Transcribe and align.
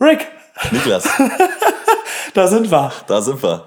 Rick! 0.00 0.26
Niklas, 0.72 1.08
Da 2.34 2.46
sind 2.48 2.70
wir. 2.70 2.92
da 3.06 3.20
sind 3.22 3.42
wir. 3.42 3.64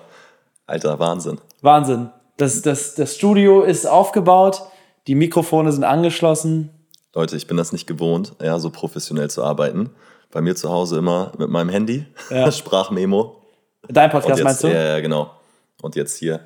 Alter, 0.65 1.00
Wahnsinn. 1.00 1.39
Wahnsinn. 1.61 2.09
Das, 2.38 2.61
das, 2.61 2.96
das 2.96 3.15
Studio 3.15 3.61
ist 3.63 3.85
aufgebaut, 3.85 4.62
die 5.08 5.16
Mikrofone 5.16 5.72
sind 5.72 5.83
angeschlossen. 5.83 6.70
Leute, 7.14 7.36
ich 7.36 7.48
bin 7.48 7.58
das 7.58 7.72
nicht 7.72 7.88
gewohnt, 7.88 8.34
ja, 8.41 8.57
so 8.59 8.70
professionell 8.70 9.30
zu 9.30 9.44
arbeiten. 9.44 9.89
Bei 10.32 10.41
mir 10.41 10.55
zu 10.55 10.70
Hause 10.70 10.98
immer 10.98 11.34
mit 11.38 11.50
meinem 11.50 11.70
Handy, 11.70 12.05
Ja. 12.29 12.52
Sprachmemo. 12.52 13.41
Dein 13.89 14.09
Podcast 14.09 14.38
jetzt, 14.38 14.43
meinst 14.43 14.63
du? 14.63 14.68
Ja, 14.68 14.84
ja, 14.95 15.00
genau. 15.02 15.32
Und 15.82 15.95
jetzt 15.95 16.18
hier. 16.18 16.41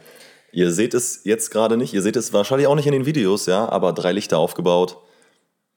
Ihr 0.51 0.71
seht 0.71 0.93
es 0.93 1.21
jetzt 1.25 1.51
gerade 1.51 1.75
nicht, 1.77 1.93
ihr 1.93 2.01
seht 2.01 2.15
es 2.15 2.33
wahrscheinlich 2.33 2.67
auch 2.67 2.75
nicht 2.75 2.87
in 2.87 2.93
den 2.93 3.05
Videos, 3.05 3.45
ja, 3.45 3.67
aber 3.69 3.93
drei 3.93 4.13
Lichter 4.13 4.37
aufgebaut, 4.39 4.97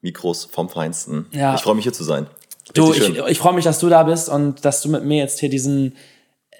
Mikros 0.01 0.45
vom 0.45 0.69
Feinsten. 0.69 1.27
Ja. 1.31 1.53
Ich 1.55 1.61
freue 1.61 1.75
mich 1.75 1.83
hier 1.83 1.93
zu 1.93 2.03
sein. 2.05 2.27
Du, 2.73 2.93
ich, 2.93 3.17
ich 3.17 3.39
freue 3.39 3.53
mich, 3.53 3.63
dass 3.65 3.79
du 3.79 3.89
da 3.89 4.03
bist 4.03 4.29
und 4.29 4.63
dass 4.65 4.81
du 4.81 4.89
mit 4.89 5.03
mir 5.03 5.17
jetzt 5.17 5.39
hier 5.39 5.49
diesen, 5.49 5.95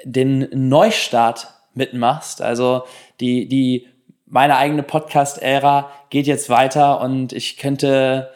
den 0.04 0.48
Neustart 0.54 1.48
mitmachst. 1.74 2.42
Also 2.42 2.84
die, 3.20 3.48
die, 3.48 3.88
meine 4.26 4.58
eigene 4.58 4.84
Podcast-Ära 4.84 5.90
geht 6.10 6.28
jetzt 6.28 6.50
weiter 6.50 7.02
und 7.02 7.34
ich 7.34 7.58
könnte 7.58 8.30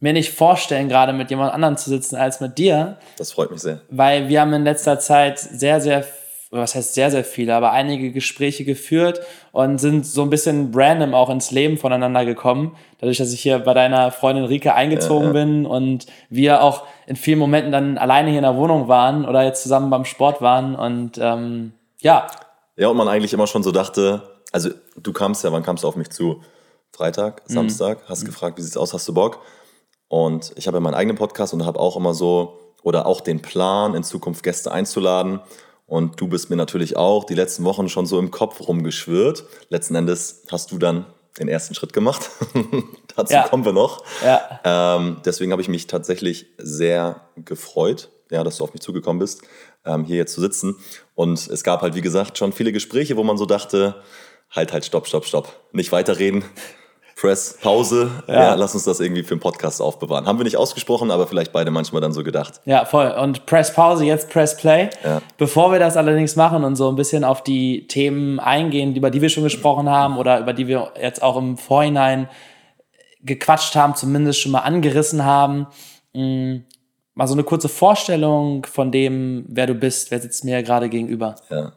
mir 0.00 0.12
nicht 0.12 0.32
vorstellen, 0.32 0.88
gerade 0.88 1.12
mit 1.12 1.30
jemand 1.30 1.52
anderem 1.54 1.76
zu 1.76 1.90
sitzen 1.90 2.16
als 2.16 2.40
mit 2.40 2.58
dir, 2.58 2.98
Das 3.16 3.32
freut 3.32 3.50
mich 3.50 3.60
sehr. 3.60 3.80
weil 3.88 4.28
wir 4.28 4.40
haben 4.40 4.52
in 4.52 4.64
letzter 4.64 4.98
Zeit 4.98 5.38
sehr, 5.38 5.80
sehr, 5.80 6.04
was 6.50 6.74
heißt 6.74 6.94
sehr, 6.94 7.10
sehr 7.10 7.24
viele, 7.24 7.54
aber 7.54 7.72
einige 7.72 8.12
Gespräche 8.12 8.64
geführt 8.64 9.20
und 9.52 9.78
sind 9.78 10.06
so 10.06 10.22
ein 10.22 10.30
bisschen 10.30 10.70
random 10.74 11.12
auch 11.14 11.28
ins 11.28 11.50
Leben 11.50 11.76
voneinander 11.76 12.24
gekommen. 12.24 12.76
Dadurch, 13.00 13.18
dass 13.18 13.32
ich 13.32 13.40
hier 13.40 13.58
bei 13.58 13.74
deiner 13.74 14.12
Freundin 14.12 14.44
Rike 14.44 14.72
eingezogen 14.74 15.34
Ja, 15.34 15.40
ja. 15.40 15.44
bin 15.44 15.66
und 15.66 16.06
wir 16.30 16.62
auch 16.62 16.84
in 17.06 17.16
vielen 17.16 17.38
Momenten 17.40 17.72
dann 17.72 17.98
alleine 17.98 18.28
hier 18.30 18.38
in 18.38 18.44
der 18.44 18.56
Wohnung 18.56 18.86
waren 18.88 19.26
oder 19.26 19.44
jetzt 19.44 19.62
zusammen 19.62 19.90
beim 19.90 20.04
Sport 20.04 20.40
waren 20.40 20.76
und 20.76 21.18
ähm, 21.18 21.72
ja, 22.00 22.26
Ja, 22.76 22.88
und 22.88 22.96
man 22.96 23.08
eigentlich 23.08 23.32
immer 23.32 23.46
schon 23.46 23.62
so 23.62 23.72
dachte, 23.72 24.22
also 24.52 24.70
du 24.96 25.12
kamst 25.12 25.42
ja, 25.44 25.50
wann 25.52 25.62
kamst 25.64 25.82
du 25.84 25.88
auf 25.88 25.96
mich 25.96 26.10
zu? 26.10 26.42
Freitag, 26.92 27.42
Mhm. 27.48 27.52
Samstag, 27.54 27.98
hast 28.08 28.24
gefragt, 28.24 28.56
wie 28.56 28.62
sieht's 28.62 28.76
aus, 28.76 28.94
hast 28.94 29.06
du 29.08 29.12
Bock? 29.14 29.40
Und 30.08 30.52
ich 30.56 30.66
habe 30.68 30.76
ja 30.76 30.80
meinen 30.80 30.94
eigenen 30.94 31.16
Podcast 31.18 31.52
und 31.52 31.66
habe 31.66 31.80
auch 31.80 31.96
immer 31.96 32.14
so, 32.14 32.58
oder 32.82 33.06
auch 33.06 33.20
den 33.20 33.42
Plan, 33.42 33.94
in 33.94 34.04
Zukunft 34.04 34.42
Gäste 34.44 34.70
einzuladen. 34.70 35.40
Und 35.86 36.20
du 36.20 36.26
bist 36.28 36.50
mir 36.50 36.56
natürlich 36.56 36.96
auch 36.96 37.24
die 37.24 37.34
letzten 37.34 37.64
Wochen 37.64 37.88
schon 37.88 38.06
so 38.06 38.18
im 38.18 38.30
Kopf 38.30 38.66
rumgeschwirrt. 38.66 39.44
Letzten 39.68 39.94
Endes 39.94 40.42
hast 40.50 40.72
du 40.72 40.78
dann 40.78 41.06
den 41.38 41.48
ersten 41.48 41.74
Schritt 41.74 41.92
gemacht. 41.92 42.30
Dazu 43.16 43.34
Ja. 43.34 43.46
kommen 43.48 43.64
wir 43.64 43.72
noch. 43.72 44.02
ja, 44.24 44.60
Ähm, 44.64 45.18
deswegen 45.24 45.52
habe 45.52 45.62
ich 45.62 45.68
mich 45.68 45.86
tatsächlich 45.86 46.46
sehr 46.58 47.20
gefreut, 47.36 48.08
ja, 48.30 48.42
dass 48.42 48.56
du 48.56 48.64
auf 48.64 48.72
mich 48.72 48.82
zugekommen 48.82 49.20
bist, 49.20 49.42
ähm, 49.84 50.04
hier 50.04 50.16
jetzt 50.16 50.32
zu 50.34 50.40
sitzen. 50.40 50.76
Und 51.14 51.46
es 51.48 51.62
gab 51.62 51.82
halt, 51.82 51.94
wie 51.94 52.00
gesagt, 52.00 52.36
schon 52.38 52.52
viele 52.52 52.72
Gespräche, 52.72 53.16
wo 53.16 53.22
man 53.22 53.38
so 53.38 53.46
dachte, 53.46 54.02
halt, 54.50 54.72
halt, 54.72 54.84
stopp, 54.84 55.06
stopp, 55.06 55.24
stopp. 55.26 55.52
Nicht 55.72 55.92
weiterreden. 55.92 56.44
Press, 57.18 57.56
Pause. 57.62 58.10
Ja. 58.28 58.54
lass 58.54 58.74
uns 58.74 58.84
das 58.84 59.00
irgendwie 59.00 59.22
für 59.22 59.32
einen 59.32 59.40
Podcast 59.40 59.80
aufbewahren. 59.80 60.26
Haben 60.26 60.38
wir 60.38 60.44
nicht 60.44 60.58
ausgesprochen, 60.58 61.10
aber 61.10 61.26
vielleicht 61.26 61.50
beide 61.50 61.70
manchmal 61.70 62.02
dann 62.02 62.12
so 62.12 62.22
gedacht. 62.22 62.60
ja, 62.66 62.84
voll. 62.84 63.10
Und 63.10 63.46
Press 63.46 63.72
Pause, 63.72 64.04
jetzt 64.04 64.28
Press 64.28 64.54
Play. 64.56 64.90
Ja. 65.02 65.22
Bevor 65.38 65.72
wir 65.72 65.78
das 65.78 65.96
allerdings 65.96 66.36
machen 66.36 66.62
und 66.62 66.76
so 66.76 66.90
ein 66.90 66.94
bisschen 66.96 67.24
auf 67.24 67.42
die 67.42 67.86
Themen 67.88 68.38
eingehen, 68.38 68.94
über 68.94 69.10
die 69.10 69.22
wir 69.22 69.30
schon 69.30 69.44
gesprochen 69.44 69.88
haben 69.88 70.18
oder 70.18 70.38
über 70.40 70.52
die 70.52 70.66
wir 70.66 70.92
jetzt 71.00 71.22
auch 71.22 71.38
im 71.38 71.56
Vorhinein 71.56 72.28
gequatscht 73.22 73.74
haben, 73.76 73.94
zumindest 73.94 74.40
schon 74.40 74.52
mal 74.52 74.60
angerissen 74.60 75.24
haben, 75.24 75.68
mh, 76.14 76.60
mal 77.14 77.26
so 77.26 77.32
eine 77.32 77.44
kurze 77.44 77.70
Vorstellung 77.70 78.66
von 78.66 78.92
dem, 78.92 79.46
wer 79.48 79.66
du 79.66 79.74
bist, 79.74 80.10
wer 80.10 80.20
sitzt 80.20 80.44
mir 80.44 80.62
gerade 80.62 80.90
gegenüber. 80.90 81.36
Ja. 81.48 81.72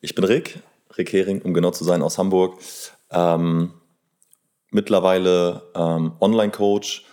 Ich 0.00 0.14
bin 0.14 0.24
Rick, 0.24 0.60
Rick 0.96 1.12
Hering, 1.12 1.42
um 1.42 1.52
genau 1.52 1.72
zu 1.72 1.82
sein, 1.82 2.00
aus 2.00 2.16
Hamburg. 2.16 2.58
Ähm, 3.10 3.72
mittlerweile 4.74 5.62
ähm, 5.74 6.12
Online-Coach, 6.20 7.06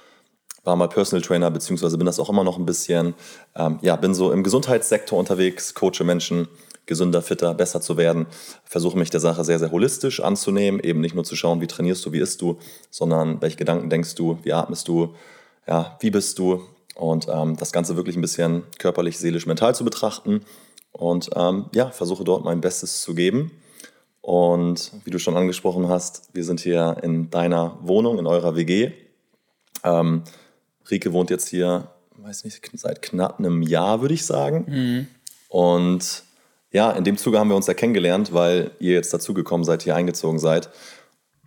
war 0.64 0.76
mal 0.76 0.90
Personal 0.90 1.24
Trainer, 1.24 1.50
beziehungsweise 1.50 1.98
bin 1.98 2.06
das 2.06 2.20
auch 2.20 2.30
immer 2.30 2.44
noch 2.44 2.58
ein 2.58 2.66
bisschen. 2.66 3.16
Ähm, 3.56 3.80
ja, 3.82 3.96
bin 3.96 4.14
so 4.14 4.32
im 4.32 4.44
Gesundheitssektor 4.44 5.18
unterwegs, 5.18 5.74
coache 5.74 6.04
Menschen, 6.04 6.48
gesünder, 6.86 7.22
fitter, 7.22 7.54
besser 7.54 7.82
zu 7.82 7.98
werden. 7.98 8.28
Versuche 8.64 8.98
mich 8.98 9.10
der 9.10 9.20
Sache 9.20 9.44
sehr, 9.44 9.60
sehr 9.60 9.72
holistisch 9.72 10.20
anzunehmen, 10.20 10.80
eben 10.80 11.02
nicht 11.02 11.16
nur 11.16 11.24
zu 11.24 11.36
schauen, 11.36 11.62
wie 11.62 11.68
trainierst 11.68 12.06
du, 12.06 12.12
wie 12.12 12.20
isst 12.20 12.42
du, 12.42 12.60
sondern 12.90 13.42
welche 13.42 13.58
Gedanken 13.58 13.90
denkst 13.90 14.16
du, 14.16 14.38
wie 14.44 14.54
atmest 14.54 14.88
du, 14.88 15.16
ja, 15.68 15.98
wie 16.00 16.12
bist 16.12 16.38
du 16.38 16.62
und 16.96 17.28
ähm, 17.30 17.56
das 17.58 17.72
Ganze 17.72 17.96
wirklich 17.96 18.16
ein 18.16 18.22
bisschen 18.22 18.64
körperlich, 18.78 19.18
seelisch, 19.18 19.46
mental 19.46 19.74
zu 19.74 19.84
betrachten 19.84 20.42
und 20.92 21.30
ähm, 21.36 21.66
ja, 21.74 21.90
versuche 21.90 22.24
dort 22.24 22.44
mein 22.44 22.62
Bestes 22.62 23.02
zu 23.02 23.16
geben. 23.16 23.52
Und 24.22 24.92
wie 25.04 25.10
du 25.10 25.18
schon 25.20 25.36
angesprochen 25.36 25.88
hast, 25.90 26.30
wir 26.34 26.44
sind 26.44 26.60
hier 26.60 26.98
in 27.02 27.30
deiner 27.30 27.78
Wohnung, 27.82 28.20
in 28.20 28.28
eurer 28.28 28.56
WG. 28.56 28.92
Ähm, 29.84 30.24
Rike 30.90 31.12
wohnt 31.14 31.30
jetzt 31.32 31.48
hier, 31.50 31.88
weiß 32.18 32.44
nicht, 32.44 32.62
seit 32.74 33.02
knapp 33.02 33.40
einem 33.40 33.64
Jahr, 33.64 34.02
würde 34.02 34.14
ich 34.14 34.26
sagen. 34.26 35.08
Und 35.50 36.24
ja, 36.72 36.92
in 36.92 37.04
dem 37.04 37.18
Zuge 37.18 37.40
haben 37.40 37.50
wir 37.50 37.56
uns 37.56 37.68
ja 37.68 37.74
kennengelernt, 37.74 38.34
weil 38.34 38.72
ihr 38.80 38.94
jetzt 38.94 39.14
dazugekommen 39.14 39.66
seid, 39.66 39.82
hier 39.84 39.96
eingezogen 39.96 40.40
seid. 40.40 40.70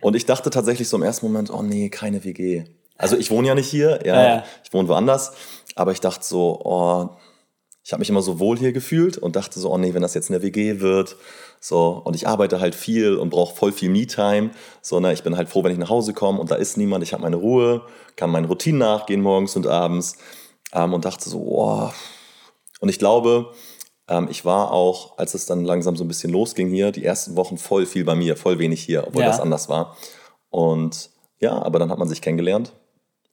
Und 0.01 0.15
ich 0.15 0.25
dachte 0.25 0.49
tatsächlich 0.49 0.89
so 0.89 0.97
im 0.97 1.03
ersten 1.03 1.25
Moment, 1.25 1.49
oh 1.49 1.61
nee, 1.63 1.89
keine 1.89 2.23
WG. 2.23 2.65
Also 2.97 3.17
ich 3.17 3.31
wohne 3.31 3.47
ja 3.47 3.55
nicht 3.55 3.67
hier, 3.69 4.01
Ja, 4.05 4.23
ja. 4.23 4.43
ich 4.63 4.71
wohne 4.73 4.87
woanders. 4.87 5.33
Aber 5.75 5.91
ich 5.91 5.99
dachte 6.01 6.25
so, 6.25 6.61
oh, 6.63 7.09
ich 7.85 7.93
habe 7.93 7.99
mich 7.99 8.09
immer 8.09 8.23
so 8.23 8.39
wohl 8.39 8.57
hier 8.57 8.73
gefühlt 8.73 9.15
und 9.19 9.35
dachte 9.35 9.59
so, 9.59 9.71
oh 9.71 9.77
nee, 9.77 9.93
wenn 9.93 10.01
das 10.01 10.15
jetzt 10.15 10.31
eine 10.31 10.41
WG 10.41 10.79
wird, 10.79 11.17
so, 11.59 12.01
und 12.03 12.15
ich 12.15 12.27
arbeite 12.27 12.59
halt 12.59 12.73
viel 12.73 13.15
und 13.15 13.29
brauche 13.29 13.55
voll 13.55 13.71
viel 13.71 13.89
Me-Time, 13.91 14.49
so, 14.81 14.99
ne, 14.99 15.13
ich 15.13 15.21
bin 15.21 15.37
halt 15.37 15.49
froh, 15.49 15.63
wenn 15.63 15.71
ich 15.71 15.77
nach 15.77 15.91
Hause 15.91 16.13
komme 16.13 16.39
und 16.39 16.49
da 16.49 16.55
ist 16.55 16.77
niemand, 16.77 17.03
ich 17.03 17.13
habe 17.13 17.21
meine 17.21 17.35
Ruhe, 17.35 17.83
kann 18.15 18.31
meinen 18.31 18.45
Routinen 18.45 18.79
nachgehen 18.79 19.21
morgens 19.21 19.55
und 19.55 19.67
abends 19.67 20.17
ähm, 20.73 20.93
und 20.93 21.05
dachte 21.05 21.29
so, 21.29 21.39
oh. 21.39 21.91
Und 22.79 22.89
ich 22.89 22.97
glaube, 22.97 23.51
ähm, 24.07 24.27
ich 24.31 24.45
war 24.45 24.71
auch, 24.71 25.19
als 25.19 25.35
es 25.35 25.45
dann 25.45 25.63
langsam 25.63 25.95
so 25.95 26.03
ein 26.03 26.07
bisschen 26.07 26.31
losging 26.31 26.69
hier, 26.71 26.91
die 26.91 27.05
ersten 27.05 27.35
Wochen 27.35 27.59
voll 27.59 27.85
viel 27.85 28.03
bei 28.03 28.15
mir, 28.15 28.35
voll 28.35 28.57
wenig 28.57 28.81
hier, 28.81 29.05
obwohl 29.07 29.21
Ja. 29.21 29.27
das 29.27 29.39
anders 29.39 29.69
war. 29.69 29.95
Und 30.49 31.11
ja, 31.39 31.51
aber 31.61 31.77
dann 31.77 31.91
hat 31.91 31.99
man 31.99 32.09
sich 32.09 32.21
kennengelernt 32.23 32.73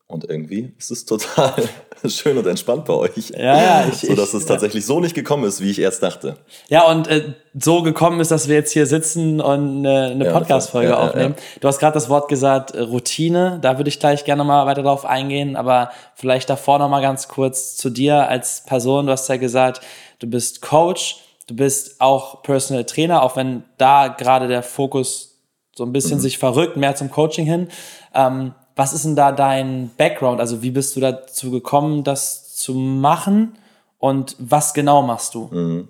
und 0.07 0.29
irgendwie 0.29 0.73
ist 0.77 0.91
es 0.91 1.05
total 1.05 1.53
schön 2.07 2.37
und 2.37 2.45
entspannt 2.45 2.85
bei 2.85 2.93
euch. 2.93 3.29
Ja, 3.29 3.61
ja, 3.61 3.85
ich- 3.87 4.01
so 4.01 4.13
dass 4.15 4.29
ich- 4.33 4.41
es 4.41 4.45
tatsächlich 4.45 4.85
so 4.85 4.99
nicht 4.99 5.15
gekommen 5.15 5.43
ist, 5.45 5.61
wie 5.61 5.71
ich 5.71 5.79
erst 5.79 6.03
dachte. 6.03 6.37
Ja, 6.67 6.87
und 6.89 7.07
äh, 7.07 7.33
so 7.59 7.81
gekommen 7.81 8.19
ist, 8.19 8.29
dass 8.29 8.47
wir 8.47 8.55
jetzt 8.55 8.71
hier 8.71 8.85
sitzen 8.85 9.39
und 9.41 9.77
eine, 9.85 10.07
eine 10.11 10.25
Ja, 10.25 10.33
Podcast-Folge 10.33 10.89
ja, 10.89 10.95
ja, 11.01 11.07
aufnehmen. 11.09 11.35
Du 11.61 11.67
hast 11.67 11.79
gerade 11.79 11.93
das 11.93 12.09
Wort 12.09 12.27
gesagt, 12.27 12.71
äh, 12.71 12.81
Routine. 12.81 13.59
Da 13.61 13.77
würde 13.77 13.87
ich 13.89 13.99
gleich 13.99 14.23
gerne 14.25 14.43
mal 14.43 14.65
weiter 14.65 14.83
drauf 14.83 15.05
eingehen, 15.05 15.55
aber 15.55 15.91
vielleicht 16.15 16.49
davor 16.49 16.79
noch 16.79 16.89
mal 16.89 17.01
ganz 17.01 17.27
kurz 17.27 17.75
zu 17.75 17.89
dir 17.89 18.27
als 18.27 18.63
Person. 18.65 19.05
Du 19.07 19.11
hast 19.11 19.27
ja 19.29 19.37
gesagt, 19.37 19.81
du 20.19 20.27
bist 20.27 20.61
Coach, 20.61 21.17
du 21.47 21.55
bist 21.55 21.99
auch 22.01 22.43
Personal 22.43 22.83
Trainer, 22.85 23.23
auch 23.23 23.35
wenn 23.35 23.63
da 23.77 24.09
gerade 24.09 24.47
der 24.47 24.61
Fokus 24.63 25.39
so 25.75 25.83
ein 25.85 25.89
Mhm. 25.89 25.93
bisschen 25.93 26.19
sich 26.19 26.37
verrückt, 26.37 26.77
mehr 26.77 26.95
zum 26.95 27.09
Coaching 27.09 27.45
hin. 27.45 27.69
Ähm, 28.13 28.53
was 28.75 28.93
ist 28.93 29.05
denn 29.05 29.15
da 29.15 29.31
dein 29.31 29.91
Background? 29.97 30.39
Also 30.39 30.61
wie 30.61 30.71
bist 30.71 30.95
du 30.95 30.99
dazu 30.99 31.51
gekommen, 31.51 32.03
das 32.03 32.55
zu 32.55 32.73
machen? 32.73 33.57
Und 33.99 34.35
was 34.39 34.73
genau 34.73 35.01
machst 35.01 35.35
du? 35.35 35.47
Mhm. 35.51 35.87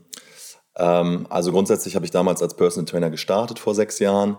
Ähm, 0.76 1.28
also 1.30 1.52
grundsätzlich 1.52 1.96
habe 1.96 2.06
ich 2.06 2.12
damals 2.12 2.42
als 2.42 2.56
Personal 2.56 2.86
Trainer 2.86 3.10
gestartet 3.10 3.60
vor 3.60 3.76
sechs 3.76 4.00
Jahren, 4.00 4.38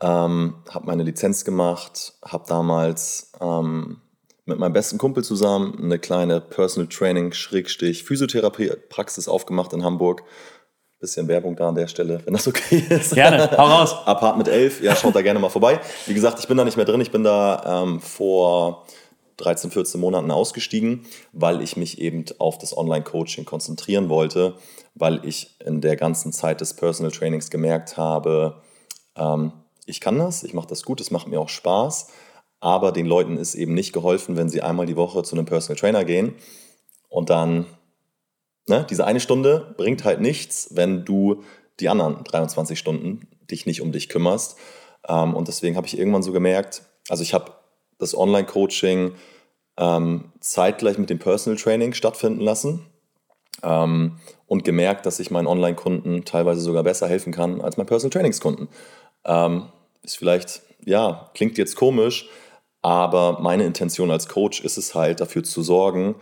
ähm, 0.00 0.56
habe 0.68 0.86
meine 0.86 1.02
Lizenz 1.02 1.44
gemacht, 1.44 2.14
habe 2.24 2.44
damals 2.46 3.32
ähm, 3.40 4.00
mit 4.44 4.58
meinem 4.58 4.72
besten 4.72 4.98
Kumpel 4.98 5.24
zusammen 5.24 5.78
eine 5.82 5.98
kleine 5.98 6.40
Personal 6.40 6.88
Training 6.88 7.32
Schrägstich 7.32 8.04
Physiotherapie 8.04 8.70
Praxis 8.88 9.28
aufgemacht 9.28 9.72
in 9.72 9.84
Hamburg. 9.84 10.22
Bisschen 11.06 11.28
Werbung 11.28 11.54
da 11.54 11.68
an 11.68 11.76
der 11.76 11.86
Stelle, 11.86 12.20
wenn 12.24 12.34
das 12.34 12.48
okay 12.48 12.82
ist. 12.88 13.14
Gerne, 13.14 13.48
hau 13.56 13.64
raus. 13.64 13.94
Apartment 14.06 14.48
11, 14.48 14.82
ja, 14.82 14.96
schaut 14.96 15.14
da 15.14 15.22
gerne 15.22 15.38
mal 15.38 15.50
vorbei. 15.50 15.78
Wie 16.06 16.14
gesagt, 16.14 16.40
ich 16.40 16.48
bin 16.48 16.56
da 16.56 16.64
nicht 16.64 16.76
mehr 16.76 16.84
drin. 16.84 17.00
Ich 17.00 17.12
bin 17.12 17.22
da 17.22 17.84
ähm, 17.84 18.00
vor 18.00 18.84
13, 19.36 19.70
14 19.70 20.00
Monaten 20.00 20.32
ausgestiegen, 20.32 21.06
weil 21.32 21.62
ich 21.62 21.76
mich 21.76 22.00
eben 22.00 22.24
auf 22.38 22.58
das 22.58 22.76
Online-Coaching 22.76 23.44
konzentrieren 23.44 24.08
wollte, 24.08 24.54
weil 24.96 25.24
ich 25.24 25.54
in 25.64 25.80
der 25.80 25.94
ganzen 25.94 26.32
Zeit 26.32 26.60
des 26.60 26.74
Personal 26.74 27.12
Trainings 27.12 27.50
gemerkt 27.50 27.96
habe, 27.96 28.62
ähm, 29.14 29.52
ich 29.84 30.00
kann 30.00 30.18
das, 30.18 30.42
ich 30.42 30.54
mache 30.54 30.66
das 30.66 30.82
gut, 30.82 31.00
es 31.00 31.12
macht 31.12 31.28
mir 31.28 31.40
auch 31.40 31.48
Spaß, 31.48 32.08
aber 32.58 32.90
den 32.90 33.06
Leuten 33.06 33.36
ist 33.36 33.54
eben 33.54 33.74
nicht 33.74 33.92
geholfen, 33.92 34.36
wenn 34.36 34.48
sie 34.48 34.60
einmal 34.60 34.86
die 34.86 34.96
Woche 34.96 35.22
zu 35.22 35.36
einem 35.36 35.46
Personal 35.46 35.78
Trainer 35.78 36.04
gehen 36.04 36.34
und 37.08 37.30
dann, 37.30 37.66
ne, 38.68 38.86
diese 38.88 39.06
eine 39.06 39.20
Stunde 39.20 39.74
bringt 39.76 40.04
halt 40.04 40.20
nichts, 40.20 40.68
wenn 40.72 41.04
du 41.04 41.42
die 41.80 41.88
anderen 41.88 42.24
23 42.24 42.78
Stunden 42.78 43.28
dich 43.50 43.66
nicht 43.66 43.80
um 43.80 43.92
dich 43.92 44.08
kümmerst. 44.08 44.56
Ähm, 45.08 45.34
und 45.34 45.48
deswegen 45.48 45.76
habe 45.76 45.86
ich 45.86 45.98
irgendwann 45.98 46.22
so 46.22 46.32
gemerkt, 46.32 46.82
also 47.08 47.22
ich 47.22 47.34
habe 47.34 47.52
das 47.98 48.16
Online-Coaching 48.16 49.12
ähm, 49.78 50.32
zeitgleich 50.40 50.98
mit 50.98 51.10
dem 51.10 51.18
Personal 51.18 51.58
Training 51.58 51.92
stattfinden 51.92 52.40
lassen. 52.40 52.86
Ähm, 53.62 54.18
und 54.46 54.64
gemerkt, 54.64 55.06
dass 55.06 55.18
ich 55.18 55.30
meinen 55.30 55.46
Online-Kunden 55.46 56.24
teilweise 56.24 56.60
sogar 56.60 56.82
besser 56.82 57.08
helfen 57.08 57.32
kann 57.32 57.60
als 57.60 57.76
meinen 57.76 57.86
Personal 57.86 58.12
Trainingskunden. 58.12 58.68
Ähm, 59.24 59.70
ist 60.02 60.18
vielleicht, 60.18 60.62
ja, 60.84 61.30
klingt 61.34 61.58
jetzt 61.58 61.74
komisch, 61.74 62.28
aber 62.82 63.40
meine 63.40 63.64
Intention 63.64 64.10
als 64.10 64.28
Coach 64.28 64.60
ist 64.60 64.76
es 64.76 64.94
halt, 64.94 65.20
dafür 65.20 65.42
zu 65.42 65.62
sorgen, 65.62 66.16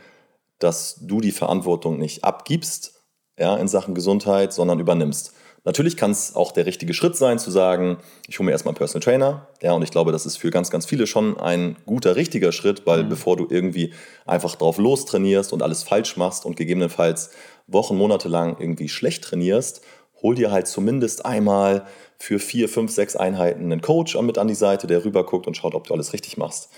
dass 0.65 0.97
du 1.01 1.21
die 1.21 1.33
Verantwortung 1.33 1.99
nicht 1.99 2.25
abgibst 2.25 2.95
ja, 3.39 3.57
in 3.57 3.69
Sachen 3.69 3.95
Gesundheit, 3.95 4.53
sondern 4.53 4.81
übernimmst. 4.81 5.35
Natürlich 5.65 5.97
kann 5.97 6.11
es 6.11 6.37
auch 6.37 6.53
der 6.53 6.67
richtige 6.67 6.93
Schritt 6.93 7.17
sein, 7.17 7.39
zu 7.39 7.51
sagen, 7.51 7.99
ich 8.29 8.39
hole 8.39 8.47
mir 8.47 8.53
erstmal 8.53 8.73
einen 8.73 8.79
Personal 8.79 9.03
Trainer. 9.03 9.49
Ja, 9.63 9.73
und 9.73 9.83
ich 9.83 9.91
glaube, 9.91 10.13
das 10.13 10.27
ist 10.27 10.37
für 10.37 10.51
ganz, 10.51 10.71
ganz 10.71 10.85
viele 10.85 11.07
schon 11.07 11.39
ein 11.39 11.77
guter, 11.87 12.17
richtiger 12.17 12.53
Schritt, 12.53 12.87
weil 12.87 13.05
mhm. 13.05 13.09
bevor 13.09 13.37
du 13.37 13.47
irgendwie 13.49 13.95
einfach 14.27 14.57
drauf 14.57 14.77
los 14.77 15.07
trainierst 15.07 15.53
und 15.53 15.63
alles 15.63 15.83
falsch 15.83 16.17
machst 16.17 16.45
und 16.45 16.57
gegebenenfalls 16.57 17.31
Wochen, 17.67 17.97
Monate 17.97 18.29
lang 18.29 18.57
irgendwie 18.59 18.91
schlecht 18.91 19.25
trainierst, 19.25 19.83
hol 20.21 20.35
dir 20.35 20.51
halt 20.51 20.67
zumindest 20.67 21.25
einmal 21.25 21.87
für 22.19 22.39
vier, 22.39 22.69
fünf, 22.69 22.91
sechs 22.91 23.17
Einheiten 23.17 23.65
einen 23.65 23.81
Coach 23.81 24.17
mit 24.21 24.39
an 24.39 24.49
die 24.49 24.55
Seite, 24.55 24.87
der 24.87 25.05
rüber 25.05 25.25
guckt 25.25 25.47
und 25.47 25.57
schaut, 25.57 25.75
ob 25.75 25.87
du 25.87 25.95
alles 25.95 26.13
richtig 26.13 26.37
machst. 26.37 26.71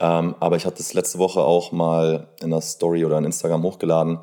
Ähm, 0.00 0.34
aber 0.40 0.56
ich 0.56 0.64
hatte 0.64 0.78
das 0.78 0.94
letzte 0.94 1.18
Woche 1.18 1.40
auch 1.40 1.72
mal 1.72 2.28
in 2.40 2.50
der 2.50 2.62
Story 2.62 3.04
oder 3.04 3.18
in 3.18 3.24
Instagram 3.24 3.62
hochgeladen. 3.62 4.20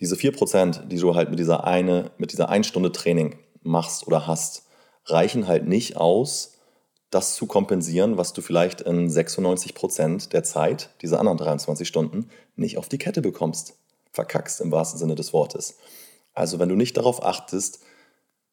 Diese 0.00 0.14
4%, 0.14 0.86
die 0.86 0.98
du 0.98 1.16
halt 1.16 1.28
mit 1.30 1.40
dieser 1.40 1.64
eine, 1.64 2.12
mit 2.18 2.32
dieser 2.32 2.48
1 2.48 2.66
Stunde 2.66 2.92
Training 2.92 3.36
machst 3.62 4.06
oder 4.06 4.28
hast, 4.28 4.68
reichen 5.06 5.48
halt 5.48 5.66
nicht 5.66 5.96
aus, 5.96 6.54
das 7.10 7.34
zu 7.34 7.46
kompensieren, 7.46 8.16
was 8.16 8.32
du 8.32 8.42
vielleicht 8.42 8.82
in 8.82 9.08
96% 9.08 10.28
der 10.28 10.44
Zeit, 10.44 10.90
diese 11.02 11.18
anderen 11.18 11.38
23 11.38 11.88
Stunden, 11.88 12.28
nicht 12.54 12.78
auf 12.78 12.88
die 12.88 12.98
Kette 12.98 13.22
bekommst. 13.22 13.74
Verkackst 14.12 14.60
im 14.60 14.70
wahrsten 14.70 14.98
Sinne 14.98 15.14
des 15.14 15.32
Wortes. 15.32 15.78
Also 16.32 16.58
wenn 16.58 16.68
du 16.68 16.76
nicht 16.76 16.96
darauf 16.96 17.24
achtest, 17.24 17.80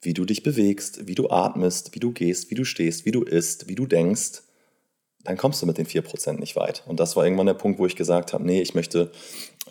wie 0.01 0.13
du 0.13 0.25
dich 0.25 0.41
bewegst, 0.41 1.07
wie 1.07 1.15
du 1.15 1.29
atmest, 1.29 1.93
wie 1.93 1.99
du 1.99 2.11
gehst, 2.11 2.49
wie 2.49 2.55
du 2.55 2.65
stehst, 2.65 3.05
wie 3.05 3.11
du 3.11 3.23
isst, 3.23 3.67
wie 3.67 3.75
du 3.75 3.85
denkst, 3.85 4.41
dann 5.25 5.37
kommst 5.37 5.61
du 5.61 5.65
mit 5.65 5.77
den 5.77 5.85
4% 5.85 6.39
nicht 6.39 6.55
weit. 6.55 6.83
Und 6.87 6.99
das 6.99 7.15
war 7.15 7.23
irgendwann 7.23 7.47
der 7.47 7.55
Punkt, 7.55 7.79
wo 7.79 7.85
ich 7.85 7.95
gesagt 7.95 8.33
habe, 8.33 8.45
nee, 8.45 8.61
ich 8.61 8.75
möchte 8.75 9.11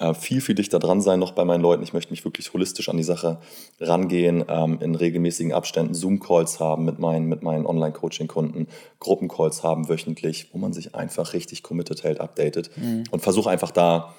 äh, 0.00 0.12
viel, 0.12 0.40
viel 0.40 0.56
dichter 0.56 0.80
dran 0.80 1.00
sein 1.00 1.20
noch 1.20 1.32
bei 1.32 1.44
meinen 1.44 1.60
Leuten. 1.60 1.82
Ich 1.84 1.92
möchte 1.92 2.10
mich 2.10 2.24
wirklich 2.24 2.52
holistisch 2.52 2.88
an 2.88 2.96
die 2.96 3.04
Sache 3.04 3.38
rangehen, 3.80 4.44
ähm, 4.48 4.78
in 4.80 4.96
regelmäßigen 4.96 5.52
Abständen 5.52 5.94
Zoom-Calls 5.94 6.58
haben 6.58 6.84
mit 6.84 6.98
meinen, 6.98 7.26
mit 7.26 7.42
meinen 7.42 7.66
Online-Coaching-Kunden, 7.66 8.66
Gruppencalls 8.98 9.62
haben 9.62 9.88
wöchentlich, 9.88 10.48
wo 10.52 10.58
man 10.58 10.72
sich 10.72 10.94
einfach 10.94 11.32
richtig 11.32 11.62
committed 11.62 12.02
hält, 12.02 12.20
updatet 12.20 12.70
mhm. 12.76 13.04
und 13.12 13.20
versuche 13.20 13.50
einfach 13.50 13.70
da, 13.70 14.14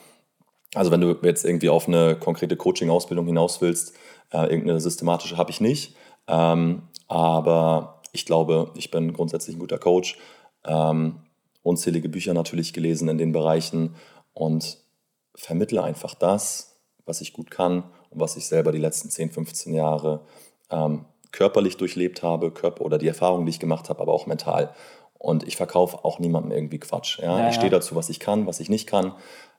also 0.73 0.91
wenn 0.91 1.01
du 1.01 1.17
jetzt 1.21 1.43
irgendwie 1.43 1.69
auf 1.69 1.87
eine 1.89 2.15
konkrete 2.15 2.55
Coaching-Ausbildung 2.55 3.25
hinaus 3.25 3.59
willst, 3.59 3.93
äh, 4.31 4.49
irgendeine 4.49 4.79
systematische 4.79 5.35
habe 5.37 5.51
ich 5.51 5.59
nicht, 5.59 5.95
ähm, 6.29 6.83
aber 7.09 8.01
ich 8.13 8.25
glaube, 8.25 8.71
ich 8.75 8.91
bin 8.91 9.11
grundsätzlich 9.11 9.57
ein 9.57 9.59
guter 9.59 9.77
Coach 9.77 10.17
ähm, 10.65 11.17
unzählige 11.65 12.09
Bücher 12.09 12.33
natürlich 12.33 12.73
gelesen 12.73 13.09
in 13.09 13.17
den 13.17 13.31
Bereichen 13.31 13.95
und 14.33 14.77
vermittle 15.33 15.83
einfach 15.83 16.13
das, 16.13 16.77
was 17.05 17.21
ich 17.21 17.33
gut 17.33 17.51
kann 17.51 17.83
und 18.11 18.19
was 18.19 18.37
ich 18.37 18.45
selber 18.45 18.71
die 18.71 18.77
letzten 18.77 19.09
10, 19.09 19.31
15 19.31 19.73
Jahre 19.73 20.21
ähm, 20.69 21.05
körperlich 21.31 21.77
durchlebt 21.77 22.23
habe, 22.23 22.51
Körper 22.51 22.85
oder 22.85 22.97
die 22.97 23.07
Erfahrungen, 23.07 23.45
die 23.45 23.49
ich 23.49 23.59
gemacht 23.59 23.89
habe, 23.89 23.99
aber 23.99 24.13
auch 24.13 24.27
mental. 24.27 24.73
Und 25.17 25.47
ich 25.47 25.57
verkaufe 25.57 26.05
auch 26.05 26.19
niemandem 26.19 26.51
irgendwie 26.51 26.79
Quatsch. 26.79 27.19
Ja? 27.19 27.39
Ja, 27.39 27.49
ich 27.49 27.55
stehe 27.55 27.71
dazu, 27.71 27.95
was 27.95 28.09
ich 28.09 28.19
kann, 28.19 28.45
was 28.45 28.59
ich 28.59 28.69
nicht 28.69 28.87
kann. 28.87 29.13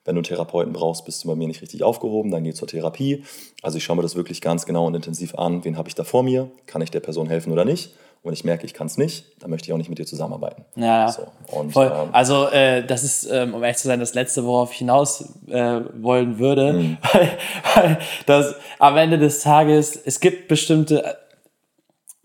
Wenn 0.04 0.14
du 0.14 0.20
einen 0.20 0.24
Therapeuten 0.24 0.72
brauchst, 0.72 1.04
bist 1.04 1.24
du 1.24 1.28
bei 1.28 1.34
mir 1.34 1.48
nicht 1.48 1.60
richtig 1.60 1.82
aufgehoben, 1.82 2.30
dann 2.30 2.44
geh 2.44 2.54
zur 2.54 2.68
Therapie. 2.68 3.24
Also 3.62 3.78
ich 3.78 3.84
schaue 3.84 3.96
mir 3.96 4.02
das 4.02 4.14
wirklich 4.14 4.40
ganz 4.40 4.64
genau 4.64 4.86
und 4.86 4.94
intensiv 4.94 5.34
an. 5.34 5.64
Wen 5.64 5.76
habe 5.76 5.88
ich 5.88 5.96
da 5.96 6.04
vor 6.04 6.22
mir? 6.22 6.52
Kann 6.66 6.82
ich 6.82 6.92
der 6.92 7.00
Person 7.00 7.26
helfen 7.26 7.52
oder 7.52 7.64
nicht? 7.64 7.96
Und 8.26 8.32
ich 8.32 8.42
merke, 8.42 8.66
ich 8.66 8.74
kann 8.74 8.88
es 8.88 8.98
nicht, 8.98 9.24
dann 9.38 9.50
möchte 9.50 9.68
ich 9.68 9.72
auch 9.72 9.76
nicht 9.76 9.88
mit 9.88 10.00
dir 10.00 10.04
zusammenarbeiten. 10.04 10.64
Ja, 10.74 11.12
so, 11.12 11.28
und, 11.56 11.72
voll. 11.72 11.92
Ähm, 11.94 12.08
also 12.10 12.48
äh, 12.48 12.84
das 12.84 13.04
ist, 13.04 13.30
ähm, 13.30 13.54
um 13.54 13.62
ehrlich 13.62 13.76
zu 13.76 13.86
sein, 13.86 14.00
das 14.00 14.14
Letzte, 14.14 14.44
worauf 14.44 14.72
ich 14.72 14.78
hinaus 14.78 15.32
äh, 15.46 15.80
wollen 15.94 16.40
würde. 16.40 16.72
Mhm. 16.72 16.98
Weil, 17.12 17.38
weil 17.76 17.98
das 18.26 18.56
am 18.80 18.96
Ende 18.96 19.18
des 19.18 19.42
Tages, 19.42 19.94
es 19.94 20.18
gibt 20.18 20.48
bestimmte, 20.48 21.18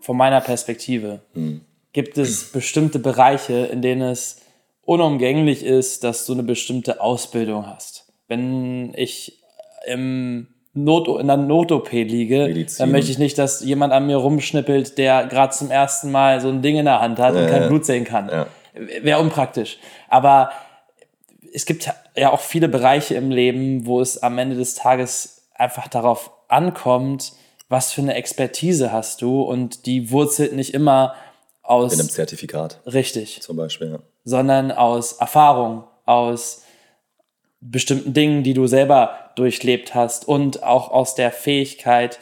von 0.00 0.16
meiner 0.16 0.40
Perspektive, 0.40 1.20
mhm. 1.34 1.60
gibt 1.92 2.18
es 2.18 2.50
bestimmte 2.50 2.98
Bereiche, 2.98 3.66
in 3.66 3.80
denen 3.80 4.02
es 4.02 4.40
unumgänglich 4.82 5.64
ist, 5.64 6.02
dass 6.02 6.26
du 6.26 6.32
eine 6.32 6.42
bestimmte 6.42 7.00
Ausbildung 7.00 7.68
hast. 7.68 8.12
Wenn 8.26 8.92
ich 8.94 9.40
im 9.86 10.48
Not, 10.74 11.08
in 11.08 11.28
einer 11.28 11.36
Not-OP 11.36 11.92
liege, 11.92 12.46
Medizin. 12.46 12.78
dann 12.78 12.92
möchte 12.92 13.10
ich 13.10 13.18
nicht, 13.18 13.36
dass 13.36 13.62
jemand 13.62 13.92
an 13.92 14.06
mir 14.06 14.16
rumschnippelt, 14.16 14.96
der 14.96 15.26
gerade 15.26 15.52
zum 15.52 15.70
ersten 15.70 16.10
Mal 16.10 16.40
so 16.40 16.48
ein 16.48 16.62
Ding 16.62 16.76
in 16.76 16.86
der 16.86 17.00
Hand 17.00 17.18
hat 17.18 17.34
und 17.34 17.46
kein 17.46 17.68
Blut 17.68 17.84
sehen 17.84 18.04
kann. 18.04 18.28
Ja. 18.28 18.46
Wäre 19.02 19.20
unpraktisch. 19.20 19.78
Aber 20.08 20.50
es 21.52 21.66
gibt 21.66 21.90
ja 22.16 22.32
auch 22.32 22.40
viele 22.40 22.68
Bereiche 22.68 23.14
im 23.14 23.30
Leben, 23.30 23.84
wo 23.84 24.00
es 24.00 24.22
am 24.22 24.38
Ende 24.38 24.56
des 24.56 24.74
Tages 24.74 25.42
einfach 25.54 25.88
darauf 25.88 26.30
ankommt, 26.48 27.32
was 27.68 27.92
für 27.92 28.00
eine 28.00 28.14
Expertise 28.14 28.92
hast 28.92 29.20
du 29.20 29.42
und 29.42 29.86
die 29.86 30.10
wurzelt 30.10 30.54
nicht 30.54 30.72
immer 30.72 31.14
aus. 31.62 31.92
In 31.92 32.00
einem 32.00 32.08
Zertifikat. 32.08 32.80
Richtig. 32.86 33.42
Zum 33.42 33.56
Beispiel, 33.56 33.90
ja. 33.90 33.98
Sondern 34.24 34.72
aus 34.72 35.14
Erfahrung, 35.14 35.84
aus 36.06 36.62
bestimmten 37.62 38.12
Dingen, 38.12 38.42
die 38.42 38.54
du 38.54 38.66
selber 38.66 39.30
durchlebt 39.36 39.94
hast 39.94 40.26
und 40.26 40.62
auch 40.62 40.90
aus 40.90 41.14
der 41.14 41.30
Fähigkeit, 41.30 42.18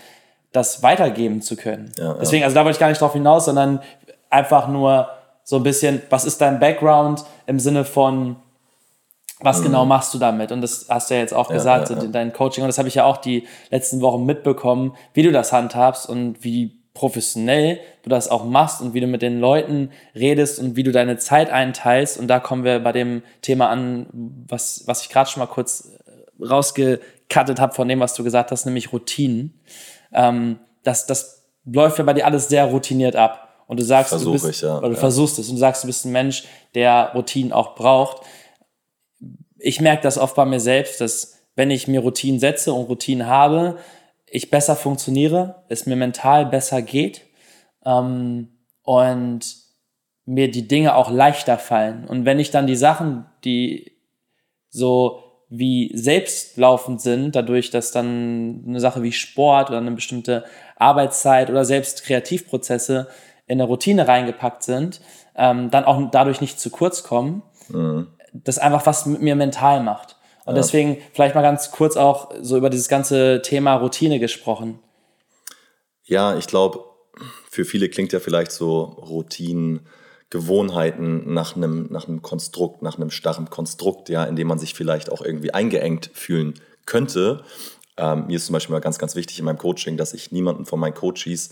das 0.53 0.83
weitergeben 0.83 1.43
zu 1.43 1.57
können. 1.57 1.93
Ja, 1.97 2.15
Deswegen, 2.15 2.45
also 2.45 2.55
da 2.55 2.65
wollte 2.65 2.77
ich 2.77 2.81
gar 2.81 2.89
nicht 2.89 3.01
drauf 3.01 3.13
hinaus, 3.13 3.47
sondern 3.47 3.81
einfach 4.29 4.69
nur 4.69 5.09
so 5.45 5.57
ein 5.57 5.63
bisschen, 5.63 6.03
was 6.11 6.25
ist 6.25 6.41
dein 6.41 6.61
Background 6.61 7.25
im 7.47 7.59
Sinne 7.59 7.85
von, 7.85 8.37
was 9.41 9.61
mhm. 9.61 9.65
genau 9.65 9.85
machst 9.85 10.13
du 10.13 10.19
damit? 10.19 10.53
Und 10.53 10.61
das 10.61 10.87
hast 10.89 11.11
du 11.11 11.15
ja 11.15 11.21
jetzt 11.21 11.33
auch 11.33 11.49
gesagt, 11.49 11.89
ja, 11.89 11.97
ja, 11.97 12.03
so 12.03 12.09
dein 12.09 12.33
Coaching. 12.33 12.63
Und 12.63 12.69
das 12.69 12.79
habe 12.79 12.89
ich 12.89 12.97
ja 12.97 13.05
auch 13.05 13.17
die 13.17 13.47
letzten 13.71 14.01
Wochen 14.01 14.25
mitbekommen, 14.25 14.95
wie 15.15 15.23
du 15.23 15.33
das 15.33 15.53
handhabst 15.53 16.09
und 16.09 16.45
wie 16.45 16.80
professionell 17.01 17.81
du 18.03 18.11
das 18.11 18.29
auch 18.29 18.45
machst 18.45 18.83
und 18.83 18.93
wie 18.93 19.01
du 19.01 19.07
mit 19.07 19.23
den 19.23 19.41
Leuten 19.41 19.91
redest 20.15 20.59
und 20.59 20.77
wie 20.77 20.83
du 20.83 20.93
deine 20.93 21.17
Zeit 21.17 21.49
einteilst. 21.49 22.19
Und 22.19 22.29
da 22.29 22.41
kommen 22.41 22.63
wir 22.63 22.79
bei 22.79 22.93
dem 22.93 23.23
Thema 23.41 23.71
an, 23.71 24.07
was, 24.13 24.83
was 24.85 25.01
ich 25.01 25.09
gerade 25.09 25.31
schon 25.31 25.41
mal 25.41 25.47
kurz 25.47 25.93
rausgekattet 26.39 27.59
habe 27.59 27.73
von 27.73 27.89
dem, 27.89 28.01
was 28.01 28.13
du 28.13 28.23
gesagt 28.23 28.51
hast, 28.51 28.67
nämlich 28.67 28.93
Routinen. 28.93 29.63
Ähm, 30.13 30.59
das, 30.83 31.07
das 31.07 31.47
läuft 31.65 31.97
ja 31.97 32.05
bei 32.05 32.13
dir 32.13 32.27
alles 32.27 32.49
sehr 32.49 32.67
routiniert 32.67 33.17
ab. 33.17 33.49
Und 33.67 33.81
du 33.81 33.85
sagst, 33.85 34.11
Versuch 34.11 34.37
du 34.37 34.47
bist, 34.47 34.51
ich, 34.51 34.61
ja, 34.61 34.77
oder 34.77 34.89
du 34.89 34.95
ja. 34.95 35.01
versuchst 35.01 35.39
es 35.39 35.49
und 35.49 35.55
du 35.55 35.61
sagst, 35.61 35.83
du 35.83 35.87
bist 35.87 36.05
ein 36.05 36.13
Mensch, 36.13 36.45
der 36.75 37.13
Routinen 37.15 37.53
auch 37.53 37.77
braucht. 37.77 38.27
Ich 39.59 39.81
merke 39.81 40.03
das 40.03 40.19
oft 40.19 40.35
bei 40.35 40.45
mir 40.45 40.61
selbst, 40.61 41.01
dass 41.01 41.39
wenn 41.57 41.71
ich 41.71 41.89
mir 41.89 42.01
Routinen 42.01 42.41
setze 42.41 42.75
und 42.75 42.85
Routinen 42.85 43.27
habe, 43.27 43.79
ich 44.31 44.51
besser 44.51 44.77
funktioniere, 44.77 45.65
es 45.69 45.87
mir 45.87 45.97
mental 45.97 46.47
besser 46.47 46.83
geht 46.83 47.27
ähm, 47.85 48.49
und 48.83 49.41
mir 50.25 50.51
die 50.51 50.69
Dinge 50.69 50.95
auch 50.95 51.11
leichter 51.11 51.59
fallen. 51.59 52.07
Und 52.07 52.25
wenn 52.25 52.39
ich 52.39 52.51
dann 52.51 52.67
die 52.67 52.77
Sachen, 52.77 53.27
die 53.45 53.93
so 54.69 55.25
wie 55.49 55.91
selbstlaufend 55.97 57.01
sind, 57.01 57.35
dadurch, 57.35 57.71
dass 57.71 57.91
dann 57.91 58.65
eine 58.69 58.79
Sache 58.79 59.03
wie 59.03 59.11
Sport 59.11 59.71
oder 59.71 59.79
eine 59.79 59.91
bestimmte 59.91 60.45
Arbeitszeit 60.77 61.51
oder 61.51 61.65
selbst 61.65 62.05
Kreativprozesse 62.05 63.09
in 63.49 63.61
eine 63.61 63.65
Routine 63.65 64.07
reingepackt 64.07 64.63
sind, 64.63 65.01
ähm, 65.35 65.71
dann 65.71 65.85
auch 65.85 66.01
dadurch 66.13 66.41
nicht 66.41 66.61
zu 66.61 66.71
kurz 66.71 67.03
kommen, 67.03 67.43
mhm. 67.69 68.07
das 68.33 68.59
einfach 68.59 68.87
was 68.87 69.07
mit 69.07 69.23
mir 69.23 69.35
mental 69.35 69.83
macht. 69.83 70.20
Und 70.51 70.57
ja. 70.57 70.63
deswegen 70.63 70.99
vielleicht 71.13 71.37
mal 71.37 71.43
ganz 71.43 71.71
kurz 71.71 71.97
auch 71.97 72.33
so 72.43 72.57
über 72.57 72.71
dieses 72.71 72.89
ganze 72.89 73.41
Thema 73.41 73.77
Routine 73.77 74.19
gesprochen. 74.19 74.81
Ja, 76.03 76.37
ich 76.37 76.49
glaube, 76.49 76.85
für 77.49 77.65
viele 77.65 77.89
klingt 77.89 78.13
ja 78.13 78.19
vielleicht 78.19 78.51
so 78.51 78.83
Routinen 78.83 79.87
Gewohnheiten 80.29 81.33
nach 81.33 81.55
einem, 81.55 81.87
nach 81.89 82.09
einem 82.09 82.21
Konstrukt, 82.21 82.83
nach 82.83 82.97
einem 82.97 83.11
starren 83.11 83.49
Konstrukt, 83.49 84.09
ja, 84.09 84.25
in 84.25 84.35
dem 84.35 84.49
man 84.49 84.59
sich 84.59 84.75
vielleicht 84.75 85.13
auch 85.13 85.23
irgendwie 85.23 85.55
eingeengt 85.55 86.11
fühlen 86.13 86.55
könnte. 86.85 87.45
Ähm, 87.97 88.27
mir 88.27 88.35
ist 88.35 88.47
zum 88.47 88.55
Beispiel 88.55 88.73
mal 88.73 88.81
ganz, 88.81 88.99
ganz 88.99 89.15
wichtig 89.15 89.39
in 89.39 89.45
meinem 89.45 89.59
Coaching, 89.59 89.97
dass 89.97 90.15
ich 90.15 90.33
niemanden 90.33 90.67
von 90.67 90.81
meinen 90.81 90.95
Coaches 90.95 91.51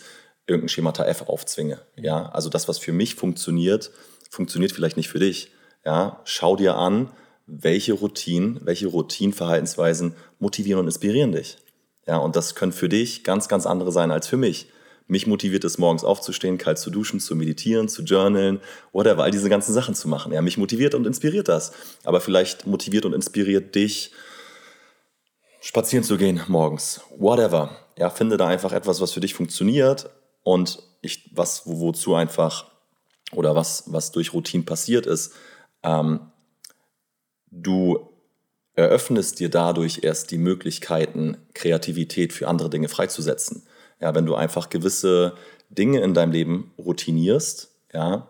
irgendein 0.49 0.71
Schemata 0.71 1.05
F 1.05 1.23
aufzwinge. 1.29 1.79
Ja, 1.95 2.31
also 2.31 2.49
das, 2.49 2.67
was 2.67 2.79
für 2.79 2.93
mich 2.93 3.15
funktioniert, 3.15 3.93
funktioniert 4.29 4.73
vielleicht 4.73 4.97
nicht 4.97 5.09
für 5.09 5.21
dich. 5.21 5.53
Ja, 5.85 6.21
schau 6.25 6.57
dir 6.57 6.77
an, 6.77 7.13
welche 7.49 7.95
Routinen, 7.95 8.61
welche 8.63 8.87
Routinenverhaltensweisen 8.87 10.15
motivieren 10.39 10.81
und 10.81 10.87
inspirieren 10.87 11.33
dich. 11.33 11.57
Ja, 12.07 12.19
und 12.19 12.37
das 12.37 12.55
können 12.55 12.73
für 12.73 12.89
dich 12.89 13.25
ganz, 13.25 13.49
ganz 13.49 13.67
andere 13.67 13.91
sein 13.91 14.11
als 14.11 14.29
für 14.29 14.37
mich. 14.37 14.69
Mich 15.07 15.27
motiviert 15.27 15.65
es, 15.65 15.79
morgens 15.79 16.05
aufzustehen, 16.05 16.59
kalt 16.59 16.79
zu 16.79 16.91
duschen, 16.91 17.19
zu 17.19 17.35
meditieren, 17.35 17.89
zu 17.89 18.03
journalen, 18.03 18.61
whatever, 18.93 19.25
all 19.25 19.31
diese 19.31 19.49
ganzen 19.49 19.73
Sachen 19.73 19.95
zu 19.95 20.07
machen. 20.07 20.33
Ja, 20.33 20.43
mich 20.43 20.59
motiviert 20.59 20.95
und 20.95 21.07
inspiriert 21.07 21.49
das. 21.49 21.73
Aber 22.05 22.21
vielleicht 22.21 22.67
motiviert 22.67 23.07
und 23.07 23.15
inspiriert 23.15 23.75
dich 23.75 24.13
spazieren 25.61 26.05
zu 26.05 26.19
gehen 26.19 26.43
morgens, 26.49 27.01
whatever. 27.17 27.71
Ja, 27.97 28.11
finde 28.11 28.37
da 28.37 28.47
einfach 28.47 28.73
etwas, 28.73 29.01
was 29.01 29.13
für 29.13 29.21
dich 29.21 29.35
funktioniert 29.35 30.11
und 30.43 30.83
ich, 31.01 31.31
was, 31.35 31.67
wo, 31.67 31.81
wozu 31.81 32.15
einfach 32.15 32.67
oder 33.33 33.55
was, 33.55 33.85
was 33.87 34.13
durch 34.13 34.33
Routine 34.35 34.65
passiert 34.65 35.07
ist, 35.07 35.35
ähm, 35.83 36.21
du 37.51 38.09
eröffnest 38.75 39.41
dir 39.41 39.49
dadurch 39.49 40.01
erst 40.03 40.31
die 40.31 40.39
Möglichkeiten, 40.39 41.37
Kreativität 41.55 42.33
für 42.33 42.49
andere 42.49 42.71
Dinge 42.71 42.89
freizusetzen. 42.89 43.63
Ja, 44.01 44.15
wenn 44.15 44.27
du 44.27 44.35
einfach 44.35 44.71
gewisse 44.71 45.35
Dinge 45.69 46.01
in 46.01 46.15
deinem 46.15 46.33
Leben 46.33 46.73
routinierst, 46.79 47.71
ja, 47.93 48.29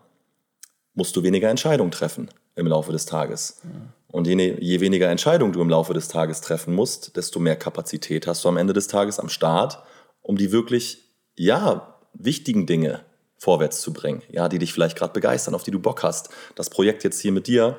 musst 0.95 1.15
du 1.17 1.23
weniger 1.23 1.51
Entscheidungen 1.51 1.91
treffen 1.91 2.31
im 2.57 2.67
Laufe 2.67 2.93
des 2.93 3.07
Tages. 3.07 3.61
Ja. 3.63 3.71
Und 4.11 4.27
je, 4.27 4.57
je, 4.59 4.81
weniger 4.81 5.11
Entscheidungen 5.11 5.53
du 5.53 5.61
im 5.61 5.69
Laufe 5.69 5.93
des 5.93 6.09
Tages 6.09 6.41
treffen 6.41 6.75
musst, 6.75 7.17
desto 7.17 7.39
mehr 7.39 7.57
Kapazität 7.57 8.27
hast 8.27 8.43
du 8.45 8.49
am 8.49 8.57
Ende 8.57 8.73
des 8.73 8.89
Tages 8.89 9.21
am 9.21 9.29
Start, 9.29 9.83
um 10.23 10.39
die 10.39 10.51
wirklich, 10.51 11.05
ja, 11.37 11.95
wichtigen 12.15 12.67
Dinge 12.67 13.01
vorwärts 13.37 13.83
zu 13.83 13.93
bringen, 13.93 14.23
ja, 14.31 14.49
die 14.49 14.59
dich 14.59 14.73
vielleicht 14.73 14.97
gerade 14.97 15.13
begeistern, 15.13 15.55
auf 15.55 15.63
die 15.63 15.71
du 15.71 15.79
Bock 15.79 16.03
hast. 16.03 16.31
Das 16.55 16.71
Projekt 16.71 17.05
jetzt 17.05 17.21
hier 17.21 17.33
mit 17.33 17.47
dir 17.47 17.77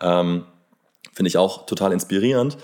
ähm, 0.00 0.46
finde 1.12 1.28
ich 1.28 1.38
auch 1.38 1.66
total 1.66 1.92
inspirierend, 1.92 2.56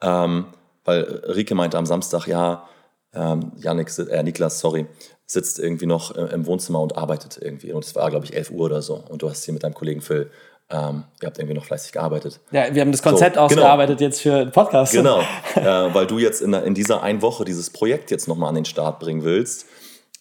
ähm, 0.00 0.46
weil 0.84 1.02
Rike 1.02 1.54
meinte 1.54 1.78
am 1.78 1.86
Samstag, 1.86 2.26
ja, 2.26 2.68
ähm, 3.14 3.52
Janik, 3.56 3.90
äh, 3.98 4.22
Niklas, 4.22 4.60
sorry, 4.60 4.86
sitzt 5.26 5.58
irgendwie 5.58 5.86
noch 5.86 6.14
äh, 6.14 6.32
im 6.32 6.46
Wohnzimmer 6.46 6.80
und 6.80 6.96
arbeitet 6.96 7.38
irgendwie. 7.40 7.72
Und 7.72 7.84
es 7.84 7.94
war, 7.94 8.10
glaube 8.10 8.26
ich, 8.26 8.34
11 8.34 8.50
Uhr 8.50 8.66
oder 8.66 8.82
so. 8.82 9.02
Und 9.08 9.22
du 9.22 9.30
hast 9.30 9.44
hier 9.44 9.54
mit 9.54 9.64
deinem 9.64 9.74
Kollegen 9.74 10.00
Phil, 10.00 10.30
ähm, 10.68 11.04
ihr 11.20 11.26
habt 11.26 11.38
irgendwie 11.38 11.54
noch 11.54 11.64
fleißig 11.64 11.92
gearbeitet. 11.92 12.40
Ja, 12.50 12.74
wir 12.74 12.80
haben 12.80 12.90
das 12.90 13.02
Konzept 13.02 13.36
so, 13.36 13.46
genau. 13.46 13.60
ausgearbeitet 13.60 13.98
genau. 13.98 14.08
jetzt 14.08 14.20
für 14.20 14.38
den 14.38 14.50
Podcast. 14.50 14.92
Genau, 14.92 15.20
äh, 15.54 15.94
weil 15.94 16.06
du 16.06 16.18
jetzt 16.18 16.42
in, 16.42 16.52
in 16.52 16.74
dieser 16.74 17.02
einen 17.02 17.22
Woche 17.22 17.44
dieses 17.44 17.70
Projekt 17.70 18.10
jetzt 18.10 18.26
nochmal 18.26 18.48
an 18.48 18.56
den 18.56 18.64
Start 18.64 18.98
bringen 18.98 19.22
willst 19.22 19.66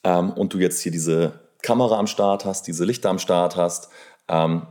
ähm, 0.03 0.31
und 0.31 0.53
du 0.53 0.59
jetzt 0.59 0.81
hier 0.81 0.91
diese 0.91 1.33
Kamera 1.63 1.97
am 1.97 2.05
Start 2.05 2.45
hast, 2.45 2.67
diese 2.67 2.85
Lichter 2.85 3.09
am 3.09 3.17
Start 3.17 3.55
hast. 3.55 3.89
Ähm, 4.27 4.67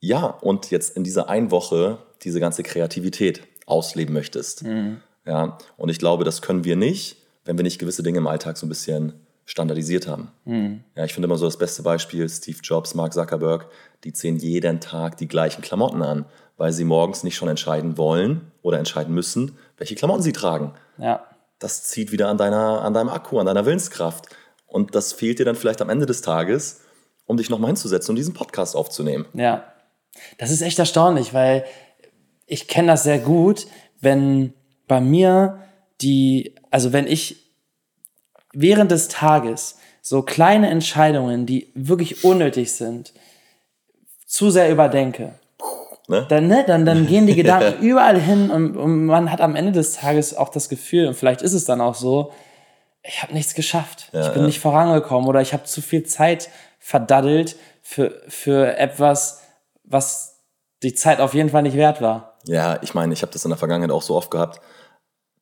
ja, 0.00 0.26
und 0.26 0.70
jetzt 0.70 0.94
in 0.94 1.04
dieser 1.04 1.28
einen 1.30 1.50
Woche 1.50 1.98
diese 2.24 2.40
ganze 2.40 2.62
Kreativität 2.62 3.42
ausleben 3.66 4.14
möchtest. 4.14 4.64
Mhm. 4.64 5.00
Ja, 5.26 5.58
und 5.76 5.88
ich 5.90 5.98
glaube, 5.98 6.24
das 6.24 6.42
können 6.42 6.64
wir 6.64 6.76
nicht, 6.76 7.16
wenn 7.44 7.58
wir 7.58 7.62
nicht 7.62 7.78
gewisse 7.78 8.02
Dinge 8.02 8.18
im 8.18 8.26
Alltag 8.26 8.56
so 8.56 8.66
ein 8.66 8.70
bisschen 8.70 9.12
standardisiert 9.44 10.06
haben. 10.06 10.30
Mhm. 10.44 10.84
Ja, 10.94 11.04
ich 11.04 11.14
finde 11.14 11.26
immer 11.26 11.38
so 11.38 11.46
das 11.46 11.56
beste 11.56 11.82
Beispiel, 11.82 12.28
Steve 12.28 12.58
Jobs, 12.62 12.94
Mark 12.94 13.14
Zuckerberg, 13.14 13.66
die 14.04 14.12
ziehen 14.12 14.36
jeden 14.36 14.80
Tag 14.80 15.16
die 15.16 15.28
gleichen 15.28 15.62
Klamotten 15.62 16.02
an, 16.02 16.26
weil 16.58 16.72
sie 16.72 16.84
morgens 16.84 17.24
nicht 17.24 17.36
schon 17.36 17.48
entscheiden 17.48 17.96
wollen 17.96 18.52
oder 18.62 18.78
entscheiden 18.78 19.14
müssen, 19.14 19.56
welche 19.78 19.94
Klamotten 19.94 20.22
sie 20.22 20.32
tragen. 20.32 20.74
Ja. 20.98 21.24
Das 21.58 21.84
zieht 21.84 22.12
wieder 22.12 22.28
an, 22.28 22.36
deiner, 22.36 22.82
an 22.82 22.94
deinem 22.94 23.08
Akku, 23.08 23.38
an 23.38 23.46
deiner 23.46 23.64
Willenskraft. 23.64 24.26
Und 24.66 24.94
das 24.94 25.12
fehlt 25.12 25.38
dir 25.38 25.46
dann 25.46 25.56
vielleicht 25.56 25.80
am 25.80 25.88
Ende 25.88 26.04
des 26.04 26.20
Tages, 26.20 26.82
um 27.26 27.36
dich 27.36 27.48
nochmal 27.48 27.68
hinzusetzen 27.68 28.12
und 28.12 28.16
diesen 28.16 28.34
Podcast 28.34 28.76
aufzunehmen. 28.76 29.26
Ja, 29.32 29.64
das 30.36 30.50
ist 30.50 30.60
echt 30.60 30.78
erstaunlich, 30.78 31.32
weil 31.32 31.64
ich 32.48 32.66
kenne 32.66 32.88
das 32.88 33.04
sehr 33.04 33.18
gut, 33.18 33.66
wenn 34.00 34.54
bei 34.88 35.00
mir 35.00 35.60
die, 36.00 36.54
also 36.70 36.92
wenn 36.92 37.06
ich 37.06 37.36
während 38.52 38.90
des 38.90 39.08
Tages 39.08 39.78
so 40.00 40.22
kleine 40.22 40.70
Entscheidungen, 40.70 41.44
die 41.46 41.70
wirklich 41.74 42.24
unnötig 42.24 42.72
sind, 42.72 43.12
zu 44.26 44.50
sehr 44.50 44.70
überdenke, 44.70 45.34
ne? 46.08 46.26
Dann, 46.28 46.48
ne, 46.48 46.64
dann, 46.66 46.86
dann 46.86 47.06
gehen 47.06 47.26
die 47.26 47.34
Gedanken 47.36 47.82
überall 47.82 48.18
hin 48.18 48.50
und, 48.50 48.76
und, 48.76 49.04
man 49.04 49.30
hat 49.30 49.42
am 49.42 49.54
Ende 49.54 49.72
des 49.72 49.92
Tages 49.96 50.34
auch 50.34 50.48
das 50.48 50.70
Gefühl, 50.70 51.06
und 51.06 51.14
vielleicht 51.14 51.42
ist 51.42 51.52
es 51.52 51.66
dann 51.66 51.82
auch 51.82 51.94
so, 51.94 52.32
ich 53.02 53.22
habe 53.22 53.34
nichts 53.34 53.54
geschafft. 53.54 54.08
Ja, 54.12 54.26
ich 54.26 54.32
bin 54.32 54.42
ja. 54.42 54.46
nicht 54.46 54.60
vorangekommen 54.60 55.28
oder 55.28 55.40
ich 55.40 55.52
habe 55.52 55.64
zu 55.64 55.80
viel 55.82 56.04
Zeit 56.04 56.48
verdaddelt 56.78 57.56
für, 57.82 58.22
für 58.28 58.76
etwas, 58.76 59.42
was 59.84 60.38
die 60.82 60.94
Zeit 60.94 61.20
auf 61.20 61.34
jeden 61.34 61.50
Fall 61.50 61.62
nicht 61.62 61.76
wert 61.76 62.00
war. 62.00 62.27
Ja, 62.44 62.78
ich 62.82 62.94
meine, 62.94 63.12
ich 63.12 63.22
habe 63.22 63.32
das 63.32 63.44
in 63.44 63.50
der 63.50 63.58
Vergangenheit 63.58 63.94
auch 63.94 64.02
so 64.02 64.14
oft 64.14 64.30
gehabt, 64.30 64.60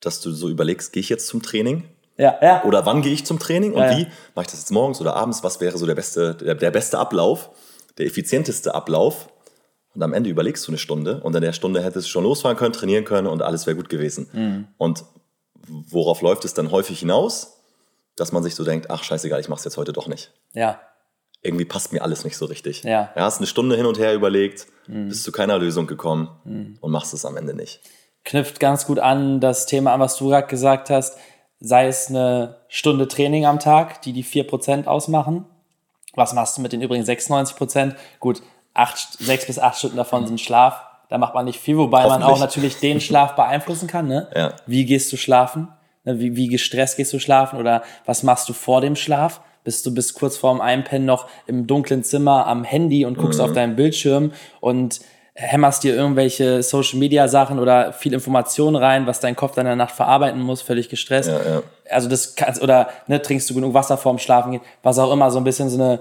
dass 0.00 0.20
du 0.20 0.30
so 0.32 0.48
überlegst, 0.48 0.92
gehe 0.92 1.00
ich 1.00 1.08
jetzt 1.08 1.28
zum 1.28 1.42
Training? 1.42 1.84
Ja, 2.18 2.38
ja. 2.40 2.64
Oder 2.64 2.86
wann 2.86 3.02
gehe 3.02 3.12
ich 3.12 3.26
zum 3.26 3.38
Training 3.38 3.74
und 3.74 3.82
ja, 3.82 3.96
wie? 3.96 4.06
Mache 4.34 4.46
ich 4.46 4.50
das 4.50 4.60
jetzt 4.60 4.70
morgens 4.70 5.00
oder 5.00 5.16
abends? 5.16 5.42
Was 5.44 5.60
wäre 5.60 5.76
so 5.76 5.86
der 5.86 5.94
beste, 5.94 6.34
der, 6.34 6.54
der 6.54 6.70
beste 6.70 6.98
Ablauf, 6.98 7.50
der 7.98 8.06
effizienteste 8.06 8.74
Ablauf? 8.74 9.28
Und 9.94 10.02
am 10.02 10.12
Ende 10.12 10.28
überlegst 10.28 10.66
du 10.66 10.70
eine 10.70 10.78
Stunde 10.78 11.20
und 11.22 11.34
in 11.34 11.42
der 11.42 11.52
Stunde 11.52 11.82
hättest 11.82 12.06
du 12.06 12.10
schon 12.10 12.24
losfahren 12.24 12.56
können, 12.56 12.72
trainieren 12.72 13.04
können 13.04 13.26
und 13.26 13.42
alles 13.42 13.66
wäre 13.66 13.76
gut 13.76 13.88
gewesen. 13.88 14.28
Mhm. 14.32 14.68
Und 14.76 15.04
worauf 15.66 16.20
läuft 16.20 16.44
es 16.44 16.54
dann 16.54 16.70
häufig 16.70 16.98
hinaus? 17.00 17.62
Dass 18.14 18.32
man 18.32 18.42
sich 18.42 18.54
so 18.54 18.64
denkt, 18.64 18.90
ach 18.90 19.02
scheißegal, 19.02 19.40
ich 19.40 19.48
mache 19.48 19.58
es 19.58 19.64
jetzt 19.64 19.76
heute 19.76 19.92
doch 19.92 20.06
nicht. 20.06 20.32
Ja. 20.52 20.80
Irgendwie 21.46 21.64
passt 21.64 21.92
mir 21.92 22.02
alles 22.02 22.24
nicht 22.24 22.36
so 22.36 22.46
richtig. 22.46 22.82
Ja. 22.82 23.10
Du 23.14 23.20
hast 23.20 23.38
eine 23.38 23.46
Stunde 23.46 23.76
hin 23.76 23.86
und 23.86 23.98
her 23.98 24.14
überlegt, 24.14 24.66
mhm. 24.86 25.08
bist 25.08 25.22
zu 25.22 25.32
keiner 25.32 25.58
Lösung 25.58 25.86
gekommen 25.86 26.28
mhm. 26.44 26.78
und 26.80 26.92
machst 26.92 27.14
es 27.14 27.24
am 27.24 27.36
Ende 27.36 27.54
nicht. 27.54 27.80
Knüpft 28.24 28.60
ganz 28.60 28.86
gut 28.86 28.98
an 28.98 29.40
das 29.40 29.66
Thema 29.66 29.92
an, 29.92 30.00
was 30.00 30.16
du 30.16 30.28
gerade 30.28 30.48
gesagt 30.48 30.90
hast. 30.90 31.18
Sei 31.60 31.86
es 31.86 32.08
eine 32.08 32.56
Stunde 32.68 33.08
Training 33.08 33.46
am 33.46 33.60
Tag, 33.60 34.02
die 34.02 34.12
die 34.12 34.24
4% 34.24 34.86
ausmachen. 34.86 35.46
Was 36.14 36.34
machst 36.34 36.56
du 36.56 36.62
mit 36.62 36.72
den 36.72 36.82
übrigen 36.82 37.04
96%? 37.04 37.94
Gut, 38.20 38.42
acht, 38.74 38.98
sechs 39.18 39.46
bis 39.46 39.58
acht 39.58 39.78
Stunden 39.78 39.96
davon 39.96 40.26
sind 40.26 40.40
Schlaf. 40.40 40.82
Da 41.08 41.18
macht 41.18 41.34
man 41.34 41.44
nicht 41.44 41.60
viel, 41.60 41.76
wobei 41.78 42.06
man 42.08 42.22
auch 42.22 42.40
natürlich 42.40 42.80
den 42.80 43.00
Schlaf 43.00 43.36
beeinflussen 43.36 43.86
kann. 43.86 44.08
Ne? 44.08 44.28
Ja. 44.34 44.52
Wie 44.66 44.84
gehst 44.84 45.12
du 45.12 45.16
schlafen? 45.16 45.68
Ne, 46.04 46.18
wie, 46.18 46.36
wie 46.36 46.48
gestresst 46.48 46.96
gehst 46.96 47.12
du 47.12 47.18
schlafen? 47.18 47.58
Oder 47.58 47.82
was 48.06 48.22
machst 48.22 48.48
du 48.48 48.52
vor 48.52 48.80
dem 48.80 48.96
Schlaf? 48.96 49.40
Bist 49.66 49.84
du 49.84 49.92
bis 49.92 50.14
kurz 50.14 50.38
vorm 50.38 50.62
Einpennen 50.62 51.04
noch 51.04 51.28
im 51.46 51.66
dunklen 51.66 52.04
Zimmer 52.04 52.46
am 52.46 52.64
Handy 52.64 53.04
und 53.04 53.18
guckst 53.18 53.40
mhm. 53.40 53.44
auf 53.44 53.52
deinen 53.52 53.76
Bildschirm 53.76 54.32
und 54.60 55.00
hämmerst 55.34 55.84
dir 55.84 55.94
irgendwelche 55.94 56.62
Social 56.62 56.98
Media 56.98 57.28
Sachen 57.28 57.58
oder 57.58 57.92
viel 57.92 58.14
Informationen 58.14 58.76
rein, 58.76 59.06
was 59.06 59.20
dein 59.20 59.36
Kopf 59.36 59.54
dann 59.54 59.66
in 59.66 59.70
der 59.70 59.76
Nacht 59.76 59.94
verarbeiten 59.94 60.40
muss, 60.40 60.62
völlig 60.62 60.88
gestresst. 60.88 61.28
Ja, 61.28 61.40
ja. 61.44 61.62
Also 61.90 62.08
das 62.08 62.36
kannst, 62.36 62.62
oder 62.62 62.88
ne, 63.06 63.20
trinkst 63.20 63.50
du 63.50 63.54
genug 63.54 63.74
Wasser 63.74 63.98
vorm 63.98 64.18
Schlafen 64.18 64.52
gehen, 64.52 64.62
was 64.82 64.98
auch 64.98 65.12
immer, 65.12 65.30
so 65.30 65.38
ein 65.38 65.44
bisschen 65.44 65.68
so 65.68 65.82
eine 65.82 66.00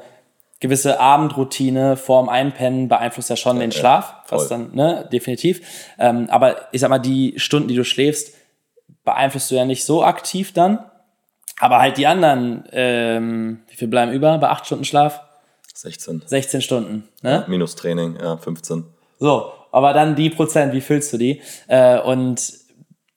gewisse 0.59 0.99
Abendroutine 0.99 1.97
vorm 1.97 2.29
Einpennen 2.29 2.87
beeinflusst 2.87 3.29
ja 3.29 3.35
schon 3.35 3.57
ja, 3.57 3.63
den 3.63 3.71
Schlaf, 3.71 4.15
was 4.29 4.47
dann, 4.47 4.73
ne, 4.73 5.09
definitiv. 5.11 5.61
Ähm, 5.99 6.27
aber 6.29 6.55
ich 6.71 6.81
sag 6.81 6.89
mal, 6.89 6.99
die 6.99 7.33
Stunden, 7.37 7.67
die 7.67 7.75
du 7.75 7.83
schläfst, 7.83 8.33
beeinflusst 9.03 9.51
du 9.51 9.55
ja 9.55 9.65
nicht 9.65 9.83
so 9.83 10.03
aktiv 10.03 10.53
dann. 10.53 10.79
Aber 11.59 11.79
halt 11.79 11.97
die 11.97 12.07
anderen, 12.07 12.65
ähm, 12.71 13.59
wie 13.69 13.75
viel 13.75 13.87
bleiben 13.87 14.11
über 14.11 14.37
bei 14.37 14.49
acht 14.49 14.65
Stunden 14.65 14.85
Schlaf? 14.85 15.21
16. 15.73 16.23
16 16.25 16.61
Stunden, 16.61 17.07
ne? 17.21 17.31
Ja, 17.31 17.45
minus 17.47 17.75
Training, 17.75 18.17
ja, 18.21 18.37
15. 18.37 18.85
So, 19.19 19.51
aber 19.71 19.93
dann 19.93 20.15
die 20.15 20.29
Prozent, 20.29 20.73
wie 20.73 20.81
füllst 20.81 21.11
du 21.13 21.17
die? 21.17 21.41
Äh, 21.67 21.99
und 21.99 22.53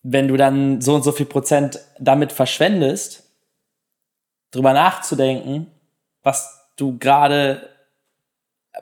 wenn 0.02 0.28
du 0.28 0.36
dann 0.36 0.80
so 0.80 0.94
und 0.94 1.04
so 1.04 1.12
viel 1.12 1.26
Prozent 1.26 1.80
damit 1.98 2.32
verschwendest, 2.32 3.24
drüber 4.50 4.72
nachzudenken, 4.72 5.68
was 6.22 6.68
du 6.76 6.98
gerade 6.98 7.68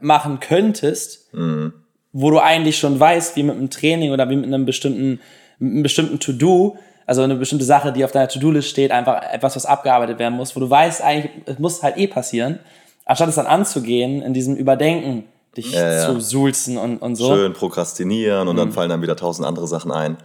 machen 0.01 0.41
könntest, 0.41 1.33
mhm. 1.35 1.73
wo 2.13 2.31
du 2.31 2.39
eigentlich 2.39 2.79
schon 2.79 2.99
weißt, 2.99 3.37
wie 3.37 3.43
mit 3.43 3.57
einem 3.57 3.71
Training 3.71 4.13
oder 4.13 4.29
wie 4.31 4.37
mit 4.37 4.47
einem 4.47 4.67
bestimmten, 4.67 5.21
mit 5.59 5.73
einem 5.73 5.83
bestimmten 5.83 6.21
To-Do, 6.21 6.79
also 7.07 7.23
eine 7.23 7.37
bestimmte 7.37 7.65
Sache, 7.65 7.93
die 7.93 8.05
auf 8.05 8.13
deiner 8.13 8.29
To-Do-List 8.29 8.69
steht, 8.69 8.91
einfach 8.91 9.23
etwas, 9.23 9.57
was 9.57 9.65
abgearbeitet 9.65 10.19
werden 10.19 10.35
muss, 10.35 10.55
wo 10.57 10.61
du 10.61 10.69
weißt, 10.69 11.03
eigentlich, 11.03 11.31
es 11.47 11.59
muss 11.59 11.83
halt 11.83 11.97
eh 11.97 12.09
passieren, 12.09 12.59
anstatt 13.05 13.29
es 13.29 13.37
dann 13.37 13.47
anzugehen, 13.47 14.23
in 14.23 14.35
diesem 14.35 14.57
Überdenken, 14.57 15.25
dich 15.57 15.73
ja, 15.73 15.93
ja. 15.93 16.07
zu 16.07 16.21
sulzen 16.21 16.77
und, 16.77 16.99
und 16.99 17.17
so. 17.17 17.35
Schön 17.35 17.53
prokrastinieren 17.53 18.49
und 18.49 18.57
mhm. 18.57 18.59
dann 18.59 18.73
fallen 18.73 18.91
dann 18.91 19.03
wieder 19.03 19.17
tausend 19.17 19.47
andere 19.47 19.67
Sachen 19.67 19.91
ein. 19.91 20.19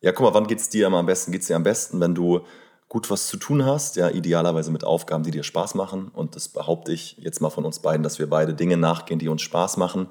Ja, 0.00 0.12
guck 0.12 0.26
mal, 0.26 0.34
wann 0.34 0.46
geht 0.46 0.58
es 0.58 0.68
dir 0.68 0.86
immer 0.86 0.98
am 0.98 1.06
besten? 1.06 1.32
Geht 1.32 1.42
es 1.42 1.46
dir 1.46 1.56
am 1.56 1.62
besten, 1.62 2.00
wenn 2.00 2.14
du 2.14 2.40
gut 2.88 3.10
was 3.10 3.26
zu 3.26 3.36
tun 3.36 3.64
hast, 3.64 3.96
ja, 3.96 4.08
idealerweise 4.08 4.70
mit 4.70 4.84
Aufgaben, 4.84 5.24
die 5.24 5.30
dir 5.30 5.42
Spaß 5.42 5.74
machen. 5.74 6.08
Und 6.12 6.36
das 6.36 6.48
behaupte 6.48 6.92
ich 6.92 7.16
jetzt 7.18 7.40
mal 7.40 7.50
von 7.50 7.64
uns 7.64 7.80
beiden, 7.80 8.02
dass 8.02 8.18
wir 8.18 8.28
beide 8.28 8.54
Dinge 8.54 8.76
nachgehen, 8.76 9.18
die 9.18 9.28
uns 9.28 9.42
Spaß 9.42 9.76
machen. 9.76 10.08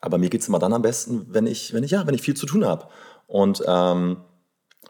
Aber 0.00 0.18
mir 0.18 0.28
geht 0.28 0.40
es 0.40 0.48
immer 0.48 0.58
dann 0.58 0.72
am 0.72 0.82
besten, 0.82 1.26
wenn 1.30 1.46
ich, 1.46 1.72
wenn 1.72 1.84
ich, 1.84 1.92
ja, 1.92 2.06
wenn 2.06 2.14
ich 2.14 2.22
viel 2.22 2.34
zu 2.34 2.46
tun 2.46 2.64
habe. 2.64 2.88
Und 3.26 3.62
ähm, 3.66 4.18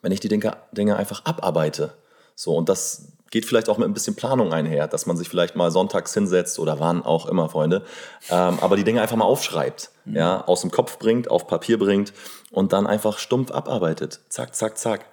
wenn 0.02 0.12
ich 0.12 0.20
die 0.20 0.28
Dinge, 0.28 0.56
Dinge 0.72 0.96
einfach 0.96 1.24
abarbeite. 1.24 1.94
So, 2.34 2.54
und 2.54 2.68
das 2.68 3.12
geht 3.30 3.44
vielleicht 3.44 3.68
auch 3.68 3.78
mit 3.78 3.88
ein 3.88 3.94
bisschen 3.94 4.14
Planung 4.14 4.52
einher, 4.52 4.86
dass 4.88 5.06
man 5.06 5.16
sich 5.16 5.28
vielleicht 5.28 5.56
mal 5.56 5.70
sonntags 5.70 6.14
hinsetzt 6.14 6.58
oder 6.58 6.78
wann 6.80 7.02
auch 7.02 7.26
immer, 7.26 7.48
Freunde, 7.48 7.84
ähm, 8.30 8.58
aber 8.60 8.76
die 8.76 8.84
Dinge 8.84 9.02
einfach 9.02 9.16
mal 9.16 9.24
aufschreibt, 9.24 9.90
mhm. 10.04 10.16
ja, 10.16 10.44
aus 10.44 10.60
dem 10.60 10.70
Kopf 10.70 10.98
bringt, 10.98 11.30
auf 11.30 11.46
Papier 11.46 11.78
bringt 11.78 12.12
und 12.50 12.72
dann 12.72 12.86
einfach 12.86 13.18
stumpf 13.18 13.50
abarbeitet. 13.50 14.20
Zack, 14.28 14.54
zack, 14.54 14.78
zack. 14.78 15.06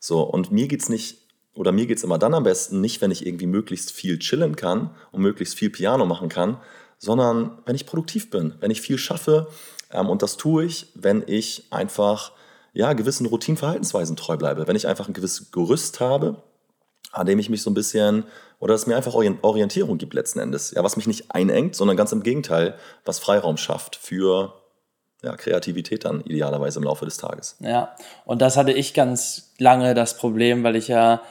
So, 0.00 0.22
und 0.22 0.50
mir 0.50 0.68
geht's 0.68 0.88
nicht, 0.88 1.18
oder 1.54 1.72
mir 1.72 1.86
geht's 1.86 2.04
immer 2.04 2.18
dann 2.18 2.34
am 2.34 2.44
besten, 2.44 2.80
nicht, 2.80 3.00
wenn 3.00 3.10
ich 3.10 3.26
irgendwie 3.26 3.46
möglichst 3.46 3.92
viel 3.92 4.18
chillen 4.18 4.56
kann 4.56 4.90
und 5.12 5.22
möglichst 5.22 5.56
viel 5.56 5.70
Piano 5.70 6.06
machen 6.06 6.28
kann, 6.28 6.58
sondern 6.98 7.58
wenn 7.66 7.76
ich 7.76 7.86
produktiv 7.86 8.30
bin, 8.30 8.54
wenn 8.60 8.70
ich 8.70 8.80
viel 8.80 8.98
schaffe. 8.98 9.48
Ähm, 9.92 10.08
und 10.08 10.22
das 10.22 10.36
tue 10.36 10.64
ich, 10.64 10.86
wenn 10.94 11.22
ich 11.26 11.66
einfach 11.70 12.32
ja, 12.72 12.92
gewissen 12.92 13.26
Routinenverhaltensweisen 13.26 14.16
treu 14.16 14.36
bleibe. 14.36 14.66
Wenn 14.66 14.76
ich 14.76 14.86
einfach 14.86 15.08
ein 15.08 15.14
gewisses 15.14 15.50
Gerüst 15.50 16.00
habe, 16.00 16.42
an 17.12 17.26
dem 17.26 17.38
ich 17.38 17.50
mich 17.50 17.62
so 17.62 17.70
ein 17.70 17.74
bisschen, 17.74 18.24
oder 18.60 18.74
es 18.74 18.86
mir 18.86 18.96
einfach 18.96 19.14
Orientierung 19.14 19.98
gibt 19.98 20.14
letzten 20.14 20.40
Endes. 20.40 20.72
Ja, 20.72 20.82
was 20.84 20.96
mich 20.96 21.06
nicht 21.06 21.30
einengt, 21.30 21.74
sondern 21.74 21.96
ganz 21.96 22.12
im 22.12 22.22
Gegenteil, 22.22 22.74
was 23.04 23.18
Freiraum 23.18 23.56
schafft 23.56 23.96
für 23.96 24.54
ja, 25.22 25.36
Kreativität 25.36 26.04
dann 26.04 26.20
idealerweise 26.22 26.78
im 26.78 26.84
Laufe 26.84 27.04
des 27.04 27.16
Tages. 27.16 27.56
Ja, 27.60 27.94
und 28.24 28.42
das 28.42 28.56
hatte 28.56 28.72
ich 28.72 28.94
ganz 28.94 29.52
lange 29.58 29.94
das 29.94 30.16
Problem, 30.16 30.62
weil 30.64 30.76
ich 30.76 30.88
ja 30.88 31.22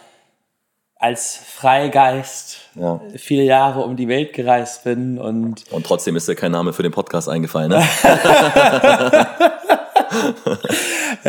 als 0.99 1.37
Freigeist 1.37 2.57
ja. 2.75 2.99
viele 3.15 3.43
Jahre 3.43 3.81
um 3.81 3.95
die 3.95 4.07
Welt 4.07 4.33
gereist 4.33 4.83
bin 4.83 5.19
und. 5.19 5.63
Und 5.71 5.85
trotzdem 5.85 6.15
ist 6.15 6.27
dir 6.27 6.35
kein 6.35 6.51
Name 6.51 6.73
für 6.73 6.83
den 6.83 6.91
Podcast 6.91 7.29
eingefallen, 7.29 7.69
ne? 7.69 7.83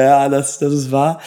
ja, 0.03 0.29
das, 0.29 0.59
das 0.59 0.73
ist 0.73 0.93
wahr. 0.93 1.21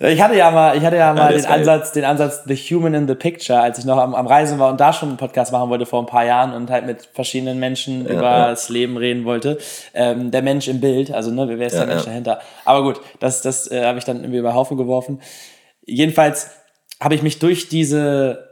Ich 0.00 0.20
hatte 0.20 0.36
ja 0.36 0.50
mal, 0.50 0.76
ich 0.76 0.84
hatte 0.84 0.96
ja 0.96 1.12
mal 1.12 1.30
ja, 1.30 1.38
den 1.38 1.46
Ansatz, 1.46 1.92
den 1.92 2.04
Ansatz 2.04 2.42
The 2.46 2.56
Human 2.56 2.94
in 2.94 3.08
the 3.08 3.14
Picture, 3.14 3.60
als 3.60 3.78
ich 3.78 3.84
noch 3.84 3.98
am, 3.98 4.14
am 4.14 4.26
Reisen 4.26 4.58
war 4.58 4.70
und 4.70 4.80
da 4.80 4.92
schon 4.92 5.10
einen 5.10 5.18
Podcast 5.18 5.52
machen 5.52 5.70
wollte 5.70 5.86
vor 5.86 6.00
ein 6.00 6.06
paar 6.06 6.24
Jahren 6.24 6.52
und 6.52 6.70
halt 6.70 6.86
mit 6.86 7.08
verschiedenen 7.12 7.58
Menschen 7.58 8.06
ja, 8.06 8.12
über 8.12 8.22
ja. 8.22 8.48
das 8.50 8.68
Leben 8.68 8.96
reden 8.96 9.24
wollte. 9.24 9.58
Ähm, 9.92 10.30
der 10.30 10.42
Mensch 10.42 10.68
im 10.68 10.80
Bild, 10.80 11.12
also 11.12 11.30
ne, 11.30 11.46
wer 11.48 11.66
ist 11.66 11.76
der 11.76 11.86
Mensch 11.86 12.04
dahinter? 12.04 12.40
Aber 12.64 12.82
gut, 12.82 13.00
das, 13.20 13.42
das 13.42 13.70
äh, 13.70 13.84
habe 13.84 13.98
ich 13.98 14.04
dann 14.04 14.18
irgendwie 14.18 14.38
über 14.38 14.54
Haufen 14.54 14.76
geworfen. 14.76 15.20
Jedenfalls 15.84 16.50
habe 17.00 17.14
ich 17.14 17.22
mich 17.22 17.38
durch 17.38 17.68
diese, 17.68 18.50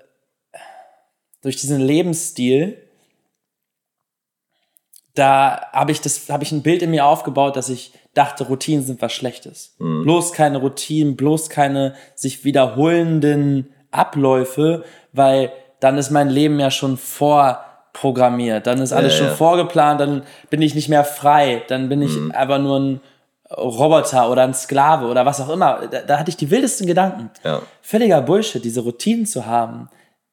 durch 1.42 1.56
diesen 1.56 1.80
Lebensstil 1.80 2.78
da 5.14 5.68
habe 5.72 5.92
ich 5.92 6.00
das, 6.00 6.28
habe 6.30 6.42
ich 6.42 6.52
ein 6.52 6.62
Bild 6.62 6.82
in 6.82 6.90
mir 6.90 7.06
aufgebaut, 7.06 7.56
dass 7.56 7.68
ich 7.68 7.92
dachte, 8.14 8.44
Routinen 8.44 8.84
sind 8.84 9.00
was 9.00 9.12
Schlechtes. 9.12 9.74
Mhm. 9.78 10.02
Bloß 10.02 10.32
keine 10.32 10.58
Routinen, 10.58 11.16
bloß 11.16 11.48
keine 11.48 11.94
sich 12.14 12.44
wiederholenden 12.44 13.70
Abläufe, 13.90 14.84
weil 15.12 15.52
dann 15.80 15.98
ist 15.98 16.10
mein 16.10 16.28
Leben 16.28 16.60
ja 16.60 16.70
schon 16.70 16.96
vorprogrammiert, 16.96 18.66
dann 18.66 18.80
ist 18.80 18.92
alles 18.92 19.14
ja, 19.14 19.18
schon 19.18 19.26
ja. 19.28 19.34
vorgeplant, 19.34 20.00
dann 20.00 20.22
bin 20.50 20.62
ich 20.62 20.74
nicht 20.74 20.88
mehr 20.88 21.04
frei, 21.04 21.62
dann 21.68 21.88
bin 21.88 22.02
ich 22.02 22.16
mhm. 22.16 22.30
einfach 22.32 22.58
nur 22.58 22.78
ein 22.78 23.00
Roboter 23.56 24.30
oder 24.30 24.44
ein 24.44 24.54
Sklave 24.54 25.06
oder 25.06 25.26
was 25.26 25.40
auch 25.40 25.50
immer. 25.50 25.86
Da, 25.90 26.02
da 26.02 26.18
hatte 26.18 26.30
ich 26.30 26.36
die 26.36 26.50
wildesten 26.50 26.86
Gedanken. 26.86 27.30
Ja. 27.44 27.62
Völliger 27.82 28.22
Bullshit, 28.22 28.64
diese 28.64 28.80
Routinen 28.80 29.26
zu 29.26 29.46
haben, 29.46 29.88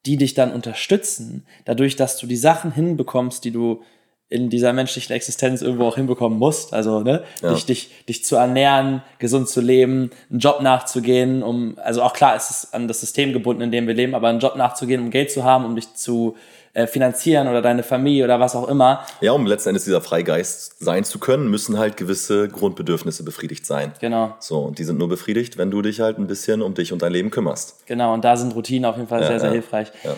die 0.05 0.15
dich 0.15 0.33
dann 0.33 0.53
unterstützen, 0.53 1.45
dadurch, 1.65 1.95
dass 1.95 2.17
du 2.17 2.27
die 2.27 2.37
Sachen 2.37 2.71
hinbekommst, 2.71 3.43
die 3.43 3.51
du 3.51 3.81
in 4.29 4.49
dieser 4.49 4.73
menschlichen 4.73 5.15
Existenz 5.15 5.61
irgendwo 5.61 5.85
auch 5.87 5.95
hinbekommen 5.95 6.37
musst. 6.37 6.73
Also, 6.73 7.01
ne, 7.01 7.23
ja. 7.41 7.53
dich, 7.53 7.65
dich, 7.65 8.05
dich 8.07 8.23
zu 8.23 8.35
ernähren, 8.35 9.01
gesund 9.17 9.49
zu 9.49 9.59
leben, 9.59 10.11
einen 10.29 10.39
Job 10.39 10.61
nachzugehen, 10.61 11.41
um, 11.41 11.77
also 11.83 12.03
auch 12.03 12.13
klar 12.13 12.35
ist 12.35 12.51
es 12.51 12.73
an 12.73 12.87
das 12.87 12.99
System 12.99 13.33
gebunden, 13.33 13.63
in 13.63 13.71
dem 13.71 13.87
wir 13.87 13.95
leben, 13.95 14.13
aber 14.13 14.27
einen 14.29 14.39
Job 14.39 14.55
nachzugehen, 14.55 15.01
um 15.01 15.09
Geld 15.09 15.31
zu 15.31 15.43
haben, 15.43 15.65
um 15.65 15.75
dich 15.75 15.95
zu 15.95 16.35
äh, 16.73 16.85
finanzieren 16.85 17.47
oder 17.47 17.63
deine 17.63 17.81
Familie 17.81 18.23
oder 18.23 18.39
was 18.39 18.55
auch 18.55 18.67
immer. 18.67 19.03
Ja, 19.21 19.31
um 19.31 19.47
letzten 19.47 19.69
Endes 19.69 19.85
dieser 19.85 20.01
Freigeist 20.01 20.79
sein 20.79 21.03
zu 21.03 21.17
können, 21.17 21.49
müssen 21.49 21.79
halt 21.79 21.97
gewisse 21.97 22.47
Grundbedürfnisse 22.47 23.23
befriedigt 23.23 23.65
sein. 23.65 23.93
Genau. 23.99 24.35
So, 24.39 24.59
und 24.59 24.77
die 24.77 24.83
sind 24.83 24.99
nur 24.99 25.09
befriedigt, 25.09 25.57
wenn 25.57 25.71
du 25.71 25.81
dich 25.81 25.99
halt 25.99 26.19
ein 26.19 26.27
bisschen 26.27 26.61
um 26.61 26.75
dich 26.75 26.93
und 26.93 27.01
dein 27.01 27.11
Leben 27.11 27.31
kümmerst. 27.31 27.87
Genau, 27.87 28.13
und 28.13 28.23
da 28.23 28.37
sind 28.37 28.53
Routinen 28.53 28.85
auf 28.85 28.97
jeden 28.97 29.07
Fall 29.07 29.21
ja, 29.21 29.27
sehr, 29.27 29.39
sehr 29.39 29.49
ja, 29.49 29.53
hilfreich. 29.53 29.91
Ja. 30.03 30.15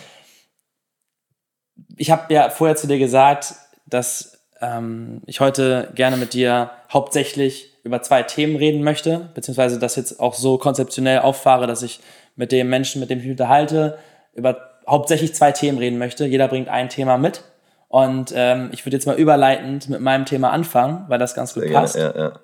Ich 1.96 2.10
habe 2.10 2.32
ja 2.34 2.50
vorher 2.50 2.76
zu 2.76 2.86
dir 2.86 2.98
gesagt, 2.98 3.54
dass 3.86 4.42
ähm, 4.60 5.22
ich 5.26 5.40
heute 5.40 5.90
gerne 5.94 6.16
mit 6.16 6.34
dir 6.34 6.70
hauptsächlich 6.92 7.72
über 7.84 8.00
zwei 8.02 8.22
Themen 8.22 8.56
reden 8.56 8.82
möchte, 8.82 9.30
beziehungsweise 9.34 9.78
das 9.78 9.96
jetzt 9.96 10.20
auch 10.20 10.34
so 10.34 10.58
konzeptionell 10.58 11.20
auffahre, 11.20 11.66
dass 11.66 11.82
ich 11.82 12.00
mit 12.36 12.52
dem 12.52 12.68
Menschen, 12.68 13.00
mit 13.00 13.10
dem 13.10 13.18
ich 13.18 13.24
mich 13.24 13.32
unterhalte, 13.32 13.98
über 14.34 14.70
hauptsächlich 14.86 15.34
zwei 15.34 15.52
Themen 15.52 15.78
reden 15.78 15.98
möchte. 15.98 16.24
Jeder 16.26 16.48
bringt 16.48 16.68
ein 16.68 16.88
Thema 16.88 17.18
mit. 17.18 17.42
Und 17.88 18.32
ähm, 18.34 18.70
ich 18.72 18.86
würde 18.86 18.96
jetzt 18.96 19.06
mal 19.06 19.18
überleitend 19.18 19.88
mit 19.88 20.00
meinem 20.00 20.24
Thema 20.24 20.50
anfangen, 20.50 21.04
weil 21.08 21.18
das 21.18 21.34
ganz 21.34 21.52
gut 21.52 21.64
Sehr 21.64 21.72
passt. 21.72 21.94
Gerne, 21.96 22.14
ja, 22.18 22.24
ja. 22.24 22.40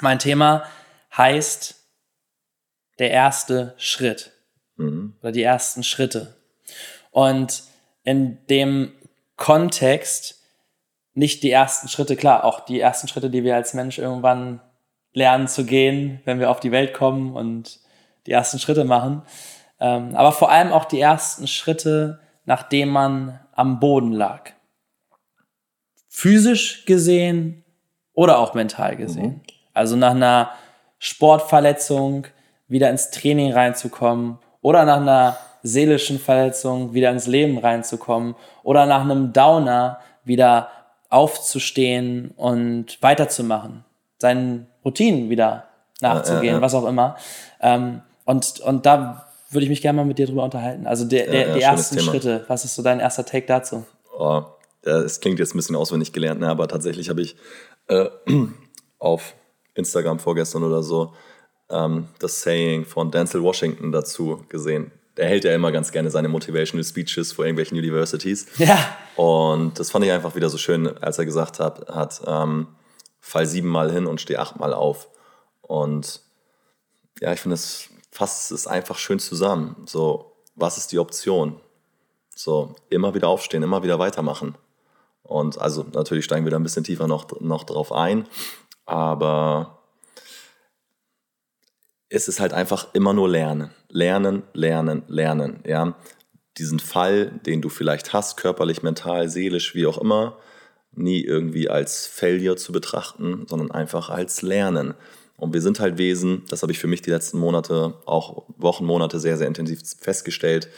Mein 0.00 0.18
Thema 0.18 0.64
heißt 1.16 1.74
der 2.98 3.10
erste 3.10 3.74
Schritt 3.76 4.32
mhm. 4.76 5.16
oder 5.20 5.32
die 5.32 5.42
ersten 5.42 5.82
Schritte. 5.82 6.34
Und 7.10 7.64
in 8.04 8.38
dem 8.48 8.92
Kontext 9.36 10.43
nicht 11.14 11.42
die 11.42 11.50
ersten 11.50 11.88
Schritte, 11.88 12.16
klar, 12.16 12.44
auch 12.44 12.60
die 12.60 12.80
ersten 12.80 13.08
Schritte, 13.08 13.30
die 13.30 13.44
wir 13.44 13.54
als 13.54 13.74
Mensch 13.74 13.98
irgendwann 13.98 14.60
lernen 15.12 15.46
zu 15.48 15.64
gehen, 15.64 16.20
wenn 16.24 16.40
wir 16.40 16.50
auf 16.50 16.60
die 16.60 16.72
Welt 16.72 16.92
kommen 16.92 17.34
und 17.34 17.80
die 18.26 18.32
ersten 18.32 18.58
Schritte 18.58 18.84
machen. 18.84 19.22
Ähm, 19.80 20.14
aber 20.14 20.32
vor 20.32 20.50
allem 20.50 20.72
auch 20.72 20.84
die 20.84 21.00
ersten 21.00 21.46
Schritte, 21.46 22.20
nachdem 22.44 22.88
man 22.88 23.40
am 23.52 23.80
Boden 23.80 24.12
lag. 24.12 24.50
Physisch 26.08 26.84
gesehen 26.84 27.64
oder 28.12 28.38
auch 28.38 28.54
mental 28.54 28.96
gesehen. 28.96 29.26
Mhm. 29.26 29.40
Also 29.72 29.96
nach 29.96 30.12
einer 30.12 30.50
Sportverletzung 30.98 32.26
wieder 32.66 32.90
ins 32.90 33.10
Training 33.10 33.52
reinzukommen 33.52 34.38
oder 34.62 34.84
nach 34.84 35.00
einer 35.00 35.36
seelischen 35.62 36.18
Verletzung 36.18 36.94
wieder 36.94 37.10
ins 37.10 37.26
Leben 37.26 37.58
reinzukommen 37.58 38.36
oder 38.62 38.86
nach 38.86 39.02
einem 39.02 39.32
Downer 39.32 39.98
wieder 40.24 40.70
aufzustehen 41.14 42.32
und 42.36 43.00
weiterzumachen, 43.00 43.84
seinen 44.18 44.66
Routinen 44.84 45.30
wieder 45.30 45.68
nachzugehen, 46.00 46.44
ja, 46.44 46.50
ja, 46.50 46.56
ja. 46.56 46.60
was 46.60 46.74
auch 46.74 46.86
immer. 46.86 47.16
Ähm, 47.60 48.02
und, 48.24 48.58
und 48.60 48.84
da 48.84 49.28
würde 49.50 49.62
ich 49.62 49.70
mich 49.70 49.80
gerne 49.80 49.98
mal 49.98 50.04
mit 50.04 50.18
dir 50.18 50.26
drüber 50.26 50.42
unterhalten. 50.42 50.88
Also 50.88 51.04
der, 51.04 51.30
der, 51.30 51.54
die 51.54 51.62
ersten 51.62 51.96
Thema. 51.96 52.10
Schritte, 52.10 52.44
was 52.48 52.64
ist 52.64 52.74
so 52.74 52.82
dein 52.82 52.98
erster 52.98 53.24
Take 53.24 53.46
dazu? 53.46 53.86
Oh, 54.18 54.42
es 54.82 55.20
klingt 55.20 55.38
jetzt 55.38 55.54
ein 55.54 55.58
bisschen 55.58 55.76
auswendig 55.76 56.12
gelernt, 56.12 56.40
ne? 56.40 56.48
aber 56.48 56.66
tatsächlich 56.66 57.08
habe 57.08 57.22
ich 57.22 57.36
äh, 57.86 58.08
auf 58.98 59.34
Instagram 59.74 60.18
vorgestern 60.18 60.64
oder 60.64 60.82
so 60.82 61.14
ähm, 61.70 62.08
das 62.18 62.42
Saying 62.42 62.86
von 62.86 63.12
Denzel 63.12 63.40
Washington 63.40 63.92
dazu 63.92 64.44
gesehen 64.48 64.90
der 65.16 65.28
hält 65.28 65.44
ja 65.44 65.54
immer 65.54 65.72
ganz 65.72 65.92
gerne 65.92 66.10
seine 66.10 66.28
Motivational 66.28 66.84
Speeches 66.84 67.32
vor 67.32 67.44
irgendwelchen 67.44 67.78
Universities. 67.78 68.46
Ja. 68.58 68.96
Und 69.16 69.78
das 69.78 69.90
fand 69.90 70.04
ich 70.04 70.10
einfach 70.10 70.34
wieder 70.34 70.48
so 70.48 70.58
schön, 70.58 70.98
als 70.98 71.18
er 71.18 71.24
gesagt 71.24 71.60
hat, 71.60 71.88
hat 71.88 72.22
ähm, 72.26 72.68
fall 73.20 73.46
siebenmal 73.46 73.92
hin 73.92 74.06
und 74.06 74.20
steh 74.20 74.36
achtmal 74.36 74.74
auf. 74.74 75.08
Und 75.62 76.20
ja, 77.20 77.32
ich 77.32 77.40
finde, 77.40 77.54
es 77.54 77.88
fasst 78.10 78.52
es 78.52 78.66
einfach 78.66 78.98
schön 78.98 79.18
zusammen. 79.18 79.76
So, 79.86 80.32
was 80.56 80.78
ist 80.78 80.92
die 80.92 80.98
Option? 80.98 81.60
So, 82.34 82.74
immer 82.90 83.14
wieder 83.14 83.28
aufstehen, 83.28 83.62
immer 83.62 83.82
wieder 83.82 83.98
weitermachen. 83.98 84.56
Und 85.22 85.58
also 85.58 85.86
natürlich 85.92 86.24
steigen 86.24 86.44
wir 86.44 86.50
da 86.50 86.58
ein 86.58 86.62
bisschen 86.62 86.84
tiefer 86.84 87.06
noch, 87.06 87.40
noch 87.40 87.64
drauf 87.64 87.92
ein. 87.92 88.26
Aber 88.84 89.73
es 92.14 92.28
ist 92.28 92.38
halt 92.38 92.52
einfach 92.52 92.94
immer 92.94 93.12
nur 93.12 93.28
Lernen. 93.28 93.70
Lernen, 93.88 94.44
lernen, 94.52 95.02
lernen. 95.08 95.60
Ja? 95.66 95.96
Diesen 96.58 96.78
Fall, 96.78 97.40
den 97.44 97.60
du 97.60 97.68
vielleicht 97.68 98.12
hast, 98.12 98.36
körperlich, 98.36 98.84
mental, 98.84 99.28
seelisch, 99.28 99.74
wie 99.74 99.86
auch 99.86 99.98
immer, 99.98 100.38
nie 100.92 101.22
irgendwie 101.22 101.68
als 101.68 102.06
Failure 102.06 102.54
zu 102.54 102.70
betrachten, 102.70 103.46
sondern 103.48 103.72
einfach 103.72 104.10
als 104.10 104.42
Lernen. 104.42 104.94
Und 105.36 105.54
wir 105.54 105.60
sind 105.60 105.80
halt 105.80 105.98
Wesen, 105.98 106.44
das 106.48 106.62
habe 106.62 106.70
ich 106.70 106.78
für 106.78 106.86
mich 106.86 107.02
die 107.02 107.10
letzten 107.10 107.38
Monate, 107.38 107.94
auch 108.06 108.44
Wochen, 108.56 108.84
Monate 108.84 109.18
sehr, 109.18 109.36
sehr 109.36 109.48
intensiv 109.48 109.80
festgestellt, 110.00 110.68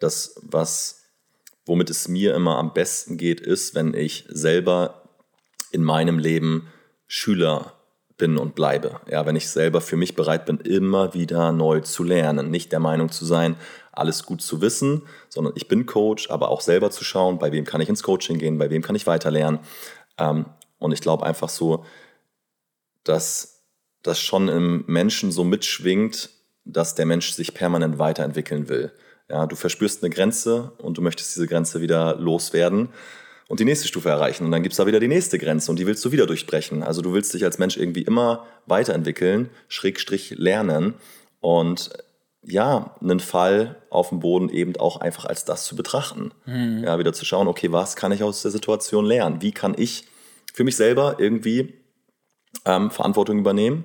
dass 0.00 0.34
was, 0.42 1.04
womit 1.64 1.90
es 1.90 2.08
mir 2.08 2.34
immer 2.34 2.58
am 2.58 2.74
besten 2.74 3.18
geht, 3.18 3.40
ist, 3.40 3.76
wenn 3.76 3.94
ich 3.94 4.24
selber 4.28 5.04
in 5.70 5.84
meinem 5.84 6.18
Leben 6.18 6.66
Schüler 7.06 7.75
bin 8.16 8.38
und 8.38 8.54
bleibe. 8.54 9.00
Ja, 9.10 9.26
wenn 9.26 9.36
ich 9.36 9.48
selber 9.48 9.80
für 9.80 9.96
mich 9.96 10.14
bereit 10.14 10.46
bin, 10.46 10.58
immer 10.58 11.14
wieder 11.14 11.52
neu 11.52 11.80
zu 11.80 12.02
lernen, 12.02 12.50
nicht 12.50 12.72
der 12.72 12.80
Meinung 12.80 13.10
zu 13.10 13.24
sein, 13.24 13.56
alles 13.92 14.24
gut 14.24 14.42
zu 14.42 14.60
wissen, 14.60 15.02
sondern 15.28 15.52
ich 15.56 15.68
bin 15.68 15.86
Coach, 15.86 16.30
aber 16.30 16.50
auch 16.50 16.60
selber 16.60 16.90
zu 16.90 17.04
schauen, 17.04 17.38
bei 17.38 17.52
wem 17.52 17.64
kann 17.64 17.80
ich 17.80 17.88
ins 17.88 18.02
Coaching 18.02 18.38
gehen, 18.38 18.58
bei 18.58 18.70
wem 18.70 18.82
kann 18.82 18.96
ich 18.96 19.06
weiterlernen. 19.06 19.60
Ähm, 20.18 20.46
und 20.78 20.92
ich 20.92 21.00
glaube 21.00 21.26
einfach 21.26 21.48
so, 21.48 21.84
dass 23.04 23.64
das 24.02 24.20
schon 24.20 24.48
im 24.48 24.84
Menschen 24.86 25.32
so 25.32 25.44
mitschwingt, 25.44 26.30
dass 26.64 26.94
der 26.94 27.06
Mensch 27.06 27.32
sich 27.32 27.54
permanent 27.54 27.98
weiterentwickeln 27.98 28.68
will. 28.68 28.92
Ja, 29.28 29.46
du 29.46 29.56
verspürst 29.56 30.02
eine 30.02 30.14
Grenze 30.14 30.72
und 30.78 30.98
du 30.98 31.02
möchtest 31.02 31.34
diese 31.34 31.46
Grenze 31.46 31.80
wieder 31.80 32.16
loswerden 32.16 32.90
und 33.48 33.60
die 33.60 33.64
nächste 33.64 33.88
Stufe 33.88 34.08
erreichen. 34.08 34.44
Und 34.44 34.50
dann 34.50 34.62
gibt 34.62 34.72
es 34.72 34.76
da 34.76 34.86
wieder 34.86 35.00
die 35.00 35.08
nächste 35.08 35.38
Grenze 35.38 35.70
und 35.70 35.78
die 35.78 35.86
willst 35.86 36.04
du 36.04 36.12
wieder 36.12 36.26
durchbrechen. 36.26 36.82
Also 36.82 37.02
du 37.02 37.12
willst 37.12 37.32
dich 37.34 37.44
als 37.44 37.58
Mensch 37.58 37.76
irgendwie 37.76 38.02
immer 38.02 38.46
weiterentwickeln, 38.66 39.50
Schrägstrich 39.68 40.30
lernen 40.36 40.94
und 41.40 41.90
ja, 42.42 42.94
einen 43.00 43.18
Fall 43.18 43.76
auf 43.90 44.10
dem 44.10 44.20
Boden 44.20 44.48
eben 44.50 44.76
auch 44.76 45.00
einfach 45.00 45.24
als 45.24 45.44
das 45.44 45.64
zu 45.64 45.74
betrachten. 45.74 46.32
Mhm. 46.44 46.84
Ja, 46.84 46.98
wieder 46.98 47.12
zu 47.12 47.24
schauen, 47.24 47.48
okay, 47.48 47.72
was 47.72 47.96
kann 47.96 48.12
ich 48.12 48.22
aus 48.22 48.42
der 48.42 48.52
Situation 48.52 49.04
lernen? 49.04 49.42
Wie 49.42 49.52
kann 49.52 49.74
ich 49.76 50.06
für 50.54 50.64
mich 50.64 50.76
selber 50.76 51.16
irgendwie 51.18 51.74
ähm, 52.64 52.90
Verantwortung 52.90 53.38
übernehmen 53.38 53.84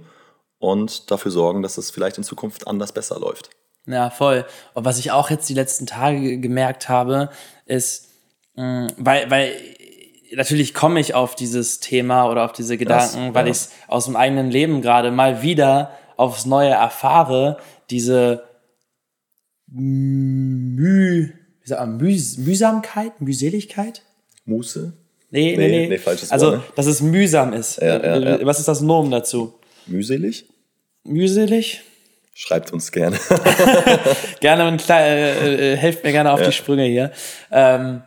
und 0.57 1.11
dafür 1.11 1.31
sorgen, 1.31 1.61
dass 1.61 1.77
es 1.77 1.91
vielleicht 1.91 2.17
in 2.17 2.23
Zukunft 2.23 2.67
anders 2.67 2.91
besser 2.91 3.19
läuft. 3.19 3.49
Ja, 3.87 4.09
voll. 4.09 4.45
Und 4.73 4.85
was 4.85 4.99
ich 4.99 5.11
auch 5.11 5.29
jetzt 5.29 5.49
die 5.49 5.53
letzten 5.53 5.87
Tage 5.87 6.39
gemerkt 6.39 6.87
habe, 6.87 7.29
ist, 7.65 8.10
weil, 8.97 9.29
weil 9.29 9.53
natürlich 10.33 10.73
komme 10.73 10.99
ich 10.99 11.13
auf 11.13 11.35
dieses 11.35 11.79
Thema 11.79 12.29
oder 12.29 12.45
auf 12.45 12.53
diese 12.53 12.77
Gedanken, 12.77 13.27
Das, 13.27 13.33
weil 13.33 13.45
ja. 13.45 13.51
ich 13.51 13.57
es 13.57 13.71
aus 13.87 14.05
dem 14.05 14.15
eigenen 14.15 14.51
Leben 14.51 14.81
gerade 14.81 15.11
mal 15.11 15.41
wieder 15.41 15.91
aufs 16.17 16.45
Neue 16.45 16.69
erfahre, 16.69 17.57
diese 17.89 18.43
Müh, 19.73 21.29
wie 21.61 21.67
sagt 21.67 21.81
man, 21.81 21.97
Mühs 21.97 22.37
Mühsamkeit, 22.37 23.21
Mühseligkeit? 23.21 24.03
Muße? 24.45 24.93
Nee, 25.29 25.55
nee, 25.57 25.67
Nee, 25.67 25.87
nee. 25.87 25.97
falsches 25.97 26.31
also, 26.31 26.47
Wort, 26.47 26.57
ne? 26.57 26.63
dass 26.75 26.85
es 26.87 27.01
mühsam 27.01 27.53
ist. 27.53 27.81
Ja, 27.81 28.17
ja. 28.17 28.45
Was 28.45 28.59
ist 28.59 28.67
das 28.67 28.81
Nomen 28.81 29.11
dazu? 29.11 29.59
Mühselig? 29.87 30.45
Mühselig? 31.05 31.81
Schreibt 32.33 32.73
uns 32.73 32.91
gerne. 32.91 33.17
gerne 34.41 34.77
klein, 34.77 35.03
äh, 35.03 35.73
äh, 35.73 35.77
helft 35.77 36.03
mir 36.03 36.11
gerne 36.11 36.33
auf 36.33 36.41
die 36.41 36.51
Sprünge 36.51 36.85
hier. 36.85 37.11
Ähm, 37.49 38.01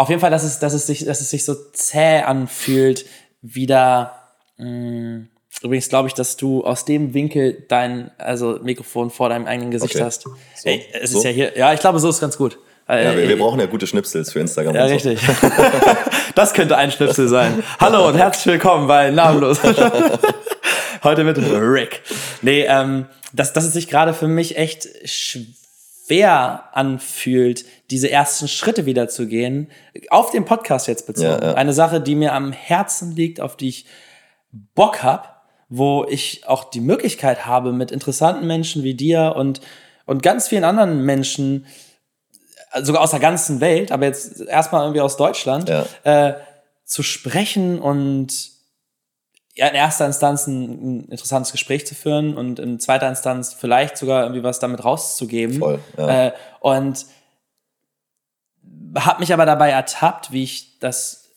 auf 0.00 0.08
jeden 0.08 0.20
Fall, 0.20 0.30
dass 0.30 0.44
es, 0.44 0.58
dass 0.58 0.72
es 0.72 0.86
sich, 0.86 1.04
dass 1.04 1.20
es 1.20 1.30
sich 1.30 1.44
so 1.44 1.54
zäh 1.72 2.20
anfühlt, 2.22 3.04
wieder. 3.42 4.14
Mh, 4.56 5.26
übrigens 5.62 5.88
glaube 5.88 6.08
ich, 6.08 6.14
dass 6.14 6.36
du 6.36 6.64
aus 6.64 6.84
dem 6.84 7.12
Winkel 7.14 7.64
dein, 7.68 8.10
also 8.18 8.58
Mikrofon 8.62 9.10
vor 9.10 9.28
deinem 9.28 9.46
eigenen 9.46 9.70
Gesicht 9.70 9.94
Okay. 9.96 10.04
hast. 10.04 10.22
So? 10.22 10.30
Ey, 10.64 10.84
es 11.00 11.10
So? 11.12 11.18
ist 11.18 11.24
ja 11.24 11.30
hier. 11.30 11.56
Ja, 11.56 11.72
ich 11.74 11.80
glaube, 11.80 11.98
so 11.98 12.08
ist 12.08 12.20
ganz 12.20 12.36
gut. 12.38 12.58
Äh, 12.88 13.04
Ja, 13.04 13.16
wir, 13.16 13.28
wir 13.28 13.38
brauchen 13.38 13.60
ja 13.60 13.66
gute 13.66 13.86
Schnipsels 13.86 14.32
für 14.32 14.40
Instagram. 14.40 14.74
ja, 14.74 14.82
und 14.86 14.88
so. 15.00 15.08
richtig. 15.10 15.20
das 16.34 16.54
könnte 16.54 16.76
ein 16.76 16.90
Schnipsel 16.90 17.28
sein. 17.28 17.62
Hallo 17.78 18.08
und 18.08 18.16
herzlich 18.16 18.46
willkommen 18.46 18.86
bei 18.88 19.10
Namenlos. 19.10 19.58
Heute 21.02 21.24
mit 21.24 21.38
Rick. 21.38 22.02
Nee, 22.42 22.64
ähm, 22.68 23.06
dass, 23.32 23.52
dass 23.52 23.64
es 23.64 23.72
sich 23.72 23.88
gerade 23.88 24.12
für 24.14 24.28
mich 24.28 24.56
echt 24.58 24.86
schwer 26.10 26.64
anfühlt, 26.72 27.64
diese 27.90 28.10
ersten 28.10 28.48
Schritte 28.48 28.84
wieder 28.84 29.08
zu 29.08 29.28
gehen, 29.28 29.70
auf 30.10 30.32
den 30.32 30.44
Podcast 30.44 30.88
jetzt 30.88 31.06
bezogen. 31.06 31.28
Ja, 31.40 31.50
ja. 31.50 31.54
Eine 31.54 31.72
Sache, 31.72 32.00
die 32.00 32.16
mir 32.16 32.32
am 32.32 32.50
Herzen 32.50 33.12
liegt, 33.14 33.40
auf 33.40 33.56
die 33.56 33.68
ich 33.68 33.86
Bock 34.74 35.04
hab, 35.04 35.44
wo 35.68 36.04
ich 36.08 36.48
auch 36.48 36.64
die 36.64 36.80
Möglichkeit 36.80 37.46
habe, 37.46 37.72
mit 37.72 37.92
interessanten 37.92 38.44
Menschen 38.48 38.82
wie 38.82 38.94
dir 38.94 39.34
und, 39.36 39.60
und 40.04 40.24
ganz 40.24 40.48
vielen 40.48 40.64
anderen 40.64 41.04
Menschen, 41.04 41.66
äh, 42.72 42.82
sogar 42.82 43.02
aus 43.02 43.12
der 43.12 43.20
ganzen 43.20 43.60
Welt, 43.60 43.92
aber 43.92 44.06
jetzt 44.06 44.40
erstmal 44.40 44.82
irgendwie 44.82 45.02
aus 45.02 45.16
Deutschland, 45.16 45.68
Ja. 45.68 45.86
äh, 46.02 46.34
zu 46.84 47.04
sprechen 47.04 47.78
und 47.78 48.49
ja, 49.54 49.66
in 49.66 49.74
erster 49.74 50.06
Instanz 50.06 50.46
ein, 50.46 50.62
ein 50.62 51.04
interessantes 51.06 51.52
Gespräch 51.52 51.86
zu 51.86 51.94
führen 51.94 52.36
und 52.36 52.58
in 52.58 52.78
zweiter 52.78 53.08
Instanz 53.08 53.52
vielleicht 53.52 53.96
sogar 53.96 54.22
irgendwie 54.22 54.42
was 54.42 54.58
damit 54.58 54.84
rauszugeben. 54.84 55.58
Voll, 55.58 55.80
ja. 55.96 56.26
äh, 56.26 56.32
und 56.60 57.06
habe 58.96 59.20
mich 59.20 59.32
aber 59.32 59.46
dabei 59.46 59.70
ertappt, 59.70 60.32
wie 60.32 60.44
ich 60.44 60.78
das 60.78 61.30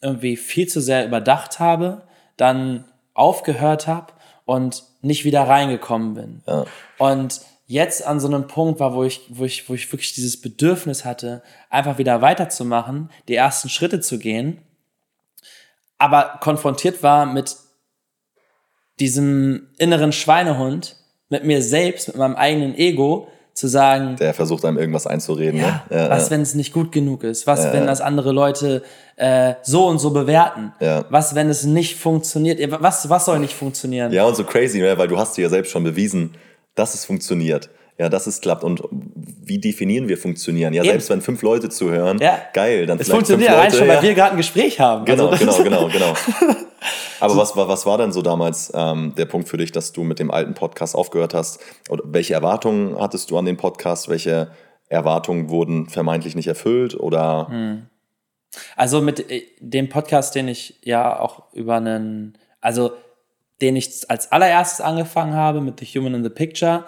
irgendwie 0.00 0.36
viel 0.36 0.68
zu 0.68 0.80
sehr 0.80 1.06
überdacht 1.06 1.60
habe, 1.60 2.02
dann 2.36 2.84
aufgehört 3.14 3.86
habe 3.86 4.12
und 4.44 4.84
nicht 5.00 5.24
wieder 5.24 5.42
reingekommen 5.42 6.14
bin. 6.14 6.42
Ja. 6.46 6.64
Und 6.98 7.40
jetzt 7.66 8.06
an 8.06 8.20
so 8.20 8.28
einem 8.28 8.46
Punkt 8.46 8.80
war, 8.80 8.94
wo 8.94 9.04
ich, 9.04 9.22
wo 9.28 9.44
ich, 9.44 9.68
wo 9.68 9.74
ich 9.74 9.90
wirklich 9.92 10.12
dieses 10.12 10.40
Bedürfnis 10.40 11.04
hatte, 11.04 11.42
einfach 11.70 11.98
wieder 11.98 12.20
weiterzumachen, 12.20 13.10
die 13.28 13.34
ersten 13.34 13.68
Schritte 13.68 14.00
zu 14.00 14.18
gehen, 14.18 14.60
aber 15.98 16.38
konfrontiert 16.40 17.02
war 17.02 17.26
mit 17.26 17.56
diesem 19.00 19.68
inneren 19.78 20.12
Schweinehund, 20.12 20.96
mit 21.28 21.44
mir 21.44 21.62
selbst, 21.62 22.08
mit 22.08 22.16
meinem 22.16 22.36
eigenen 22.36 22.74
Ego, 22.76 23.28
zu 23.54 23.68
sagen, 23.68 24.16
Der 24.16 24.34
versucht 24.34 24.64
einem 24.64 24.78
irgendwas 24.78 25.06
einzureden. 25.06 25.60
ja, 25.60 25.84
ne? 25.88 25.96
ja, 25.96 26.10
was, 26.10 26.24
ja. 26.24 26.30
wenn 26.32 26.40
es 26.40 26.54
nicht 26.56 26.72
gut 26.72 26.90
genug 26.90 27.22
ist? 27.22 27.46
Was, 27.46 27.64
Ja, 27.64 27.72
wenn 27.72 27.86
das 27.86 28.00
andere 28.00 28.32
Leute 28.32 28.82
äh, 29.16 29.54
so 29.62 29.86
und 29.86 30.00
so 30.00 30.10
bewerten? 30.10 30.72
Was, 31.08 31.36
wenn 31.36 31.48
es 31.48 31.64
nicht 31.64 31.96
funktioniert? 31.96 32.60
Was, 32.82 33.08
was 33.08 33.24
soll 33.24 33.38
nicht 33.38 33.54
funktionieren? 33.54 34.12
Ja, 34.12 34.24
und 34.24 34.34
so 34.34 34.42
crazy, 34.42 34.80
ne? 34.80 34.98
weil 34.98 35.06
du 35.06 35.16
hast 35.16 35.36
dir 35.36 35.42
ja 35.42 35.48
selbst 35.48 35.70
schon 35.70 35.84
bewiesen, 35.84 36.34
dass 36.74 36.94
es 36.94 37.04
funktioniert. 37.04 37.70
Ja, 37.96 38.08
dass 38.08 38.26
es 38.26 38.40
klappt. 38.40 38.64
Und 38.64 38.82
wie 38.90 39.58
definieren 39.58 40.08
wir 40.08 40.18
funktionieren? 40.18 40.74
Ja, 40.74 40.82
Eben. 40.82 40.90
selbst 40.90 41.10
wenn 41.10 41.20
fünf 41.20 41.42
Leute 41.42 41.68
zuhören, 41.68 42.18
Ja. 42.18 42.38
geil, 42.52 42.86
dann 42.86 42.98
es 42.98 43.06
vielleicht 43.06 43.16
funktioniert 43.28 43.50
fünf 43.52 43.64
Leute, 43.64 43.76
schon, 43.76 43.88
weil 43.88 43.96
ja. 43.96 44.02
wir 44.02 44.14
gerade 44.14 44.30
ein 44.32 44.36
Gespräch 44.36 44.80
haben. 44.80 45.04
Genau, 45.04 45.28
Also, 45.28 45.62
genau, 45.62 45.86
genau, 45.86 45.88
genau. 45.88 46.14
Aber 47.20 47.36
was, 47.36 47.56
war- 47.56 47.68
was 47.68 47.86
war 47.86 47.96
denn 47.98 48.12
so 48.12 48.20
damals 48.20 48.72
ähm, 48.74 49.14
der 49.16 49.26
Punkt 49.26 49.48
für 49.48 49.56
dich, 49.56 49.70
dass 49.72 49.92
du 49.92 50.02
mit 50.02 50.18
dem 50.18 50.30
alten 50.32 50.54
Podcast 50.54 50.94
aufgehört 50.96 51.34
hast? 51.34 51.60
Oder 51.88 52.02
welche 52.06 52.34
Erwartungen 52.34 52.98
hattest 53.00 53.30
du 53.30 53.38
an 53.38 53.44
den 53.44 53.56
Podcast? 53.56 54.08
Welche 54.08 54.48
Erwartungen 54.88 55.48
wurden 55.48 55.88
vermeintlich 55.88 56.34
nicht 56.34 56.48
erfüllt? 56.48 56.94
Oder 56.98 57.46
Hm. 57.48 57.86
Also 58.76 59.00
mit 59.00 59.30
äh, 59.30 59.42
dem 59.60 59.88
Podcast, 59.88 60.34
den 60.34 60.48
ich 60.48 60.78
ja 60.82 61.18
auch 61.18 61.52
über 61.54 61.76
einen, 61.76 62.38
also 62.60 62.92
den 63.60 63.74
ich 63.76 64.08
als 64.08 64.30
allererstes 64.30 64.80
angefangen 64.80 65.34
habe 65.34 65.60
mit 65.60 65.80
The 65.80 65.86
Human 65.86 66.14
in 66.14 66.22
the 66.24 66.30
Picture 66.30 66.84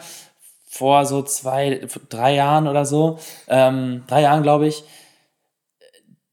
vor 0.76 1.06
so 1.06 1.22
zwei, 1.22 1.86
drei 2.08 2.34
Jahren 2.34 2.68
oder 2.68 2.84
so, 2.84 3.18
ähm, 3.48 4.04
drei 4.06 4.22
Jahren 4.22 4.42
glaube 4.42 4.66
ich, 4.66 4.84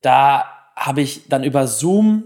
da 0.01 0.45
habe 0.75 1.01
ich 1.01 1.29
dann 1.29 1.43
über 1.43 1.65
Zoom 1.67 2.25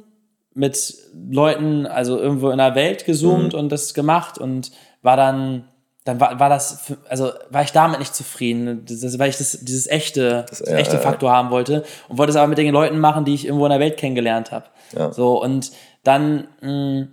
mit 0.54 0.96
Leuten, 1.30 1.86
also 1.86 2.18
irgendwo 2.18 2.50
in 2.50 2.58
der 2.58 2.74
Welt 2.74 3.06
gezoomt 3.06 3.54
und 3.54 3.72
das 3.72 3.94
gemacht 3.94 4.40
und 4.40 4.72
war 5.04 5.16
dann, 5.16 5.66
dann 6.06 6.20
war, 6.20 6.40
war 6.40 6.50
das, 6.50 6.94
also 7.08 7.32
war 7.52 7.62
ich 7.62 7.72
damit 7.72 8.00
nicht 8.00 8.16
zufrieden, 8.16 8.84
das, 8.86 9.02
das, 9.02 9.20
weil 9.20 9.30
ich 9.30 9.38
das, 9.38 9.60
dieses 9.62 9.86
echte, 9.86 10.46
das, 10.50 10.60
ja, 10.62 10.76
echte 10.78 10.96
ja, 10.96 11.04
ja. 11.04 11.08
Faktor 11.08 11.32
haben 11.32 11.52
wollte 11.52 11.84
und 12.10 12.18
wollte 12.18 12.32
es 12.32 12.36
aber 12.36 12.48
mit 12.48 12.58
den 12.58 12.74
Leuten 12.74 12.98
machen, 12.98 13.26
die 13.26 13.36
ich 13.36 13.46
irgendwo 13.46 13.66
in 13.66 13.72
der 13.72 13.80
Welt 13.80 13.98
kennengelernt 13.98 14.52
habe. 14.52 14.66
Ja. 14.98 15.12
So 15.14 15.40
und 15.40 15.72
dann 16.04 16.48
mh, 16.62 17.08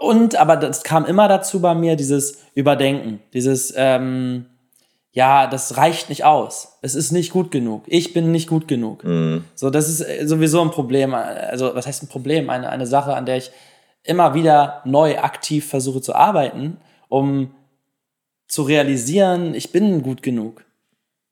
und 0.00 0.36
aber 0.36 0.56
das 0.56 0.82
kam 0.84 1.04
immer 1.04 1.28
dazu 1.28 1.60
bei 1.60 1.74
mir 1.74 1.96
dieses 1.96 2.38
Überdenken, 2.54 3.20
dieses 3.32 3.72
ähm, 3.76 4.46
ja, 5.14 5.46
das 5.46 5.76
reicht 5.76 6.08
nicht 6.08 6.24
aus. 6.24 6.78
Es 6.80 6.94
ist 6.94 7.12
nicht 7.12 7.32
gut 7.32 7.50
genug. 7.50 7.84
Ich 7.86 8.14
bin 8.14 8.32
nicht 8.32 8.48
gut 8.48 8.66
genug. 8.66 9.04
So, 9.54 9.68
das 9.68 9.88
ist 9.90 10.00
äh, 10.00 10.26
sowieso 10.26 10.62
ein 10.62 10.70
Problem. 10.70 11.12
Also, 11.12 11.74
was 11.74 11.86
heißt 11.86 12.02
ein 12.02 12.08
Problem? 12.08 12.48
Eine, 12.48 12.70
eine 12.70 12.86
Sache, 12.86 13.14
an 13.14 13.26
der 13.26 13.36
ich 13.36 13.50
immer 14.04 14.34
wieder 14.34 14.80
neu 14.84 15.18
aktiv 15.18 15.68
versuche 15.68 16.00
zu 16.00 16.14
arbeiten, 16.14 16.78
um 17.08 17.54
zu 18.48 18.62
realisieren, 18.62 19.54
ich 19.54 19.70
bin 19.70 20.02
gut 20.02 20.22
genug. 20.22 20.64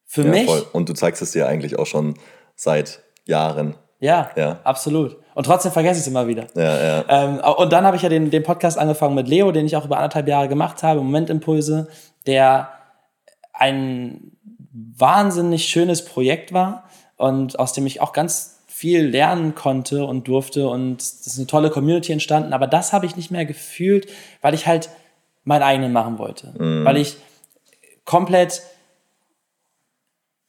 Für 0.04 0.24
ja, 0.24 0.30
mich, 0.30 0.46
voll. 0.46 0.66
Und 0.72 0.88
du 0.88 0.92
zeigst 0.92 1.22
es 1.22 1.32
dir 1.32 1.46
eigentlich 1.46 1.78
auch 1.78 1.86
schon 1.86 2.14
seit 2.56 3.02
Jahren. 3.26 3.76
ja, 3.98 4.30
Ja. 4.36 4.60
absolut. 4.64 5.16
Und 5.40 5.44
trotzdem 5.44 5.72
vergesse 5.72 6.00
ich 6.00 6.02
es 6.02 6.06
immer 6.06 6.26
wieder. 6.26 6.48
Ja, 6.54 6.84
ja. 6.84 7.04
Ähm, 7.08 7.40
und 7.56 7.72
dann 7.72 7.86
habe 7.86 7.96
ich 7.96 8.02
ja 8.02 8.10
den, 8.10 8.30
den 8.30 8.42
Podcast 8.42 8.76
angefangen 8.76 9.14
mit 9.14 9.26
Leo, 9.26 9.52
den 9.52 9.64
ich 9.64 9.74
auch 9.74 9.86
über 9.86 9.96
anderthalb 9.96 10.28
Jahre 10.28 10.48
gemacht 10.48 10.82
habe, 10.82 11.00
Momentimpulse, 11.00 11.88
der 12.26 12.68
ein 13.54 14.32
wahnsinnig 14.70 15.64
schönes 15.64 16.04
Projekt 16.04 16.52
war 16.52 16.84
und 17.16 17.58
aus 17.58 17.72
dem 17.72 17.86
ich 17.86 18.02
auch 18.02 18.12
ganz 18.12 18.60
viel 18.66 19.06
lernen 19.06 19.54
konnte 19.54 20.04
und 20.04 20.28
durfte 20.28 20.68
und 20.68 21.00
es 21.00 21.26
ist 21.26 21.38
eine 21.38 21.46
tolle 21.46 21.70
Community 21.70 22.12
entstanden, 22.12 22.52
aber 22.52 22.66
das 22.66 22.92
habe 22.92 23.06
ich 23.06 23.16
nicht 23.16 23.30
mehr 23.30 23.46
gefühlt, 23.46 24.10
weil 24.42 24.52
ich 24.52 24.66
halt 24.66 24.90
meinen 25.44 25.62
eigenen 25.62 25.92
machen 25.94 26.18
wollte, 26.18 26.52
weil 26.84 26.98
ich 26.98 27.16
komplett 28.04 28.60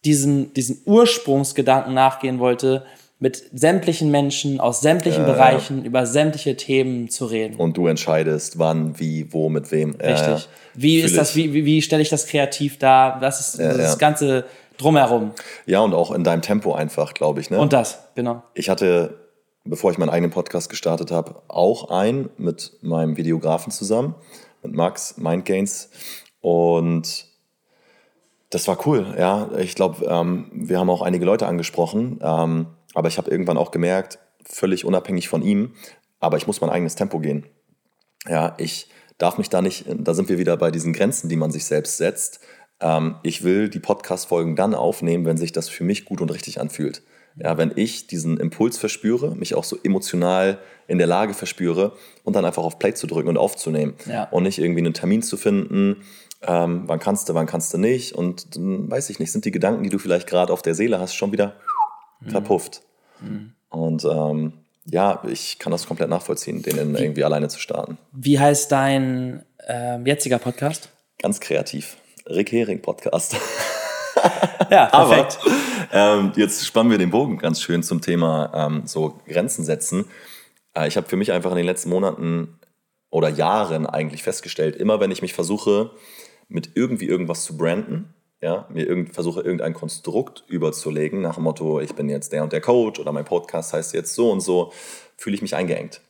diesen, 0.04 0.54
diesen 0.54 0.82
Ursprungsgedanken 0.84 1.94
nachgehen 1.94 2.40
wollte, 2.40 2.86
mit 3.22 3.44
sämtlichen 3.54 4.10
Menschen 4.10 4.60
aus 4.60 4.82
sämtlichen 4.82 5.26
Bereichen 5.26 5.86
über 5.86 6.08
sämtliche 6.08 6.58
Themen 6.58 7.08
zu 7.08 7.28
reden. 7.28 7.56
Und 7.56 7.78
du 7.78 7.86
entscheidest, 7.86 8.58
wann, 8.58 9.00
wie, 9.00 9.32
wo, 9.32 9.48
mit 9.48 9.72
wem. 9.72 9.96
Ja, 10.02 10.10
Richtig. 10.10 10.28
ja. 10.28 10.42
Wie 10.74 11.00
ist 11.00 11.16
das, 11.16 11.36
wie, 11.36 11.54
wie, 11.54 11.64
wie 11.64 11.84
stelle 11.84 12.02
ich 12.02 12.10
das 12.10 12.26
kreativ 12.26 12.80
dar? 12.80 13.22
Was 13.22 13.40
ist 13.40 13.60
das 13.60 13.78
ja. 13.78 13.96
Ganze 13.96 14.46
drumherum? 14.80 15.34
Ja, 15.68 15.82
und 15.82 15.94
auch 15.94 16.10
in 16.10 16.24
deinem 16.24 16.42
Tempo 16.42 16.74
einfach, 16.74 17.14
glaube 17.14 17.42
ich. 17.42 17.52
Ne? 17.52 17.60
Und 17.60 17.74
das, 17.74 18.00
genau. 18.16 18.42
Ich 18.56 18.70
hatte, 18.70 19.20
bevor 19.66 19.92
ich 19.92 20.00
meinen 20.00 20.10
eigenen 20.10 20.32
Podcast 20.32 20.72
gestartet 20.72 21.12
habe, 21.12 21.44
auch 21.48 21.92
einen 21.92 22.32
mit 22.38 22.74
meinem 22.82 23.18
Videografen 23.18 23.72
zusammen, 23.72 24.16
mit 24.64 24.74
Max 24.74 25.18
Mindgains. 25.18 25.92
Und 26.42 27.28
das 28.50 28.68
war 28.68 28.80
cool, 28.88 29.14
ja. 29.16 29.50
Ich 29.60 29.76
glaube, 29.76 30.06
ähm, 30.08 30.50
wir 30.54 30.80
haben 30.80 30.90
auch 30.90 31.04
einige 31.04 31.24
Leute 31.24 31.46
angesprochen, 31.46 32.20
ähm, 32.24 32.66
aber 32.94 33.08
ich 33.08 33.18
habe 33.18 33.30
irgendwann 33.32 33.58
auch 33.58 33.72
gemerkt, 33.72 34.20
völlig 34.46 34.86
unabhängig 34.86 35.28
von 35.30 35.42
ihm, 35.42 35.74
aber 36.20 36.38
ich 36.38 36.48
muss 36.48 36.62
mein 36.62 36.70
eigenes 36.70 36.96
Tempo 36.96 37.20
gehen. 37.20 37.46
Ja, 38.28 38.56
ich 38.58 38.90
darf 39.18 39.38
mich 39.38 39.50
da 39.50 39.62
nicht, 39.62 39.86
da 39.88 40.14
sind 40.14 40.30
wir 40.30 40.38
wieder 40.38 40.58
bei 40.58 40.72
diesen 40.72 40.94
Grenzen, 40.94 41.30
die 41.30 41.36
man 41.36 41.52
sich 41.52 41.66
selbst 41.66 41.98
setzt. 41.98 42.40
Ähm, 42.80 43.16
ich 43.24 43.44
will 43.44 43.70
die 43.70 43.80
Podcast-Folgen 43.80 44.56
dann 44.56 44.74
aufnehmen, 44.74 45.26
wenn 45.26 45.38
sich 45.38 45.52
das 45.52 45.70
für 45.70 45.84
mich 45.84 46.06
gut 46.06 46.22
und 46.22 46.32
richtig 46.32 46.60
anfühlt. 46.60 47.04
Ja, 47.38 47.58
wenn 47.58 47.72
ich 47.76 48.08
diesen 48.08 48.38
Impuls 48.38 48.78
verspüre, 48.78 49.36
mich 49.36 49.56
auch 49.56 49.64
so 49.64 49.78
emotional 49.84 50.58
in 50.88 50.98
der 50.98 51.08
Lage 51.08 51.34
verspüre 51.34 51.94
und 52.24 52.36
dann 52.36 52.44
einfach 52.44 52.64
auf 52.64 52.78
Play 52.78 52.94
zu 52.94 53.08
drücken 53.08 53.30
und 53.30 53.38
aufzunehmen 53.38 53.94
Ja. 54.06 54.26
und 54.32 54.44
nicht 54.44 54.60
irgendwie 54.60 54.82
einen 54.82 54.94
Termin 54.94 55.22
zu 55.22 55.38
finden, 55.38 55.98
ähm, 56.42 56.84
wann 56.88 57.00
kannst 57.00 57.30
du, 57.30 57.34
wann 57.34 57.46
kannst 57.46 57.74
du 57.74 57.78
nicht 57.78 58.14
und 58.16 58.56
dann 58.58 58.90
weiß 58.92 59.10
ich 59.12 59.20
nicht, 59.20 59.32
sind 59.32 59.46
die 59.46 59.52
Gedanken, 59.52 59.84
die 59.84 59.90
du 59.90 60.00
vielleicht 60.00 60.28
gerade 60.28 60.52
auf 60.52 60.62
der 60.62 60.76
Seele 60.76 61.00
hast, 61.00 61.14
schon 61.16 61.32
wieder 61.32 61.56
verpufft. 62.28 62.82
Und 63.70 64.06
ähm, 64.06 64.54
ja, 64.86 65.22
ich 65.28 65.60
kann 65.60 65.72
das 65.72 65.86
komplett 65.86 66.10
nachvollziehen, 66.10 66.62
den 66.62 66.78
in 66.78 66.96
irgendwie 66.96 67.24
alleine 67.24 67.48
zu 67.48 67.60
starten. 67.60 67.98
Wie 68.12 68.40
heißt 68.40 68.72
dein 68.72 69.44
ähm, 69.68 70.06
jetziger 70.06 70.40
Podcast? 70.40 70.90
Ganz 71.20 71.40
kreativ. 71.40 71.98
Rick 72.28 72.52
Hering 72.52 72.82
Podcast. 72.82 73.36
Ja, 74.70 74.86
perfekt. 75.08 75.40
Aber 75.92 76.20
ähm, 76.20 76.32
jetzt 76.36 76.66
spannen 76.66 76.92
wir 76.92 76.98
den 76.98 77.12
Bogen 77.12 77.38
ganz 77.38 77.62
schön 77.62 77.84
zum 77.84 78.02
Thema 78.02 78.52
ähm, 78.54 78.84
so 78.86 79.20
Grenzen 79.28 79.64
setzen. 79.64 80.06
Äh, 80.76 80.88
ich 80.88 80.98
habe 80.98 81.08
für 81.08 81.18
mich 81.18 81.32
einfach 81.32 81.52
in 81.52 81.58
den 81.58 81.66
letzten 81.66 81.90
Monaten 81.90 82.60
oder 83.10 83.30
Jahren 83.30 83.86
eigentlich 83.86 84.24
festgestellt, 84.24 84.76
immer 84.76 85.00
wenn 85.00 85.12
ich 85.12 85.22
mich 85.22 85.34
versuche, 85.34 85.92
mit 86.48 86.72
irgendwie 86.76 87.06
irgendwas 87.06 87.44
zu 87.44 87.58
branden, 87.58 88.14
ja, 88.42 88.68
mir 88.70 88.88
irgend, 88.88 89.14
versuche 89.14 89.42
irgendein 89.42 89.74
Konstrukt 89.74 90.44
überzulegen, 90.48 91.22
nach 91.22 91.36
dem 91.36 91.44
Motto, 91.44 91.80
ich 91.80 91.94
bin 91.94 92.10
jetzt 92.10 92.34
der 92.34 92.44
und 92.44 92.52
der 92.52 92.62
Coach 92.62 93.00
oder 93.00 93.12
mein 93.12 93.26
Podcast 93.26 93.74
heißt 93.74 93.94
jetzt 93.94 94.16
so 94.16 94.32
und 94.32 94.42
so, 94.42 94.74
fühle 95.16 95.36
ich 95.36 95.44
mich 95.44 95.56
eingeengt. 95.56 96.02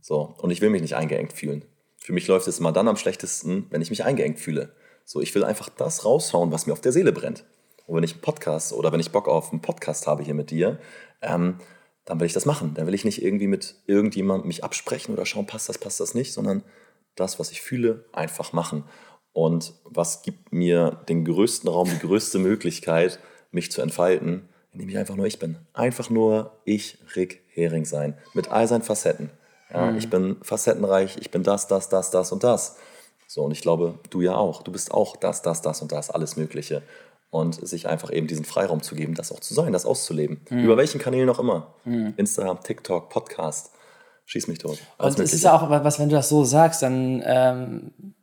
So, 0.00 0.34
und 0.38 0.50
ich 0.50 0.60
will 0.60 0.70
mich 0.70 0.82
nicht 0.82 0.96
eingeengt 0.96 1.34
fühlen. 1.34 1.64
Für 1.98 2.12
mich 2.12 2.26
läuft 2.28 2.48
es 2.48 2.58
immer 2.58 2.72
dann 2.72 2.88
am 2.88 2.96
schlechtesten, 2.96 3.66
wenn 3.70 3.82
ich 3.82 3.90
mich 3.90 4.04
eingeengt 4.04 4.38
fühle. 4.38 4.72
So, 5.04 5.20
ich 5.20 5.34
will 5.34 5.44
einfach 5.44 5.68
das 5.68 6.04
raushauen, 6.04 6.50
was 6.50 6.66
mir 6.66 6.72
auf 6.72 6.80
der 6.80 6.92
Seele 6.92 7.12
brennt. 7.12 7.44
Und 7.86 7.96
wenn 7.96 8.04
ich 8.04 8.12
einen 8.12 8.22
Podcast 8.22 8.72
oder 8.72 8.90
wenn 8.92 9.00
ich 9.00 9.12
Bock 9.12 9.28
auf 9.28 9.52
einen 9.52 9.60
Podcast 9.60 10.06
habe 10.06 10.22
hier 10.22 10.34
mit 10.34 10.50
dir, 10.50 10.78
ähm, 11.20 11.58
dann 12.04 12.20
will 12.20 12.26
ich 12.26 12.32
das 12.32 12.46
machen. 12.46 12.74
Dann 12.74 12.86
will 12.86 12.94
ich 12.94 13.04
nicht 13.04 13.22
irgendwie 13.22 13.48
mit 13.48 13.74
irgendjemandem 13.86 14.48
mich 14.48 14.64
absprechen 14.64 15.12
oder 15.12 15.26
schauen, 15.26 15.46
passt 15.46 15.68
das, 15.68 15.78
passt 15.78 16.00
das 16.00 16.14
nicht, 16.14 16.32
sondern 16.32 16.62
das, 17.16 17.38
was 17.38 17.50
ich 17.50 17.60
fühle, 17.60 18.04
einfach 18.12 18.52
machen. 18.52 18.84
Und 19.36 19.74
was 19.84 20.22
gibt 20.22 20.50
mir 20.50 21.02
den 21.10 21.26
größten 21.26 21.68
Raum, 21.68 21.90
die 21.90 21.98
größte 21.98 22.38
Möglichkeit, 22.38 23.18
mich 23.50 23.70
zu 23.70 23.82
entfalten, 23.82 24.48
indem 24.72 24.88
ich 24.88 24.96
einfach 24.96 25.14
nur 25.14 25.26
ich 25.26 25.38
bin. 25.38 25.58
Einfach 25.74 26.08
nur 26.08 26.52
ich, 26.64 26.96
Rick 27.14 27.42
Hering 27.48 27.84
sein. 27.84 28.16
Mit 28.32 28.50
all 28.50 28.66
seinen 28.66 28.80
Facetten. 28.80 29.28
Ja, 29.70 29.94
Ich 29.94 30.08
bin 30.08 30.36
facettenreich, 30.40 31.18
ich 31.20 31.30
bin 31.30 31.42
das, 31.42 31.66
das, 31.66 31.90
das, 31.90 32.10
das 32.10 32.32
und 32.32 32.44
das. 32.44 32.78
So, 33.26 33.42
und 33.42 33.52
ich 33.52 33.60
glaube, 33.60 33.98
du 34.08 34.22
ja 34.22 34.34
auch. 34.34 34.62
Du 34.62 34.72
bist 34.72 34.90
auch 34.94 35.16
das, 35.16 35.42
das, 35.42 35.60
das 35.60 35.82
und 35.82 35.92
das, 35.92 36.10
alles 36.10 36.38
Mögliche. 36.38 36.80
Und 37.28 37.56
sich 37.56 37.88
einfach 37.88 38.10
eben 38.10 38.28
diesen 38.28 38.46
Freiraum 38.46 38.80
zu 38.80 38.94
geben, 38.94 39.14
das 39.14 39.32
auch 39.32 39.40
zu 39.40 39.52
sein, 39.52 39.74
das 39.74 39.84
auszuleben. 39.84 40.40
Über 40.62 40.78
welchen 40.78 40.98
Kanälen 40.98 41.28
auch 41.28 41.40
immer. 41.40 41.74
Instagram, 42.16 42.62
TikTok, 42.62 43.10
Podcast. 43.10 43.70
Schieß 44.24 44.48
mich 44.48 44.60
tot. 44.60 44.78
Alles 44.96 45.16
Und 45.16 45.24
es 45.24 45.34
ist 45.34 45.44
ja 45.44 45.54
auch 45.54 45.68
was, 45.68 45.98
wenn 45.98 46.08
du 46.08 46.16
das 46.16 46.30
so 46.30 46.42
sagst, 46.42 46.80
dann 46.80 47.22
ähm, 47.26 48.14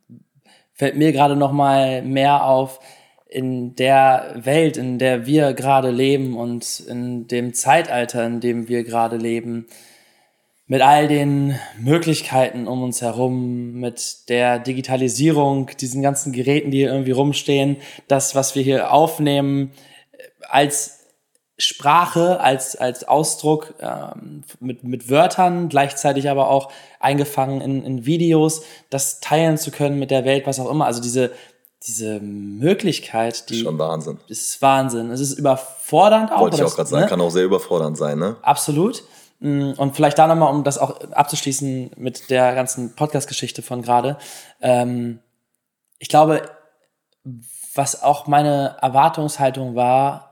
fällt 0.74 0.96
mir 0.96 1.12
gerade 1.12 1.36
noch 1.36 1.52
mal 1.52 2.02
mehr 2.02 2.44
auf 2.44 2.80
in 3.28 3.74
der 3.74 4.34
Welt, 4.36 4.76
in 4.76 4.98
der 4.98 5.26
wir 5.26 5.54
gerade 5.54 5.90
leben 5.90 6.36
und 6.36 6.80
in 6.80 7.26
dem 7.26 7.52
Zeitalter, 7.52 8.24
in 8.26 8.40
dem 8.40 8.68
wir 8.68 8.84
gerade 8.84 9.16
leben, 9.16 9.66
mit 10.66 10.80
all 10.82 11.08
den 11.08 11.58
Möglichkeiten 11.78 12.66
um 12.66 12.82
uns 12.82 13.02
herum, 13.02 13.72
mit 13.72 14.28
der 14.28 14.58
Digitalisierung, 14.58 15.70
diesen 15.80 16.00
ganzen 16.00 16.32
Geräten, 16.32 16.70
die 16.70 16.78
hier 16.78 16.92
irgendwie 16.92 17.10
rumstehen, 17.10 17.76
das, 18.08 18.34
was 18.34 18.54
wir 18.54 18.62
hier 18.62 18.92
aufnehmen, 18.92 19.72
als 20.48 21.03
Sprache, 21.56 22.40
als, 22.40 22.74
als 22.74 23.06
Ausdruck 23.06 23.74
ähm, 23.78 24.42
mit, 24.58 24.82
mit 24.82 25.08
Wörtern, 25.08 25.68
gleichzeitig 25.68 26.28
aber 26.28 26.48
auch 26.50 26.70
eingefangen 26.98 27.60
in, 27.60 27.84
in 27.84 28.06
Videos, 28.06 28.62
das 28.90 29.20
teilen 29.20 29.56
zu 29.56 29.70
können 29.70 29.98
mit 29.98 30.10
der 30.10 30.24
Welt, 30.24 30.46
was 30.46 30.58
auch 30.58 30.68
immer. 30.68 30.86
Also 30.86 31.00
diese, 31.00 31.30
diese 31.86 32.18
Möglichkeit, 32.20 33.50
die 33.50 33.60
Schon 33.62 33.78
Wahnsinn. 33.78 34.18
ist 34.26 34.60
Wahnsinn. 34.62 35.10
Es 35.10 35.20
ist 35.20 35.38
überfordernd 35.38 36.32
auch. 36.32 36.40
Wollte 36.40 36.56
ich 36.56 36.62
auch 36.64 36.74
gerade 36.74 36.88
sagen, 36.88 37.02
ne? 37.04 37.08
kann 37.08 37.20
auch 37.20 37.30
sehr 37.30 37.44
überfordernd 37.44 37.96
sein, 37.96 38.18
ne? 38.18 38.36
Absolut. 38.42 39.04
Mm, 39.38 39.72
Und 39.76 39.94
vielleicht 39.94 40.18
da 40.18 40.26
nochmal, 40.26 40.52
um 40.52 40.64
das 40.64 40.78
auch 40.78 41.00
abzuschließen 41.12 41.92
mit 41.96 42.30
der 42.30 42.54
ganzen 42.54 42.96
Podcast-Geschichte 42.96 43.62
von 43.62 43.82
gerade. 43.82 44.16
Ähm, 44.60 45.20
ich 45.98 46.08
glaube, 46.08 46.42
was 47.74 48.02
auch 48.02 48.26
meine 48.26 48.76
Erwartungshaltung 48.80 49.74
war, 49.74 50.23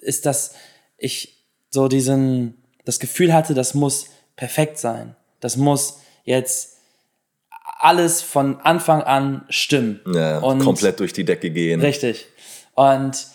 ist, 0.00 0.26
dass 0.26 0.54
ich 0.96 1.44
so 1.70 1.88
diesen, 1.88 2.62
das 2.84 2.98
Gefühl 2.98 3.32
hatte, 3.32 3.54
das 3.54 3.74
muss 3.74 4.06
perfekt 4.36 4.78
sein. 4.78 5.16
Das 5.40 5.56
muss 5.56 6.00
jetzt 6.24 6.78
alles 7.80 8.22
von 8.22 8.60
Anfang 8.60 9.02
an 9.02 9.44
stimmen. 9.50 10.00
Ja, 10.12 10.38
Und- 10.40 10.60
komplett 10.64 10.98
durch 11.00 11.12
die 11.12 11.24
Decke 11.24 11.50
gehen. 11.50 11.80
Richtig. 11.80 12.26
Und 12.74 13.26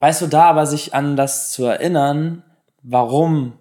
weißt 0.00 0.22
du, 0.22 0.26
da 0.26 0.44
aber 0.44 0.66
sich 0.66 0.94
an 0.94 1.16
das 1.16 1.52
zu 1.52 1.64
erinnern, 1.64 2.42
warum, 2.82 3.58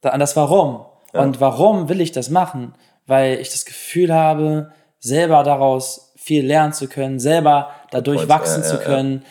da- 0.00 0.10
an 0.10 0.20
das 0.20 0.36
Warum. 0.36 0.86
Und 1.12 1.40
warum 1.40 1.88
will 1.90 2.00
ich 2.00 2.12
das 2.12 2.30
machen? 2.30 2.74
Weil 3.06 3.38
ich 3.38 3.50
das 3.50 3.64
Gefühl 3.66 4.14
habe, 4.14 4.72
selber 4.98 5.42
daraus 5.42 6.12
viel 6.16 6.46
lernen 6.46 6.72
zu 6.72 6.88
können, 6.88 7.18
selber 7.18 7.70
dadurch 7.90 8.18
point. 8.18 8.28
wachsen 8.30 8.62
Ja, 8.62 8.68
zu 8.68 8.74
ja, 8.76 8.80
ja. 8.80 8.86
können, 8.86 9.24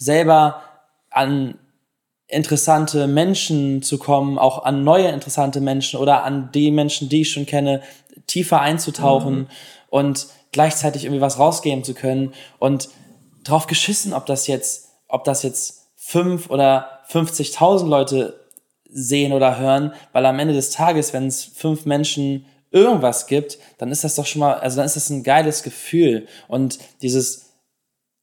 selber 0.00 0.62
an 1.10 1.58
interessante 2.26 3.06
Menschen 3.06 3.82
zu 3.82 3.98
kommen, 3.98 4.38
auch 4.38 4.64
an 4.64 4.82
neue 4.82 5.08
interessante 5.08 5.60
Menschen 5.60 6.00
oder 6.00 6.24
an 6.24 6.50
die 6.52 6.70
Menschen, 6.70 7.08
die 7.08 7.22
ich 7.22 7.30
schon 7.30 7.46
kenne, 7.46 7.82
tiefer 8.26 8.60
einzutauchen 8.60 9.48
und 9.88 10.26
gleichzeitig 10.52 11.04
irgendwie 11.04 11.20
was 11.20 11.38
rausgeben 11.38 11.84
zu 11.84 11.94
können 11.94 12.32
und 12.58 12.88
drauf 13.44 13.66
geschissen, 13.66 14.12
ob 14.12 14.26
das 14.26 14.46
jetzt, 14.46 14.88
ob 15.08 15.24
das 15.24 15.42
jetzt 15.42 15.88
fünf 15.96 16.50
oder 16.50 17.00
50.000 17.10 17.86
Leute 17.86 18.40
sehen 18.88 19.32
oder 19.32 19.58
hören, 19.58 19.92
weil 20.12 20.26
am 20.26 20.38
Ende 20.38 20.54
des 20.54 20.70
Tages, 20.70 21.12
wenn 21.12 21.26
es 21.26 21.44
fünf 21.44 21.84
Menschen 21.84 22.46
irgendwas 22.70 23.26
gibt, 23.26 23.58
dann 23.78 23.90
ist 23.90 24.04
das 24.04 24.14
doch 24.14 24.26
schon 24.26 24.40
mal, 24.40 24.54
also 24.54 24.76
dann 24.76 24.86
ist 24.86 24.96
das 24.96 25.10
ein 25.10 25.24
geiles 25.24 25.62
Gefühl 25.62 26.26
und 26.48 26.78
dieses 27.02 27.50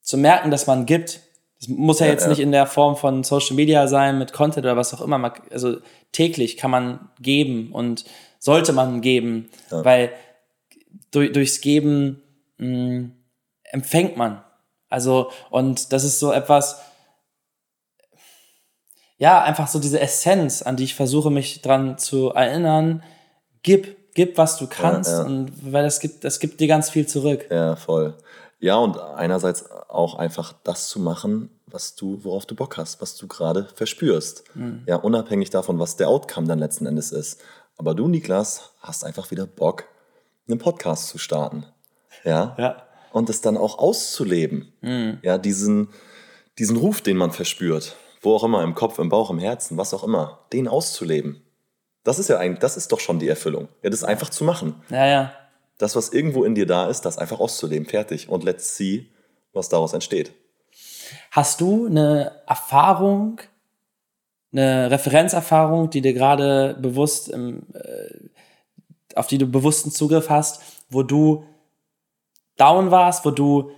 zu 0.01 0.17
merken, 0.17 0.51
dass 0.51 0.67
man 0.67 0.85
gibt, 0.85 1.21
das 1.59 1.67
muss 1.69 1.99
ja, 1.99 2.05
Ja, 2.05 2.11
jetzt 2.11 2.23
ja. 2.23 2.29
nicht 2.29 2.39
in 2.39 2.51
der 2.51 2.67
Form 2.67 2.95
von 2.95 3.23
Social 3.23 3.55
Media 3.55 3.87
sein, 3.87 4.19
mit 4.19 4.33
Content 4.33 4.65
oder 4.65 4.77
was 4.77 4.93
auch 4.93 5.01
immer. 5.01 5.33
Also 5.51 5.77
täglich 6.11 6.57
kann 6.57 6.71
man 6.71 7.09
geben 7.19 7.71
und 7.71 8.05
sollte 8.39 8.73
man 8.73 9.01
geben, 9.01 9.49
weil 9.69 10.11
durch, 11.11 11.31
durchs 11.31 11.61
Geben 11.61 12.21
mh, 12.57 13.09
empfängt 13.63 14.17
man. 14.17 14.43
Also, 14.89 15.31
und 15.49 15.91
das 15.91 16.03
ist 16.03 16.19
so 16.19 16.31
etwas, 16.31 16.79
ja, 19.17 19.41
einfach 19.43 19.67
so 19.67 19.79
diese 19.79 19.99
Essenz, 19.99 20.61
an 20.61 20.75
die 20.77 20.83
ich 20.83 20.95
versuche, 20.95 21.31
mich 21.31 21.61
dran 21.61 21.97
zu 21.97 22.29
erinnern. 22.29 23.03
Gib, 23.63 24.13
gib, 24.13 24.37
was 24.37 24.57
du 24.57 24.67
kannst, 24.67 25.11
ja. 25.11 25.23
und 25.23 25.51
weil 25.73 25.83
das 25.83 25.99
gibt, 25.99 26.23
das 26.23 26.39
gibt 26.39 26.59
dir 26.59 26.67
ganz 26.67 26.89
viel 26.89 27.07
zurück. 27.07 27.47
Ja, 27.49 27.75
voll. 27.75 28.15
Ja, 28.59 28.77
und 28.77 28.99
einerseits 28.99 29.65
auch 29.97 30.15
einfach 30.15 30.53
das 30.63 30.87
zu 30.89 30.99
machen, 30.99 31.49
was 31.65 31.95
du, 31.95 32.23
worauf 32.23 32.45
du 32.45 32.55
Bock 32.55 32.77
hast, 32.77 33.01
was 33.01 33.15
du 33.15 33.27
gerade 33.27 33.67
verspürst. 33.75 34.43
Ja, 34.85 34.97
unabhängig 34.97 35.49
davon, 35.49 35.79
was 35.79 35.97
der 35.97 36.07
Outcome 36.09 36.47
dann 36.47 36.59
letzten 36.59 36.85
Endes 36.85 37.11
ist. 37.11 37.41
Aber 37.77 37.93
du, 37.93 38.07
Niklas, 38.07 38.71
hast 38.79 39.03
einfach 39.03 39.31
wieder 39.31 39.45
Bock, 39.45 39.85
einen 40.47 40.59
Podcast 40.59 41.09
zu 41.09 41.17
starten. 41.17 41.65
Ja. 42.23 42.55
Ja. 42.57 42.83
Und 43.11 43.29
es 43.29 43.41
dann 43.41 43.57
auch 43.57 43.79
auszuleben. 43.79 44.71
Ja, 45.21 45.37
diesen, 45.37 45.89
diesen 46.57 46.77
Ruf, 46.77 47.01
den 47.01 47.17
man 47.17 47.31
verspürt, 47.31 47.95
wo 48.21 48.33
auch 48.35 48.43
immer, 48.43 48.63
im 48.63 48.75
Kopf, 48.75 48.99
im 48.99 49.09
Bauch, 49.09 49.29
im 49.29 49.39
Herzen, 49.39 49.77
was 49.77 49.93
auch 49.93 50.03
immer, 50.03 50.45
den 50.53 50.67
auszuleben. 50.67 51.41
Das 52.03 52.19
ist 52.19 52.29
ja 52.29 52.37
eigentlich, 52.37 52.59
das 52.59 52.77
ist 52.77 52.91
doch 52.91 52.99
schon 52.99 53.19
die 53.19 53.27
Erfüllung. 53.27 53.67
Ja, 53.81 53.89
das 53.89 54.03
einfach 54.03 54.29
zu 54.29 54.43
machen 54.45 54.75
Ja, 54.89 55.05
ja. 55.05 55.33
das, 55.77 55.95
was 55.95 56.09
irgendwo 56.09 56.45
in 56.45 56.55
dir 56.55 56.65
da 56.65 56.87
ist, 56.87 57.01
das 57.01 57.17
einfach 57.17 57.39
auszuleben. 57.39 57.85
Fertig. 57.85 58.29
Und 58.29 58.43
let's 58.45 58.77
see, 58.77 59.09
was 59.53 59.69
daraus 59.69 59.93
entsteht. 59.93 60.31
Hast 61.31 61.61
du 61.61 61.87
eine 61.87 62.31
Erfahrung, 62.47 63.39
eine 64.51 64.91
Referenzerfahrung, 64.91 65.89
die 65.89 66.01
dir 66.01 66.13
gerade 66.13 66.75
bewusst, 66.79 67.31
äh, 67.31 67.59
auf 69.15 69.27
die 69.27 69.37
du 69.37 69.47
bewussten 69.47 69.91
Zugriff 69.91 70.29
hast, 70.29 70.61
wo 70.89 71.03
du 71.03 71.45
down 72.57 72.91
warst, 72.91 73.25
wo 73.25 73.31
du 73.31 73.71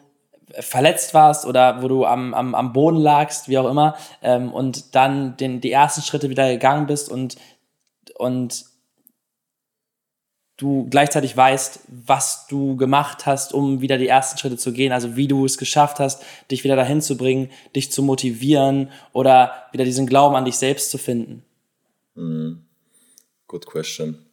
verletzt 0.59 1.13
warst 1.13 1.45
oder 1.45 1.81
wo 1.81 1.87
du 1.87 2.05
am, 2.05 2.33
am, 2.33 2.55
am 2.55 2.73
Boden 2.73 2.97
lagst, 2.97 3.49
wie 3.49 3.57
auch 3.57 3.69
immer, 3.69 3.95
ähm, 4.21 4.51
und 4.53 4.95
dann 4.95 5.37
den, 5.37 5.61
die 5.61 5.71
ersten 5.71 6.01
Schritte 6.01 6.29
wieder 6.29 6.49
gegangen 6.49 6.87
bist 6.87 7.09
und, 7.09 7.35
und 8.17 8.65
du 10.59 10.87
gleichzeitig 10.89 11.35
weißt, 11.35 11.79
was 11.87 12.45
du 12.47 12.75
gemacht 12.75 13.25
hast, 13.25 13.53
um 13.53 13.79
wieder 13.81 13.97
die 13.97 14.09
ersten 14.09 14.37
Schritte 14.37 14.57
zu 14.57 14.73
gehen, 14.73 14.91
also 14.91 15.15
wie 15.15 15.27
du 15.27 15.45
es 15.45 15.57
geschafft 15.57 15.99
hast, 15.99 16.21
dich 16.51 16.63
wieder 16.63 16.75
dahin 16.75 17.01
zu 17.01 17.17
bringen, 17.17 17.49
dich 17.75 17.91
zu 17.91 18.03
motivieren 18.03 18.91
oder 19.13 19.53
wieder 19.71 19.85
diesen 19.85 20.05
Glauben 20.05 20.35
an 20.35 20.45
dich 20.45 20.57
selbst 20.57 20.91
zu 20.91 20.97
finden? 20.97 21.43
Mm, 22.15 22.55
good 23.47 23.65
question. 23.65 24.25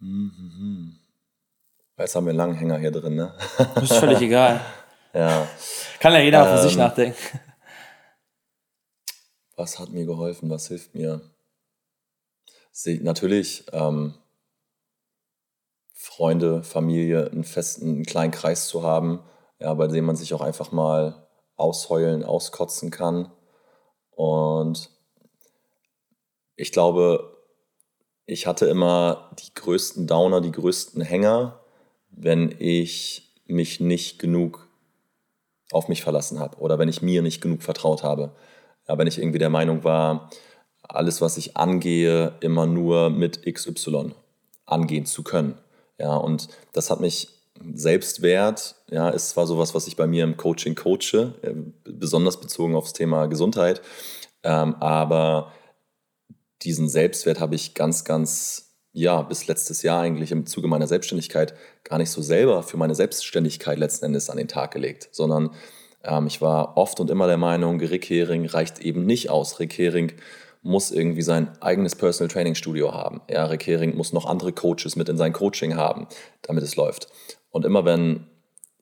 Mhm. 0.00 0.96
Jetzt 1.98 2.14
haben 2.14 2.26
wir 2.26 2.30
einen 2.30 2.38
langen 2.38 2.54
Hänger 2.54 2.78
hier 2.78 2.92
drin, 2.92 3.16
ne? 3.16 3.34
Das 3.74 3.90
ist 3.90 3.96
völlig 3.98 4.20
egal. 4.22 4.60
Ja. 5.12 5.46
Kann 6.00 6.12
ja 6.14 6.20
jeder 6.20 6.48
Ähm, 6.48 6.56
für 6.56 6.62
sich 6.62 6.76
nachdenken. 6.76 7.40
Was 9.58 9.80
hat 9.80 9.90
mir 9.90 10.06
geholfen? 10.06 10.50
Was 10.50 10.68
hilft 10.68 10.94
mir? 10.94 11.20
Natürlich 13.00 13.64
ähm, 13.72 14.14
Freunde, 15.92 16.62
Familie, 16.62 17.28
einen 17.28 17.42
festen, 17.42 17.88
einen 17.88 18.06
kleinen 18.06 18.30
Kreis 18.30 18.68
zu 18.68 18.84
haben, 18.84 19.18
ja, 19.58 19.74
bei 19.74 19.88
dem 19.88 20.04
man 20.04 20.14
sich 20.14 20.32
auch 20.32 20.42
einfach 20.42 20.70
mal 20.70 21.26
ausheulen, 21.56 22.22
auskotzen 22.22 22.92
kann. 22.92 23.32
Und 24.12 24.90
ich 26.54 26.70
glaube, 26.70 27.36
ich 28.26 28.46
hatte 28.46 28.66
immer 28.66 29.32
die 29.40 29.52
größten 29.54 30.06
Downer, 30.06 30.40
die 30.40 30.52
größten 30.52 31.02
Hänger, 31.02 31.58
wenn 32.10 32.54
ich 32.60 33.34
mich 33.46 33.80
nicht 33.80 34.20
genug 34.20 34.68
auf 35.72 35.88
mich 35.88 36.02
verlassen 36.04 36.38
habe 36.38 36.58
oder 36.58 36.78
wenn 36.78 36.88
ich 36.88 37.02
mir 37.02 37.22
nicht 37.22 37.40
genug 37.40 37.64
vertraut 37.64 38.04
habe. 38.04 38.36
Ja, 38.88 38.98
wenn 38.98 39.06
ich 39.06 39.18
irgendwie 39.18 39.38
der 39.38 39.50
Meinung 39.50 39.84
war, 39.84 40.30
alles, 40.82 41.20
was 41.20 41.36
ich 41.36 41.56
angehe, 41.56 42.34
immer 42.40 42.66
nur 42.66 43.10
mit 43.10 43.42
XY 43.44 44.14
angehen 44.66 45.06
zu 45.06 45.22
können. 45.22 45.58
Ja, 45.98 46.16
und 46.16 46.48
das 46.72 46.90
hat 46.90 47.00
mich 47.00 47.28
Selbstwert, 47.74 48.76
ja, 48.90 49.08
ist 49.08 49.30
zwar 49.30 49.46
sowas, 49.46 49.74
was 49.74 49.88
ich 49.88 49.96
bei 49.96 50.06
mir 50.06 50.24
im 50.24 50.36
Coaching 50.36 50.74
coache, 50.74 51.34
äh, 51.42 51.54
besonders 51.84 52.40
bezogen 52.40 52.76
aufs 52.76 52.92
Thema 52.92 53.26
Gesundheit, 53.26 53.82
ähm, 54.44 54.76
aber 54.76 55.52
diesen 56.62 56.88
Selbstwert 56.88 57.40
habe 57.40 57.56
ich 57.56 57.74
ganz, 57.74 58.04
ganz, 58.04 58.76
ja, 58.92 59.22
bis 59.22 59.46
letztes 59.48 59.82
Jahr 59.82 60.02
eigentlich 60.02 60.32
im 60.32 60.46
Zuge 60.46 60.68
meiner 60.68 60.86
Selbstständigkeit 60.86 61.54
gar 61.84 61.98
nicht 61.98 62.10
so 62.10 62.22
selber 62.22 62.62
für 62.62 62.76
meine 62.76 62.94
Selbstständigkeit 62.94 63.78
letzten 63.78 64.06
Endes 64.06 64.30
an 64.30 64.36
den 64.36 64.48
Tag 64.48 64.72
gelegt, 64.72 65.08
sondern 65.12 65.50
ich 66.26 66.40
war 66.40 66.76
oft 66.76 67.00
und 67.00 67.10
immer 67.10 67.26
der 67.26 67.38
Meinung, 67.38 67.80
Rick 67.80 68.08
Hering 68.08 68.46
reicht 68.46 68.78
eben 68.78 69.04
nicht 69.04 69.30
aus. 69.30 69.58
Rick 69.60 69.76
Hering 69.76 70.12
muss 70.62 70.90
irgendwie 70.90 71.22
sein 71.22 71.50
eigenes 71.60 71.96
Personal 71.96 72.30
Training 72.32 72.54
Studio 72.54 72.92
haben. 72.92 73.20
Ja, 73.28 73.46
Rick 73.46 73.66
Hering 73.66 73.96
muss 73.96 74.12
noch 74.12 74.26
andere 74.26 74.52
Coaches 74.52 74.96
mit 74.96 75.08
in 75.08 75.16
sein 75.16 75.32
Coaching 75.32 75.76
haben, 75.76 76.06
damit 76.42 76.62
es 76.62 76.76
läuft. 76.76 77.08
Und 77.50 77.64
immer 77.64 77.84
wenn 77.84 78.26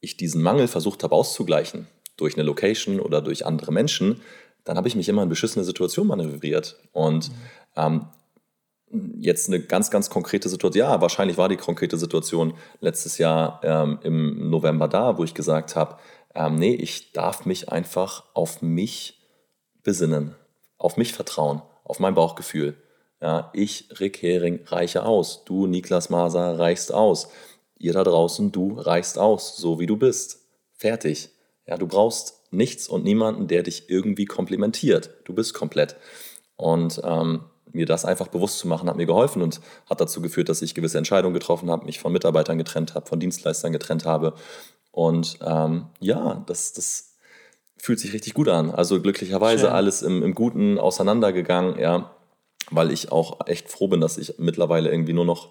ich 0.01 0.17
diesen 0.17 0.43
Mangel 0.43 0.69
versucht 0.69 1.03
habe 1.03 1.15
auszugleichen, 1.15 1.87
durch 2.17 2.35
eine 2.35 2.45
Location 2.45 3.01
oder 3.01 3.21
durch 3.21 3.45
andere 3.45 3.73
Menschen, 3.73 4.21
dann 4.65 4.77
habe 4.77 4.89
ich 4.89 4.97
mich 4.97 5.09
immer 5.09 5.23
in 5.23 5.29
beschissene 5.29 5.65
Situationen 5.65 6.09
manövriert. 6.09 6.77
Und 6.93 7.31
ähm, 7.77 8.07
jetzt 9.19 9.49
eine 9.49 9.61
ganz, 9.61 9.91
ganz 9.91 10.11
konkrete 10.11 10.49
Situation, 10.49 10.87
ja, 10.87 11.01
wahrscheinlich 11.01 11.39
war 11.39 11.49
die 11.49 11.57
konkrete 11.57 11.97
Situation 11.99 12.55
letztes 12.81 13.19
Jahr 13.19 13.61
ähm, 13.63 13.99
im 14.03 14.51
November 14.51 14.89
da, 14.89 15.19
wo 15.19 15.25
ich 15.25 15.35
gesagt 15.35 15.77
habe, 15.77 15.97
ähm, 16.37 16.57
nee, 16.57 16.75
ich 16.75 17.13
darf 17.13 17.47
mich 17.47 17.71
einfach 17.71 18.25
auf 18.35 18.63
mich 18.63 19.19
besinnen, 19.83 20.35
auf 20.79 20.97
mich 20.97 21.13
vertrauen, 21.13 21.63
auf 21.85 21.99
mein 21.99 22.15
Bauchgefühl. 22.15 22.77
Ja, 23.21 23.51
ich, 23.55 23.89
Rick 23.99 24.21
Hering, 24.21 24.61
reiche 24.67 25.05
aus. 25.05 25.45
Du, 25.45 25.67
Niklas 25.67 26.11
Maser, 26.11 26.59
reichst 26.59 26.93
aus. 26.93 27.29
Ihr 27.79 27.95
da 27.95 28.05
draußen, 28.05 28.53
du 28.53 28.79
reichst 28.79 29.19
aus, 29.19 29.57
so 29.57 29.81
wie 29.81 29.87
du 29.87 29.97
bist. 29.97 30.41
Fertig. 30.73 31.31
Ja, 31.67 31.79
du 31.79 31.87
brauchst 31.87 32.43
nichts 32.51 32.87
und 32.89 33.05
niemanden, 33.05 33.49
der 33.49 33.63
dich 33.63 33.89
irgendwie 33.89 34.27
komplimentiert. 34.27 35.11
Du 35.25 35.35
bist 35.35 35.55
komplett. 35.55 35.97
Und 36.57 37.01
ähm, 37.05 37.45
mir 37.77 37.87
das 37.87 38.05
einfach 38.05 38.29
bewusst 38.29 38.59
zu 38.59 38.69
machen, 38.69 38.89
hat 38.89 38.97
mir 38.97 39.07
geholfen 39.07 39.43
und 39.43 39.61
hat 39.89 40.01
dazu 40.01 40.21
geführt, 40.21 40.49
dass 40.49 40.63
ich 40.63 40.75
gewisse 40.75 40.99
Entscheidungen 40.99 41.35
getroffen 41.35 41.71
habe, 41.71 41.87
mich 41.87 42.01
von 42.01 42.13
Mitarbeitern 42.13 42.59
getrennt 42.59 42.95
habe, 42.95 43.07
von 43.07 43.21
Dienstleistern 43.21 43.73
getrennt 43.73 44.05
habe. 44.05 44.35
Und 44.91 45.39
ähm, 45.45 45.87
ja, 46.01 46.43
das, 46.47 46.73
das 46.73 47.17
fühlt 47.77 48.01
sich 48.01 48.13
richtig 48.13 48.35
gut 48.35 48.49
an. 48.49 48.71
Also 48.71 49.01
glücklicherweise 49.01 49.67
Schön. 49.67 49.73
alles 49.73 50.03
im, 50.03 50.23
im 50.23 50.35
Guten 50.35 50.79
auseinandergegangen, 50.79 51.79
ja, 51.79 52.17
weil 52.71 52.91
ich 52.91 53.13
auch 53.13 53.47
echt 53.47 53.69
froh 53.71 53.89
bin, 53.89 54.01
dass 54.01 54.19
ich 54.19 54.35
mittlerweile 54.39 54.91
irgendwie 54.91 55.13
nur 55.13 55.25
noch 55.25 55.51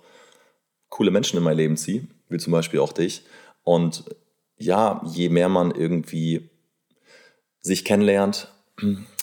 coole 0.89 1.11
Menschen 1.11 1.37
in 1.37 1.43
mein 1.43 1.57
Leben 1.57 1.77
ziehe, 1.77 2.07
wie 2.29 2.37
zum 2.37 2.51
Beispiel 2.51 2.79
auch 2.79 2.93
dich. 2.93 3.23
Und 3.63 4.03
ja, 4.57 5.01
je 5.05 5.29
mehr 5.29 5.49
man 5.49 5.71
irgendwie 5.71 6.49
sich 7.61 7.85
kennenlernt, 7.85 8.51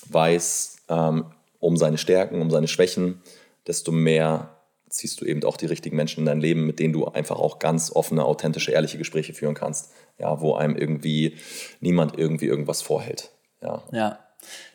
weiß 0.09 0.77
ähm, 0.89 1.27
um 1.63 1.77
seine 1.77 1.97
Stärken, 1.97 2.43
um 2.43 2.51
seine 2.51 2.69
Schwächen, 2.69 3.23
desto 3.67 3.93
mehr 3.93 4.57
ziehst 4.89 5.21
du 5.21 5.25
eben 5.25 5.43
auch 5.45 5.57
die 5.57 5.67
richtigen 5.67 5.97
Menschen 5.97 6.21
in 6.21 6.27
dein 6.27 6.41
Leben, 6.41 6.67
mit 6.67 6.79
denen 6.79 6.93
du 6.93 7.07
einfach 7.07 7.39
auch 7.39 7.59
ganz 7.59 7.91
offene, 7.95 8.25
authentische, 8.25 8.73
ehrliche 8.73 8.99
Gespräche 8.99 9.33
führen 9.33 9.55
kannst. 9.55 9.93
Ja, 10.19 10.41
wo 10.41 10.55
einem 10.55 10.77
irgendwie 10.77 11.39
niemand 11.81 12.19
irgendwie 12.19 12.47
irgendwas 12.47 12.83
vorhält. 12.83 13.31
Ja. 13.63 13.83
Ja, 13.93 14.19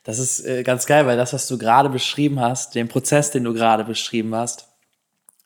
das 0.03 0.17
ist 0.17 0.45
äh, 0.45 0.63
ganz 0.63 0.85
geil, 0.85 1.05
weil 1.05 1.17
das, 1.17 1.33
was 1.33 1.47
du 1.47 1.57
gerade 1.57 1.89
beschrieben 1.89 2.39
hast, 2.39 2.73
den 2.73 2.87
Prozess, 2.87 3.31
den 3.31 3.43
du 3.43 3.53
gerade 3.53 3.83
beschrieben 3.83 4.33
hast, 4.33 4.67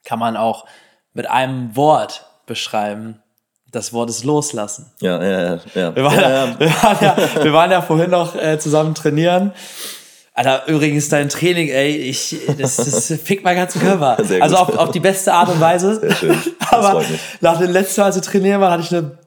kann 0.05 0.19
man 0.19 0.37
auch 0.37 0.65
mit 1.13 1.29
einem 1.29 1.75
Wort 1.75 2.25
beschreiben. 2.45 3.21
Das 3.71 3.93
Wort 3.93 4.09
ist 4.09 4.23
loslassen. 4.23 4.91
Ja, 5.01 5.21
ja, 5.23 5.41
ja. 5.41 5.59
ja. 5.73 5.95
Wir 5.95 6.03
waren 6.03 6.19
ja, 6.19 6.29
ja, 6.29 6.45
ja. 6.45 6.59
wir 6.59 6.69
waren 6.69 6.97
ja, 7.01 7.43
wir 7.43 7.53
waren 7.53 7.71
ja 7.71 7.81
vorhin 7.81 8.11
noch 8.11 8.35
äh, 8.35 8.59
zusammen 8.59 8.93
trainieren. 8.93 9.53
Alter, 10.33 10.63
übrigens 10.67 11.09
dein 11.09 11.27
Training, 11.27 11.67
ey, 11.67 11.89
ich, 11.89 12.37
das, 12.57 12.77
das 12.77 13.13
fickt 13.21 13.43
meinen 13.43 13.57
ganzen 13.57 13.81
Körper. 13.81 14.17
Also 14.39 14.55
auf, 14.55 14.77
auf 14.77 14.91
die 14.91 15.01
beste 15.01 15.33
Art 15.33 15.49
und 15.49 15.59
Weise. 15.59 15.99
Sehr 15.99 16.15
schön. 16.15 16.37
Das 16.59 16.85
aber 16.85 17.03
nach 17.41 17.59
dem 17.59 17.71
letzten 17.71 17.99
Mal, 17.99 18.07
als 18.07 18.15
wir 18.15 18.21
trainieren 18.21 18.61
waren, 18.61 18.71
hatte 18.71 18.83
ich 18.83 18.95
eine, 18.95 19.17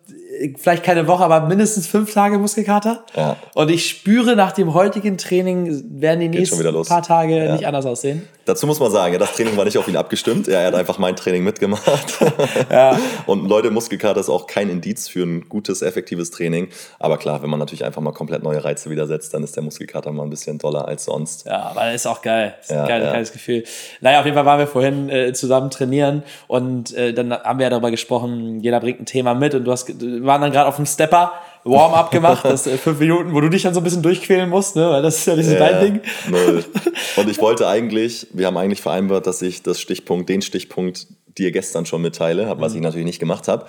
vielleicht 0.56 0.84
keine 0.84 1.06
Woche, 1.06 1.24
aber 1.24 1.46
mindestens 1.46 1.86
fünf 1.86 2.12
Tage 2.12 2.38
Muskelkater. 2.38 3.04
Ja. 3.16 3.36
Und 3.54 3.70
ich 3.70 3.88
spüre, 3.88 4.36
nach 4.36 4.52
dem 4.52 4.74
heutigen 4.74 5.18
Training 5.18 5.84
werden 6.00 6.20
die 6.20 6.46
schon 6.46 6.58
nächsten 6.58 6.82
paar 6.88 7.02
Tage 7.02 7.44
Ja. 7.44 7.52
nicht 7.52 7.66
anders 7.66 7.86
aussehen. 7.86 8.28
Dazu 8.46 8.66
muss 8.66 8.78
man 8.78 8.90
sagen, 8.90 9.14
ja, 9.14 9.18
das 9.18 9.32
Training 9.32 9.56
war 9.56 9.64
nicht 9.64 9.78
auf 9.78 9.88
ihn 9.88 9.96
abgestimmt. 9.96 10.48
Er 10.48 10.66
hat 10.66 10.74
einfach 10.74 10.98
mein 10.98 11.16
Training 11.16 11.44
mitgemacht. 11.44 11.84
Ja. 12.70 12.98
Und 13.26 13.48
Leute, 13.48 13.70
Muskelkater 13.70 14.20
ist 14.20 14.28
auch 14.28 14.46
kein 14.46 14.68
Indiz 14.68 15.08
für 15.08 15.22
ein 15.22 15.48
gutes, 15.48 15.82
effektives 15.82 16.30
Training. 16.30 16.68
Aber 16.98 17.18
klar, 17.18 17.42
wenn 17.42 17.50
man 17.50 17.58
natürlich 17.58 17.84
einfach 17.84 18.00
mal 18.00 18.12
komplett 18.12 18.42
neue 18.42 18.64
Reize 18.64 18.90
wieder 18.90 19.06
setzt, 19.06 19.34
dann 19.34 19.42
ist 19.42 19.54
der 19.56 19.62
Muskelkater 19.62 20.10
mal 20.12 20.24
ein 20.24 20.30
bisschen 20.30 20.58
doller 20.58 20.86
als 20.86 21.04
sonst. 21.04 21.46
Ja, 21.46 21.62
aber 21.62 21.92
ist 21.92 22.06
auch 22.06 22.22
geil. 22.22 22.54
Ist 22.60 22.72
ein 22.72 22.86
geiles, 22.86 23.06
ja. 23.06 23.12
geiles 23.12 23.32
Gefühl. 23.32 23.64
Naja, 24.00 24.20
auf 24.20 24.24
jeden 24.24 24.34
Fall 24.34 24.46
waren 24.46 24.58
wir 24.58 24.66
vorhin 24.66 25.08
äh, 25.08 25.32
zusammen 25.32 25.70
trainieren 25.70 26.22
und 26.48 26.94
äh, 26.94 27.12
dann 27.12 27.32
haben 27.32 27.58
wir 27.58 27.64
ja 27.64 27.70
darüber 27.70 27.90
gesprochen, 27.90 28.60
jeder 28.60 28.80
bringt 28.80 29.00
ein 29.00 29.06
Thema 29.06 29.34
mit 29.34 29.54
und 29.54 29.64
du 29.64 29.72
hast, 29.72 29.88
wir 30.00 30.23
waren 30.26 30.40
dann 30.40 30.52
gerade 30.52 30.68
auf 30.68 30.76
dem 30.76 30.86
Stepper, 30.86 31.32
Warm-up 31.64 32.10
gemacht, 32.10 32.44
das 32.44 32.66
äh, 32.66 32.76
fünf 32.76 32.98
Minuten, 32.98 33.32
wo 33.32 33.40
du 33.40 33.48
dich 33.48 33.62
dann 33.62 33.72
so 33.74 33.80
ein 33.80 33.84
bisschen 33.84 34.02
durchquälen 34.02 34.50
musst, 34.50 34.76
ne? 34.76 34.90
weil 34.90 35.02
das 35.02 35.18
ist 35.18 35.26
ja 35.26 35.34
dieses 35.36 35.58
dein 35.58 35.80
Ding. 35.80 36.00
Null. 36.30 36.64
Und 37.16 37.28
ich 37.30 37.38
wollte 37.40 37.66
eigentlich, 37.66 38.26
wir 38.32 38.46
haben 38.46 38.56
eigentlich 38.56 38.82
vereinbart, 38.82 39.26
dass 39.26 39.40
ich 39.40 39.62
das 39.62 39.80
Stichpunkt, 39.80 40.28
den 40.28 40.42
Stichpunkt 40.42 41.06
dir 41.38 41.50
gestern 41.52 41.86
schon 41.86 42.02
mitteile, 42.02 42.52
was 42.58 42.72
Mhm. 42.72 42.78
ich 42.78 42.82
natürlich 42.84 43.06
nicht 43.06 43.18
gemacht 43.18 43.48
habe. 43.48 43.66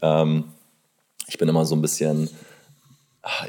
Ähm, 0.00 0.44
ich 1.26 1.36
bin 1.38 1.48
immer 1.48 1.64
so 1.66 1.74
ein 1.76 1.82
bisschen, 1.82 2.30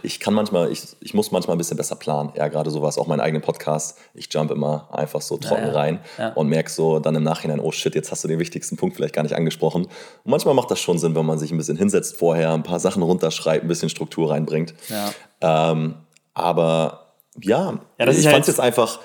ich 0.04 0.20
kann 0.22 0.34
manchmal, 0.34 0.72
ich, 0.72 0.84
ich 1.02 1.14
muss 1.14 1.32
manchmal 1.32 1.56
ein 1.56 1.58
bisschen 1.58 1.76
besser 1.78 1.96
planen. 1.96 2.32
Ja, 2.36 2.48
gerade 2.48 2.70
sowas, 2.72 2.98
auch 2.98 3.08
meinen 3.08 3.20
eigenen 3.20 3.42
Podcast. 3.42 3.98
Ich 4.14 4.28
jump 4.34 4.52
immer 4.52 4.88
einfach 4.92 5.22
so 5.22 5.38
trocken 5.38 5.66
ja. 5.68 5.72
rein 5.74 6.00
Ja. 6.18 6.30
und 6.34 6.48
merk 6.48 6.70
so 6.70 7.00
dann 7.00 7.16
im 7.16 7.24
Nachhinein, 7.24 7.60
oh 7.60 7.72
shit, 7.72 7.94
jetzt 7.96 8.10
hast 8.12 8.24
du 8.24 8.28
den 8.30 8.40
wichtigsten 8.40 8.78
Punkt 8.78 8.96
vielleicht 8.96 9.14
gar 9.14 9.24
nicht 9.24 9.36
angesprochen. 9.36 9.84
Und 9.86 9.92
manchmal 10.32 10.54
macht 10.54 10.72
das 10.72 10.80
schon 10.80 10.98
Sinn, 10.98 11.14
wenn 11.16 11.26
man 11.26 11.40
sich 11.40 11.52
ein 11.52 11.58
bisschen 11.58 11.78
hinsetzt 11.78 12.16
vorher, 12.18 12.54
ein 12.54 12.64
paar 12.64 12.80
Sachen 12.80 13.04
runterschreibt, 13.04 13.66
ein 13.66 13.68
bisschen 13.68 13.90
Struktur 13.90 14.32
reinbringt. 14.32 14.74
Ja. 14.90 15.72
Ähm, 15.72 15.96
aber 16.34 17.14
ja, 17.42 17.80
Ja, 18.00 18.08
ich 18.08 18.24
ja 18.24 18.32
fand 18.32 18.44
es 18.44 18.48
jetzt- 18.48 18.48
jetzt 18.48 18.60
einfach 18.62 19.00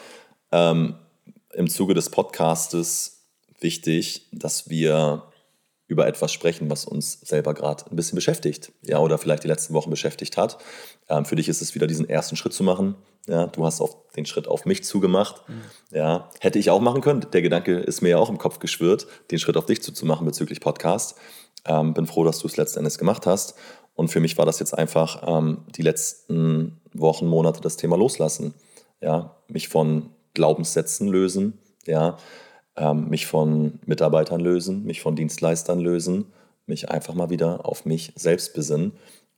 ähm, 0.52 0.94
im 1.52 1.68
Zuge 1.68 1.94
des 1.94 2.10
Podcastes 2.10 3.24
wichtig, 3.60 4.28
dass 4.32 4.70
wir 4.70 5.24
über 5.90 6.06
etwas 6.06 6.32
sprechen, 6.32 6.70
was 6.70 6.84
uns 6.84 7.20
selber 7.20 7.52
gerade 7.52 7.84
ein 7.90 7.96
bisschen 7.96 8.14
beschäftigt, 8.14 8.70
ja, 8.82 9.00
oder 9.00 9.18
vielleicht 9.18 9.42
die 9.42 9.48
letzten 9.48 9.74
Wochen 9.74 9.90
beschäftigt 9.90 10.36
hat. 10.36 10.58
Ähm, 11.08 11.24
für 11.24 11.34
dich 11.34 11.48
ist 11.48 11.60
es 11.60 11.74
wieder 11.74 11.88
diesen 11.88 12.08
ersten 12.08 12.36
Schritt 12.36 12.52
zu 12.52 12.62
machen. 12.62 12.94
Ja, 13.26 13.48
du 13.48 13.66
hast 13.66 13.80
auf 13.80 13.96
den 14.16 14.24
Schritt 14.24 14.46
auf 14.46 14.66
mich 14.66 14.84
zugemacht. 14.84 15.42
Ja, 15.90 16.30
hätte 16.38 16.60
ich 16.60 16.70
auch 16.70 16.80
machen 16.80 17.00
können. 17.00 17.26
Der 17.32 17.42
Gedanke 17.42 17.80
ist 17.80 18.02
mir 18.02 18.10
ja 18.10 18.18
auch 18.18 18.30
im 18.30 18.38
Kopf 18.38 18.60
geschwirrt, 18.60 19.08
den 19.32 19.40
Schritt 19.40 19.56
auf 19.56 19.66
dich 19.66 19.82
zuzumachen 19.82 20.24
bezüglich 20.24 20.60
Podcast. 20.60 21.16
Ähm, 21.64 21.92
bin 21.92 22.06
froh, 22.06 22.22
dass 22.24 22.38
du 22.38 22.46
es 22.46 22.56
letzten 22.56 22.78
Endes 22.78 22.96
gemacht 22.96 23.26
hast. 23.26 23.56
Und 23.96 24.08
für 24.08 24.20
mich 24.20 24.38
war 24.38 24.46
das 24.46 24.60
jetzt 24.60 24.78
einfach 24.78 25.24
ähm, 25.26 25.64
die 25.76 25.82
letzten 25.82 26.80
Wochen, 26.94 27.26
Monate 27.26 27.60
das 27.60 27.76
Thema 27.76 27.96
Loslassen. 27.96 28.54
Ja, 29.00 29.36
mich 29.48 29.68
von 29.68 30.10
Glaubenssätzen 30.34 31.08
lösen, 31.08 31.58
ja, 31.86 32.16
ähm, 32.76 33.08
mich 33.08 33.26
von 33.26 33.78
Mitarbeitern 33.86 34.40
lösen, 34.40 34.84
mich 34.84 35.00
von 35.00 35.16
Dienstleistern 35.16 35.80
lösen, 35.80 36.26
mich 36.66 36.90
einfach 36.90 37.14
mal 37.14 37.30
wieder 37.30 37.66
auf 37.66 37.84
mich 37.84 38.12
selbst 38.16 38.54
besinnen. 38.54 38.92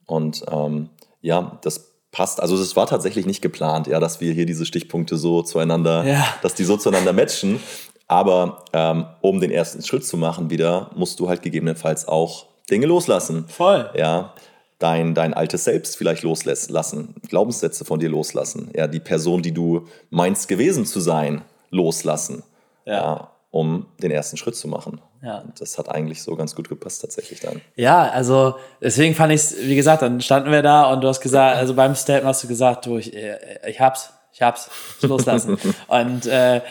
Und 0.05 0.45
ähm, 0.51 0.89
ja, 1.21 1.59
das 1.61 1.93
passt. 2.11 2.41
Also 2.41 2.55
es 2.55 2.75
war 2.75 2.87
tatsächlich 2.87 3.25
nicht 3.25 3.41
geplant, 3.41 3.87
ja, 3.87 3.99
dass 3.99 4.21
wir 4.21 4.33
hier 4.33 4.45
diese 4.45 4.65
Stichpunkte 4.65 5.17
so 5.17 5.41
zueinander, 5.41 6.05
ja. 6.05 6.25
dass 6.41 6.53
die 6.53 6.63
so 6.63 6.77
zueinander 6.77 7.13
matchen. 7.13 7.59
Aber 8.07 8.65
ähm, 8.73 9.05
um 9.21 9.39
den 9.39 9.51
ersten 9.51 9.81
Schritt 9.81 10.05
zu 10.05 10.17
machen 10.17 10.49
wieder, 10.49 10.91
musst 10.95 11.19
du 11.19 11.27
halt 11.27 11.41
gegebenenfalls 11.41 12.07
auch 12.07 12.45
Dinge 12.69 12.85
loslassen. 12.85 13.45
Voll. 13.47 13.89
Ja, 13.95 14.33
dein, 14.79 15.15
dein 15.15 15.33
altes 15.33 15.63
Selbst 15.63 15.97
vielleicht 15.97 16.23
loslassen, 16.23 17.15
Glaubenssätze 17.27 17.85
von 17.85 17.99
dir 17.99 18.09
loslassen, 18.09 18.69
ja, 18.75 18.87
die 18.87 18.99
Person, 18.99 19.41
die 19.41 19.53
du 19.53 19.87
meinst 20.09 20.47
gewesen 20.47 20.85
zu 20.85 20.99
sein, 20.99 21.41
loslassen. 21.69 22.43
Ja. 22.85 22.93
ja 22.93 23.33
um 23.53 23.85
den 24.01 24.09
ersten 24.09 24.35
Schritt 24.35 24.55
zu 24.55 24.67
machen. 24.67 24.99
Ja. 25.21 25.37
Und 25.37 25.61
das 25.61 25.77
hat 25.77 25.87
eigentlich 25.87 26.23
so 26.23 26.35
ganz 26.35 26.55
gut 26.55 26.69
gepasst 26.69 27.01
tatsächlich 27.01 27.39
dann. 27.39 27.61
Ja, 27.75 28.09
also 28.09 28.55
deswegen 28.81 29.13
fand 29.13 29.31
ich 29.31 29.41
es, 29.41 29.57
wie 29.61 29.75
gesagt, 29.75 30.01
dann 30.01 30.21
standen 30.21 30.51
wir 30.51 30.63
da 30.63 30.91
und 30.91 31.01
du 31.01 31.07
hast 31.07 31.21
gesagt, 31.21 31.57
also 31.57 31.75
beim 31.75 31.93
Statement 31.93 32.25
hast 32.25 32.43
du 32.43 32.47
gesagt, 32.47 32.87
du, 32.87 32.97
ich, 32.97 33.15
äh, 33.15 33.59
ich 33.69 33.79
hab's, 33.79 34.11
ich 34.33 34.41
hab's, 34.41 34.71
ich 34.99 35.07
loslassen. 35.07 35.59
und 35.87 36.25
äh, 36.25 36.61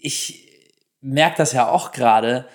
ich 0.00 0.48
merke 1.02 1.36
das 1.36 1.52
ja 1.52 1.68
auch 1.68 1.92
gerade, 1.92 2.46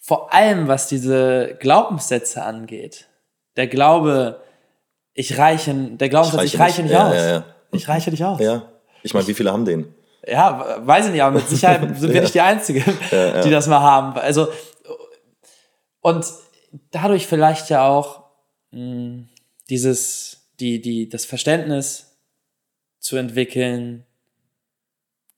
vor 0.00 0.32
allem 0.32 0.68
was 0.68 0.88
diese 0.88 1.58
Glaubenssätze 1.60 2.42
angeht. 2.42 3.08
Der 3.56 3.66
Glaube, 3.66 4.40
ich 5.12 5.36
reiche, 5.36 5.74
der 5.74 6.08
Glaubenssatz, 6.08 6.44
ich 6.44 6.58
reiche, 6.58 6.80
ich 6.80 6.80
reiche 6.80 6.82
nicht, 6.82 6.92
nicht 6.92 7.00
aus. 7.00 7.14
Ja, 7.14 7.28
ja, 7.28 7.44
ich 7.72 7.88
reiche 7.88 8.10
nicht 8.10 8.24
aus. 8.24 8.40
Ja, 8.40 8.62
ich 9.02 9.12
meine, 9.12 9.26
wie 9.26 9.34
viele 9.34 9.52
haben 9.52 9.66
den? 9.66 9.93
Ja, 10.26 10.86
weiß 10.86 11.06
ich 11.06 11.12
nicht, 11.12 11.22
aber 11.22 11.38
mit 11.38 11.48
Sicherheit 11.48 11.80
sind 11.98 12.12
wir 12.12 12.20
nicht 12.20 12.34
die 12.34 12.40
Einzige, 12.40 12.84
ja, 13.10 13.36
ja. 13.36 13.42
die 13.42 13.50
das 13.50 13.66
mal 13.66 13.80
haben. 13.80 14.18
Also, 14.18 14.48
und 16.00 16.26
dadurch 16.90 17.26
vielleicht 17.26 17.70
ja 17.70 17.86
auch 17.86 18.24
mh, 18.70 18.80
hm, 18.80 19.28
dieses, 19.68 20.48
die, 20.60 20.80
die, 20.80 21.08
das 21.08 21.24
Verständnis 21.24 22.16
zu 23.00 23.16
entwickeln, 23.16 24.04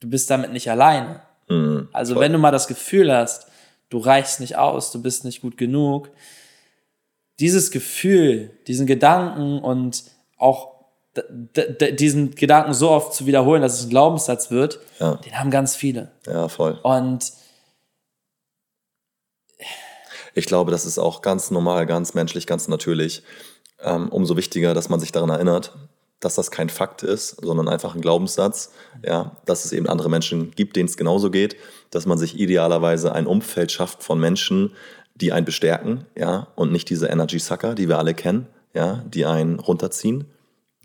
du 0.00 0.08
bist 0.10 0.30
damit 0.30 0.52
nicht 0.52 0.70
alleine. 0.70 1.22
Mhm, 1.48 1.88
also, 1.92 2.14
voll. 2.14 2.24
wenn 2.24 2.32
du 2.32 2.38
mal 2.38 2.52
das 2.52 2.68
Gefühl 2.68 3.14
hast, 3.14 3.48
du 3.88 3.98
reichst 3.98 4.40
nicht 4.40 4.56
aus, 4.56 4.92
du 4.92 5.02
bist 5.02 5.24
nicht 5.24 5.40
gut 5.40 5.56
genug, 5.56 6.10
dieses 7.38 7.70
Gefühl, 7.70 8.50
diesen 8.66 8.86
Gedanken 8.86 9.58
und 9.58 10.04
auch 10.38 10.75
diesen 11.98 12.34
Gedanken 12.34 12.74
so 12.74 12.90
oft 12.90 13.14
zu 13.14 13.26
wiederholen, 13.26 13.62
dass 13.62 13.78
es 13.78 13.86
ein 13.86 13.90
Glaubenssatz 13.90 14.50
wird, 14.50 14.80
ja. 14.98 15.14
den 15.16 15.38
haben 15.38 15.50
ganz 15.50 15.76
viele. 15.76 16.10
Ja, 16.26 16.48
voll. 16.48 16.78
Und 16.82 17.32
ich 20.34 20.46
glaube, 20.46 20.70
das 20.70 20.84
ist 20.84 20.98
auch 20.98 21.22
ganz 21.22 21.50
normal, 21.50 21.86
ganz 21.86 22.14
menschlich, 22.14 22.46
ganz 22.46 22.68
natürlich. 22.68 23.22
Ähm, 23.80 24.08
umso 24.08 24.36
wichtiger, 24.36 24.74
dass 24.74 24.88
man 24.88 25.00
sich 25.00 25.12
daran 25.12 25.30
erinnert, 25.30 25.74
dass 26.20 26.34
das 26.34 26.50
kein 26.50 26.68
Fakt 26.68 27.02
ist, 27.02 27.42
sondern 27.42 27.68
einfach 27.68 27.94
ein 27.94 28.00
Glaubenssatz. 28.00 28.72
Ja, 29.04 29.36
dass 29.46 29.64
es 29.64 29.72
eben 29.72 29.88
andere 29.88 30.10
Menschen 30.10 30.50
gibt, 30.52 30.76
denen 30.76 30.88
es 30.88 30.96
genauso 30.96 31.30
geht, 31.30 31.56
dass 31.90 32.06
man 32.06 32.18
sich 32.18 32.38
idealerweise 32.38 33.14
ein 33.14 33.26
Umfeld 33.26 33.72
schafft 33.72 34.02
von 34.02 34.18
Menschen, 34.18 34.74
die 35.14 35.32
einen 35.32 35.46
bestärken, 35.46 36.04
ja, 36.14 36.48
und 36.54 36.72
nicht 36.72 36.90
diese 36.90 37.06
Energy 37.06 37.38
Sucker, 37.38 37.74
die 37.74 37.88
wir 37.88 37.98
alle 37.98 38.12
kennen, 38.12 38.46
ja, 38.74 39.02
die 39.06 39.24
einen 39.24 39.58
runterziehen 39.58 40.26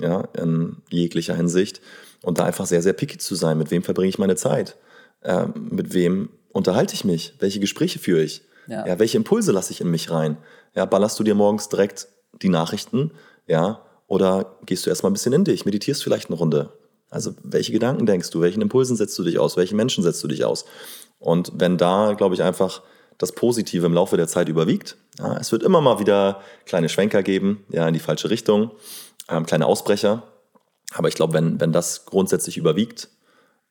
ja, 0.02 0.28
in 0.38 0.78
jeglicher 0.90 1.36
Hinsicht. 1.36 1.82
Und 2.24 2.38
da 2.38 2.46
einfach 2.46 2.66
sehr, 2.66 2.82
sehr 2.82 2.94
picky 2.94 3.18
zu 3.18 3.36
sein. 3.36 3.58
Mit 3.58 3.72
wem 3.72 3.84
verbringe 3.84 4.10
ich 4.10 4.20
meine 4.20 4.36
Zeit? 4.36 4.78
Ähm, 5.24 5.70
mit 5.72 5.94
wem 5.94 6.30
unterhalte 6.52 6.94
ich 6.94 7.06
mich? 7.06 7.34
Welche 7.40 7.60
Gespräche 7.60 8.00
führe 8.00 8.22
ich? 8.22 8.44
Ja. 8.68 8.86
ja. 8.86 9.00
welche 9.00 9.18
Impulse 9.18 9.52
lasse 9.52 9.72
ich 9.72 9.82
in 9.82 9.90
mich 9.90 10.12
rein? 10.12 10.38
Ja, 10.76 10.86
ballerst 10.86 11.20
du 11.20 11.24
dir 11.24 11.36
morgens 11.36 11.70
direkt 11.70 12.08
die 12.42 12.50
Nachrichten? 12.50 13.12
Ja, 13.48 13.82
oder 14.08 14.58
gehst 14.66 14.86
du 14.86 14.90
erstmal 14.90 15.10
ein 15.10 15.14
bisschen 15.14 15.34
in 15.34 15.46
dich, 15.46 15.66
meditierst 15.66 16.04
vielleicht 16.04 16.30
eine 16.30 16.38
Runde? 16.38 16.74
Also, 17.10 17.34
welche 17.44 17.72
Gedanken 17.72 18.06
denkst 18.06 18.30
du? 18.30 18.42
Welchen 18.42 18.62
Impulsen 18.62 18.96
setzt 18.96 19.18
du 19.20 19.24
dich 19.24 19.38
aus? 19.38 19.58
Welchen 19.58 19.76
Menschen 19.76 20.04
setzt 20.04 20.24
du 20.24 20.28
dich 20.28 20.46
aus? 20.46 20.66
Und 21.20 21.52
wenn 21.56 21.78
da, 21.78 22.14
glaube 22.14 22.36
ich, 22.36 22.44
einfach 22.44 22.82
das 23.18 23.34
Positive 23.34 23.86
im 23.86 23.94
Laufe 23.94 24.18
der 24.18 24.28
Zeit 24.28 24.50
überwiegt, 24.50 24.96
ja, 25.20 25.38
es 25.38 25.52
wird 25.52 25.64
immer 25.64 25.82
mal 25.82 26.00
wieder 26.00 26.42
kleine 26.66 26.90
Schwenker 26.90 27.22
geben, 27.22 27.66
ja, 27.70 27.88
in 27.88 27.94
die 27.94 28.00
falsche 28.00 28.30
Richtung 28.30 28.72
ähm, 29.32 29.46
kleine 29.46 29.66
Ausbrecher. 29.66 30.24
Aber 30.94 31.08
ich 31.08 31.16
glaube, 31.16 31.34
wenn, 31.34 31.60
wenn 31.60 31.72
das 31.72 32.06
grundsätzlich 32.06 32.58
überwiegt, 32.58 33.10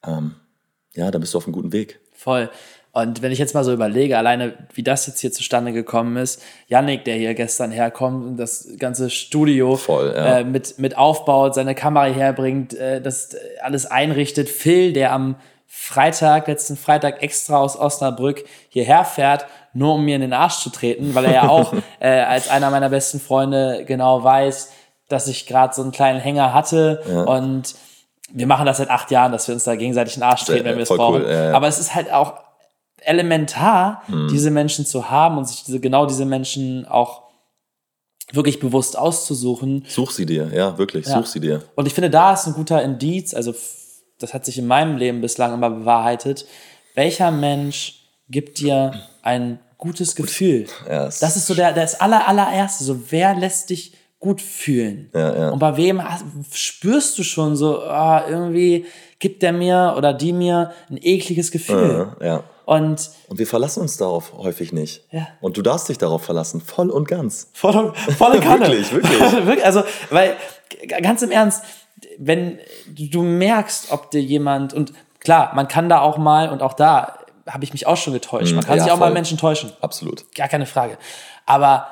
ähm, 0.05 0.35
ja, 0.93 1.11
dann 1.11 1.21
bist 1.21 1.33
du 1.33 1.37
auf 1.37 1.45
einem 1.45 1.53
guten 1.53 1.71
Weg. 1.71 1.99
Voll. 2.13 2.49
Und 2.93 3.21
wenn 3.21 3.31
ich 3.31 3.39
jetzt 3.39 3.53
mal 3.53 3.63
so 3.63 3.71
überlege, 3.71 4.17
alleine 4.17 4.53
wie 4.73 4.83
das 4.83 5.07
jetzt 5.07 5.21
hier 5.21 5.31
zustande 5.31 5.71
gekommen 5.71 6.17
ist, 6.17 6.43
Yannick, 6.67 7.05
der 7.05 7.15
hier 7.15 7.33
gestern 7.35 7.71
herkommt 7.71 8.25
und 8.25 8.37
das 8.37 8.67
ganze 8.77 9.09
Studio 9.09 9.77
Voll, 9.77 10.13
ja. 10.13 10.39
äh, 10.39 10.43
mit, 10.43 10.77
mit 10.77 10.97
aufbaut, 10.97 11.55
seine 11.55 11.73
Kamera 11.73 12.07
herbringt, 12.07 12.73
äh, 12.73 13.01
das 13.01 13.35
alles 13.61 13.85
einrichtet, 13.85 14.49
Phil, 14.49 14.91
der 14.91 15.13
am 15.13 15.37
Freitag, 15.67 16.47
letzten 16.49 16.75
Freitag 16.75 17.23
extra 17.23 17.57
aus 17.57 17.79
Osnabrück 17.79 18.43
hierher 18.67 19.05
fährt, 19.05 19.45
nur 19.71 19.93
um 19.93 20.03
mir 20.03 20.15
in 20.15 20.21
den 20.21 20.33
Arsch 20.33 20.59
zu 20.59 20.69
treten, 20.69 21.15
weil 21.15 21.23
er 21.23 21.33
ja 21.33 21.49
auch 21.49 21.73
äh, 22.01 22.09
als 22.09 22.49
einer 22.49 22.69
meiner 22.71 22.89
besten 22.89 23.21
Freunde 23.21 23.85
genau 23.87 24.21
weiß, 24.21 24.69
dass 25.11 25.27
ich 25.27 25.45
gerade 25.45 25.73
so 25.73 25.81
einen 25.81 25.91
kleinen 25.91 26.19
Hänger 26.19 26.53
hatte 26.53 27.01
ja. 27.07 27.23
und 27.23 27.75
wir 28.33 28.47
machen 28.47 28.65
das 28.65 28.77
seit 28.77 28.89
acht 28.89 29.11
Jahren, 29.11 29.31
dass 29.31 29.47
wir 29.47 29.55
uns 29.55 29.63
da 29.63 29.75
gegenseitig 29.75 30.13
den 30.13 30.23
Arsch 30.23 30.45
treten, 30.45 30.65
wenn 30.65 30.77
wir 30.77 30.83
es 30.83 30.89
brauchen. 30.89 31.23
Cool, 31.23 31.29
ja, 31.29 31.49
ja. 31.49 31.53
Aber 31.53 31.67
es 31.67 31.79
ist 31.79 31.93
halt 31.95 32.11
auch 32.11 32.35
elementar, 33.01 34.03
mhm. 34.07 34.29
diese 34.29 34.51
Menschen 34.51 34.85
zu 34.85 35.09
haben 35.09 35.37
und 35.37 35.47
sich 35.47 35.63
diese, 35.63 35.79
genau 35.79 36.05
diese 36.05 36.25
Menschen 36.25 36.85
auch 36.87 37.23
wirklich 38.31 38.59
bewusst 38.59 38.97
auszusuchen. 38.97 39.85
Such 39.87 40.11
sie 40.11 40.25
dir, 40.25 40.49
ja, 40.53 40.77
wirklich, 40.77 41.05
such 41.07 41.25
sie 41.25 41.39
dir. 41.39 41.63
Und 41.75 41.87
ich 41.87 41.93
finde, 41.93 42.09
da 42.09 42.33
ist 42.33 42.47
ein 42.47 42.53
guter 42.53 42.81
Indiz, 42.81 43.33
also 43.33 43.53
das 44.19 44.33
hat 44.33 44.45
sich 44.45 44.57
in 44.57 44.67
meinem 44.67 44.97
Leben 44.97 45.19
bislang 45.21 45.53
immer 45.53 45.69
bewahrheitet. 45.69 46.45
Welcher 46.95 47.31
Mensch 47.31 48.05
gibt 48.29 48.59
dir 48.59 48.93
ein 49.23 49.59
gutes 49.77 50.15
Gefühl? 50.15 50.67
Ja, 50.87 51.05
das 51.05 51.35
ist 51.35 51.47
so 51.47 51.55
der, 51.55 51.73
das 51.73 51.99
aller, 51.99 52.27
allererste. 52.27 52.83
So, 52.83 53.11
wer 53.11 53.35
lässt 53.35 53.69
dich 53.71 53.93
gut 54.21 54.39
fühlen. 54.41 55.09
Ja, 55.13 55.35
ja. 55.35 55.49
Und 55.49 55.59
bei 55.59 55.75
wem 55.75 56.01
spürst 56.53 57.17
du 57.17 57.23
schon 57.23 57.57
so, 57.57 57.81
oh, 57.81 58.19
irgendwie 58.29 58.85
gibt 59.19 59.41
der 59.41 59.51
mir 59.51 59.95
oder 59.97 60.13
die 60.13 60.31
mir 60.31 60.71
ein 60.89 60.99
ekliges 61.01 61.51
Gefühl. 61.51 62.13
Ja, 62.21 62.25
ja. 62.25 62.43
Und, 62.65 63.09
und 63.27 63.39
wir 63.39 63.47
verlassen 63.47 63.81
uns 63.81 63.97
darauf 63.97 64.31
häufig 64.37 64.71
nicht. 64.71 65.03
Ja. 65.11 65.27
Und 65.41 65.57
du 65.57 65.61
darfst 65.61 65.89
dich 65.89 65.97
darauf 65.97 66.23
verlassen, 66.23 66.61
voll 66.61 66.89
und 66.91 67.07
ganz. 67.07 67.49
Voll 67.53 67.75
und, 67.75 67.97
voll 67.97 68.33
und 68.33 68.41
Kanne. 68.43 68.67
wirklich, 68.67 68.93
wirklich. 68.93 69.65
also, 69.65 69.83
weil, 70.11 70.37
ganz 71.01 71.23
im 71.23 71.31
Ernst, 71.31 71.63
wenn 72.17 72.59
du 72.87 73.23
merkst, 73.23 73.91
ob 73.91 74.11
dir 74.11 74.21
jemand, 74.21 74.73
und 74.73 74.93
klar, 75.19 75.51
man 75.55 75.67
kann 75.67 75.89
da 75.89 75.99
auch 75.99 76.17
mal, 76.17 76.49
und 76.49 76.61
auch 76.61 76.73
da 76.73 77.17
habe 77.49 77.63
ich 77.63 77.73
mich 77.73 77.87
auch 77.87 77.97
schon 77.97 78.13
getäuscht, 78.13 78.53
man 78.53 78.63
kann 78.63 78.77
ja, 78.77 78.83
sich 78.83 78.91
auch 78.91 78.99
voll. 78.99 79.09
mal 79.09 79.13
Menschen 79.13 79.39
täuschen. 79.39 79.73
Absolut. 79.81 80.31
Gar 80.35 80.47
keine 80.47 80.67
Frage. 80.67 80.97
Aber 81.45 81.87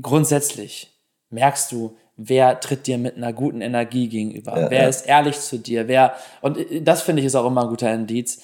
grundsätzlich, 0.00 0.91
merkst 1.32 1.72
du, 1.72 1.96
wer 2.16 2.60
tritt 2.60 2.86
dir 2.86 2.98
mit 2.98 3.16
einer 3.16 3.32
guten 3.32 3.60
Energie 3.60 4.08
gegenüber, 4.08 4.58
ja, 4.58 4.70
wer 4.70 4.82
ja. 4.82 4.88
ist 4.88 5.06
ehrlich 5.06 5.40
zu 5.40 5.58
dir, 5.58 5.88
wer, 5.88 6.14
und 6.40 6.58
das 6.82 7.02
finde 7.02 7.20
ich 7.20 7.26
ist 7.26 7.34
auch 7.34 7.46
immer 7.46 7.62
ein 7.62 7.68
guter 7.68 7.92
Indiz. 7.92 8.40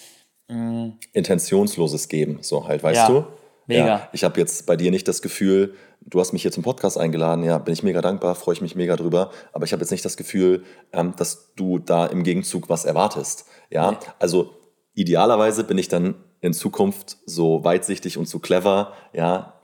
Mhm. 0.49 0.95
Intentionsloses 1.13 2.09
Geben, 2.09 2.39
so 2.41 2.67
halt, 2.67 2.83
weißt 2.83 2.97
ja, 2.97 3.09
du? 3.09 3.27
Mega. 3.67 3.87
Ja, 3.87 4.09
ich 4.13 4.25
habe 4.25 4.41
jetzt 4.41 4.67
bei 4.67 4.77
dir 4.77 4.91
nicht 4.91 5.07
das 5.07 5.21
Gefühl, 5.21 5.75
du 6.01 6.21
hast 6.21 6.33
mich 6.33 6.43
hier 6.43 6.53
zum 6.53 6.63
Podcast 6.63 6.97
eingeladen, 6.97 7.45
ja, 7.45 7.59
bin 7.59 7.75
ich 7.75 7.83
mega 7.83 8.01
dankbar, 8.01 8.35
freue 8.35 8.55
ich 8.55 8.63
mich 8.63 8.75
mega 8.75 8.97
drüber, 8.97 9.31
aber 9.53 9.67
ich 9.67 9.73
habe 9.73 9.83
jetzt 9.83 9.91
nicht 9.91 10.05
das 10.05 10.17
Gefühl, 10.17 10.65
ähm, 10.93 11.13
dass 11.17 11.55
du 11.55 11.79
da 11.79 12.07
im 12.07 12.23
Gegenzug 12.23 12.71
was 12.71 12.87
erwartest. 12.87 13.45
Ja, 13.71 13.91
nee. 13.91 13.97
also 14.19 14.55
idealerweise 14.95 15.65
bin 15.65 15.77
ich 15.77 15.89
dann 15.89 16.15
in 16.41 16.55
Zukunft 16.55 17.19
so 17.27 17.63
weitsichtig 17.65 18.17
und 18.17 18.27
so 18.27 18.39
clever, 18.39 18.95
ja, 19.13 19.58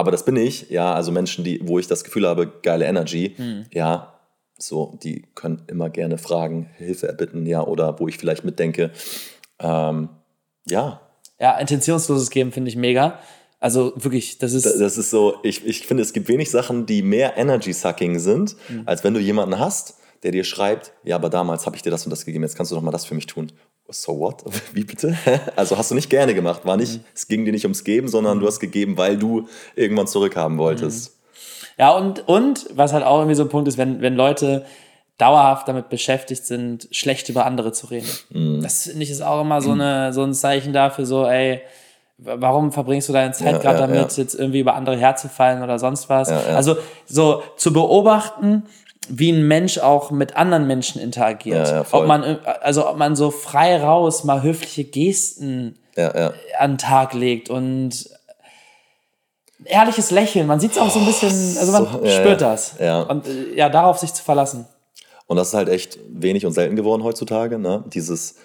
aber 0.00 0.10
das 0.10 0.24
bin 0.24 0.36
ich, 0.36 0.70
ja, 0.70 0.94
also 0.94 1.12
Menschen, 1.12 1.44
die, 1.44 1.60
wo 1.62 1.78
ich 1.78 1.86
das 1.86 2.04
Gefühl 2.04 2.26
habe, 2.26 2.50
geile 2.62 2.86
Energy, 2.86 3.34
mhm. 3.36 3.66
ja, 3.70 4.14
so, 4.56 4.98
die 5.02 5.26
können 5.34 5.62
immer 5.66 5.90
gerne 5.90 6.16
fragen, 6.16 6.70
Hilfe 6.78 7.06
erbitten, 7.06 7.44
ja, 7.44 7.62
oder 7.62 8.00
wo 8.00 8.08
ich 8.08 8.16
vielleicht 8.16 8.42
mitdenke, 8.42 8.92
ähm, 9.58 10.08
ja. 10.66 11.02
Ja, 11.38 11.58
intentionsloses 11.58 12.30
Geben 12.30 12.50
finde 12.50 12.70
ich 12.70 12.76
mega. 12.76 13.18
Also 13.58 13.92
wirklich, 13.96 14.38
das 14.38 14.54
ist. 14.54 14.64
Das 14.64 14.96
ist 14.96 15.10
so, 15.10 15.34
ich, 15.42 15.66
ich 15.66 15.86
finde, 15.86 16.02
es 16.02 16.14
gibt 16.14 16.28
wenig 16.28 16.50
Sachen, 16.50 16.86
die 16.86 17.02
mehr 17.02 17.36
Energy-Sucking 17.36 18.18
sind, 18.18 18.56
mhm. 18.70 18.84
als 18.86 19.04
wenn 19.04 19.12
du 19.12 19.20
jemanden 19.20 19.58
hast, 19.58 19.98
der 20.22 20.30
dir 20.32 20.44
schreibt, 20.44 20.94
ja, 21.04 21.16
aber 21.16 21.28
damals 21.28 21.66
habe 21.66 21.76
ich 21.76 21.82
dir 21.82 21.90
das 21.90 22.06
und 22.06 22.10
das 22.10 22.24
gegeben, 22.24 22.44
jetzt 22.44 22.56
kannst 22.56 22.72
du 22.72 22.76
doch 22.76 22.82
mal 22.82 22.90
das 22.90 23.04
für 23.04 23.14
mich 23.14 23.26
tun 23.26 23.52
so 23.90 24.18
what? 24.18 24.42
Wie 24.72 24.84
bitte? 24.84 25.16
Also 25.56 25.76
hast 25.76 25.90
du 25.90 25.94
nicht 25.94 26.10
gerne 26.10 26.34
gemacht, 26.34 26.64
war 26.64 26.76
nicht, 26.76 26.98
mhm. 26.98 27.04
es 27.14 27.28
ging 27.28 27.44
dir 27.44 27.52
nicht 27.52 27.64
ums 27.64 27.84
Geben, 27.84 28.08
sondern 28.08 28.36
mhm. 28.36 28.42
du 28.42 28.46
hast 28.46 28.60
gegeben, 28.60 28.96
weil 28.96 29.16
du 29.16 29.48
irgendwann 29.76 30.06
zurückhaben 30.06 30.58
wolltest. 30.58 31.16
Ja, 31.78 31.92
und, 31.92 32.28
und 32.28 32.66
was 32.74 32.92
halt 32.92 33.04
auch 33.04 33.18
irgendwie 33.18 33.34
so 33.34 33.42
ein 33.42 33.48
Punkt 33.48 33.68
ist, 33.68 33.78
wenn, 33.78 34.00
wenn 34.02 34.14
Leute 34.14 34.66
dauerhaft 35.16 35.68
damit 35.68 35.88
beschäftigt 35.88 36.46
sind, 36.46 36.88
schlecht 36.90 37.28
über 37.28 37.44
andere 37.44 37.72
zu 37.72 37.86
reden. 37.86 38.08
Mhm. 38.30 38.62
Das 38.62 38.84
finde 38.84 39.02
ich 39.02 39.10
ist 39.10 39.22
auch 39.22 39.42
immer 39.42 39.60
so, 39.60 39.72
eine, 39.72 40.12
so 40.12 40.22
ein 40.22 40.34
Zeichen 40.34 40.72
dafür, 40.72 41.06
so, 41.06 41.26
ey, 41.26 41.60
warum 42.18 42.72
verbringst 42.72 43.08
du 43.08 43.12
deine 43.12 43.32
Zeit 43.32 43.52
ja, 43.52 43.58
gerade 43.58 43.80
ja, 43.80 43.86
damit, 43.86 44.12
ja. 44.12 44.22
jetzt 44.22 44.34
irgendwie 44.34 44.60
über 44.60 44.74
andere 44.74 44.96
herzufallen 44.96 45.62
oder 45.62 45.78
sonst 45.78 46.08
was? 46.08 46.28
Also 46.30 46.76
so 47.06 47.42
zu 47.56 47.72
beobachten, 47.72 48.64
wie 49.08 49.32
ein 49.32 49.48
Mensch 49.48 49.78
auch 49.78 50.10
mit 50.10 50.36
anderen 50.36 50.66
Menschen 50.66 51.00
interagiert. 51.00 51.86
ob 51.92 52.06
man, 52.06 52.38
also 52.60 52.88
ob 52.88 52.96
man 52.96 53.16
so 53.16 53.30
frei 53.30 53.80
raus 53.80 54.24
mal 54.24 54.42
höfliche 54.42 54.84
Gesten 54.84 55.78
an 56.58 56.72
den 56.72 56.78
Tag 56.78 57.14
legt 57.14 57.50
und 57.50 58.08
ehrliches 59.64 60.10
Lächeln. 60.10 60.46
Man 60.46 60.60
sieht 60.60 60.72
es 60.72 60.78
auch 60.78 60.90
so 60.90 61.00
ein 61.00 61.06
bisschen, 61.06 61.28
also 61.58 61.72
man 61.72 61.86
so, 61.86 62.06
spürt 62.06 62.40
das. 62.40 62.74
Und 63.02 63.26
äh, 63.26 63.54
ja, 63.54 63.68
darauf 63.68 63.98
sich 63.98 64.12
zu 64.12 64.22
verlassen. 64.22 64.66
Und 65.26 65.36
das 65.36 65.48
ist 65.48 65.54
halt 65.54 65.68
echt 65.68 65.98
wenig 66.08 66.46
und 66.46 66.52
selten 66.52 66.76
geworden 66.76 67.04
heutzutage. 67.04 67.58
Ne? 67.58 67.84
Dieses, 67.92 68.36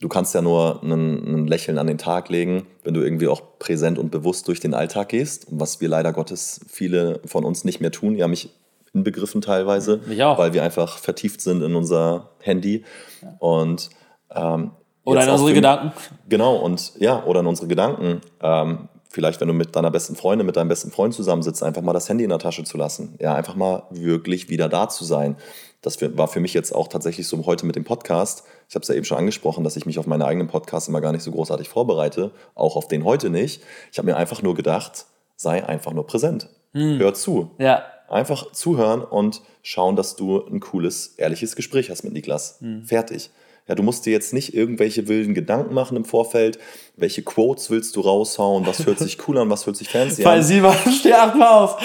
du 0.00 0.08
kannst 0.08 0.34
ja 0.34 0.42
nur 0.42 0.82
ein 0.82 1.46
Lächeln 1.46 1.78
an 1.78 1.86
den 1.86 1.98
Tag 1.98 2.28
legen, 2.28 2.66
wenn 2.82 2.94
du 2.94 3.02
irgendwie 3.02 3.28
auch 3.28 3.58
präsent 3.58 3.98
und 3.98 4.10
bewusst 4.10 4.48
durch 4.48 4.60
den 4.60 4.74
Alltag 4.74 5.10
gehst. 5.10 5.46
Was 5.50 5.80
wir 5.80 5.88
leider 5.88 6.12
Gottes 6.12 6.60
viele 6.68 7.20
von 7.24 7.44
uns 7.44 7.64
nicht 7.64 7.80
mehr 7.80 7.92
tun. 7.92 8.16
Ja, 8.16 8.26
mich 8.26 8.50
inbegriffen 8.94 9.40
teilweise, 9.40 10.00
weil 10.06 10.52
wir 10.52 10.62
einfach 10.62 10.98
vertieft 10.98 11.40
sind 11.40 11.62
in 11.62 11.74
unser 11.74 12.30
Handy. 12.40 12.84
Ja. 13.20 13.34
Und 13.38 13.90
ähm, 14.30 14.70
oder 15.04 15.24
in 15.24 15.30
unsere 15.30 15.52
Gedanken. 15.52 15.92
Genau, 16.28 16.56
und 16.56 16.92
ja, 16.98 17.24
oder 17.24 17.40
in 17.40 17.46
unsere 17.46 17.68
Gedanken. 17.68 18.22
Ähm, 18.40 18.88
vielleicht, 19.10 19.40
wenn 19.40 19.48
du 19.48 19.54
mit 19.54 19.76
deiner 19.76 19.90
besten 19.90 20.16
Freundin, 20.16 20.46
mit 20.46 20.56
deinem 20.56 20.68
besten 20.68 20.90
Freund 20.90 21.12
zusammensitzt, 21.12 21.62
einfach 21.62 21.82
mal 21.82 21.92
das 21.92 22.08
Handy 22.08 22.24
in 22.24 22.30
der 22.30 22.38
Tasche 22.38 22.64
zu 22.64 22.78
lassen. 22.78 23.16
Ja, 23.20 23.34
einfach 23.34 23.54
mal 23.54 23.82
wirklich 23.90 24.48
wieder 24.48 24.68
da 24.68 24.88
zu 24.88 25.04
sein 25.04 25.36
das 25.84 26.00
war 26.16 26.28
für 26.28 26.40
mich 26.40 26.54
jetzt 26.54 26.74
auch 26.74 26.88
tatsächlich 26.88 27.28
so 27.28 27.44
heute 27.44 27.66
mit 27.66 27.76
dem 27.76 27.84
Podcast. 27.84 28.44
Ich 28.68 28.74
habe 28.74 28.82
es 28.82 28.88
ja 28.88 28.94
eben 28.94 29.04
schon 29.04 29.18
angesprochen, 29.18 29.64
dass 29.64 29.76
ich 29.76 29.84
mich 29.84 29.98
auf 29.98 30.06
meine 30.06 30.24
eigenen 30.24 30.48
Podcasts 30.48 30.88
immer 30.88 31.02
gar 31.02 31.12
nicht 31.12 31.22
so 31.22 31.30
großartig 31.30 31.68
vorbereite, 31.68 32.30
auch 32.54 32.76
auf 32.76 32.88
den 32.88 33.04
heute 33.04 33.28
nicht. 33.28 33.62
Ich 33.92 33.98
habe 33.98 34.06
mir 34.06 34.16
einfach 34.16 34.40
nur 34.42 34.54
gedacht, 34.54 35.04
sei 35.36 35.64
einfach 35.64 35.92
nur 35.92 36.06
präsent. 36.06 36.48
Hm. 36.72 36.98
Hör 36.98 37.12
zu. 37.12 37.50
Ja. 37.58 37.82
Einfach 38.08 38.52
zuhören 38.52 39.02
und 39.02 39.42
schauen, 39.62 39.96
dass 39.96 40.16
du 40.16 40.44
ein 40.46 40.60
cooles, 40.60 41.14
ehrliches 41.16 41.56
Gespräch 41.56 41.90
hast 41.90 42.04
mit 42.04 42.12
Niklas. 42.12 42.58
Hm. 42.60 42.84
Fertig. 42.84 43.30
Ja, 43.66 43.74
du 43.74 43.82
musst 43.82 44.04
dir 44.04 44.12
jetzt 44.12 44.34
nicht 44.34 44.54
irgendwelche 44.54 45.08
wilden 45.08 45.32
Gedanken 45.32 45.72
machen 45.72 45.96
im 45.96 46.04
Vorfeld. 46.04 46.58
Welche 46.96 47.22
Quotes 47.22 47.70
willst 47.70 47.96
du 47.96 48.02
raushauen? 48.02 48.66
Was 48.66 48.84
hört 48.84 48.98
sich 48.98 49.16
cool 49.26 49.38
an? 49.38 49.48
Was 49.48 49.64
hört 49.64 49.76
sich 49.76 49.88
fancy 49.88 50.22
an? 50.22 50.32
Weil 50.32 50.42
Simon, 50.42 50.74
steh 51.00 51.14
achtmal 51.14 51.48
auf. 51.48 51.78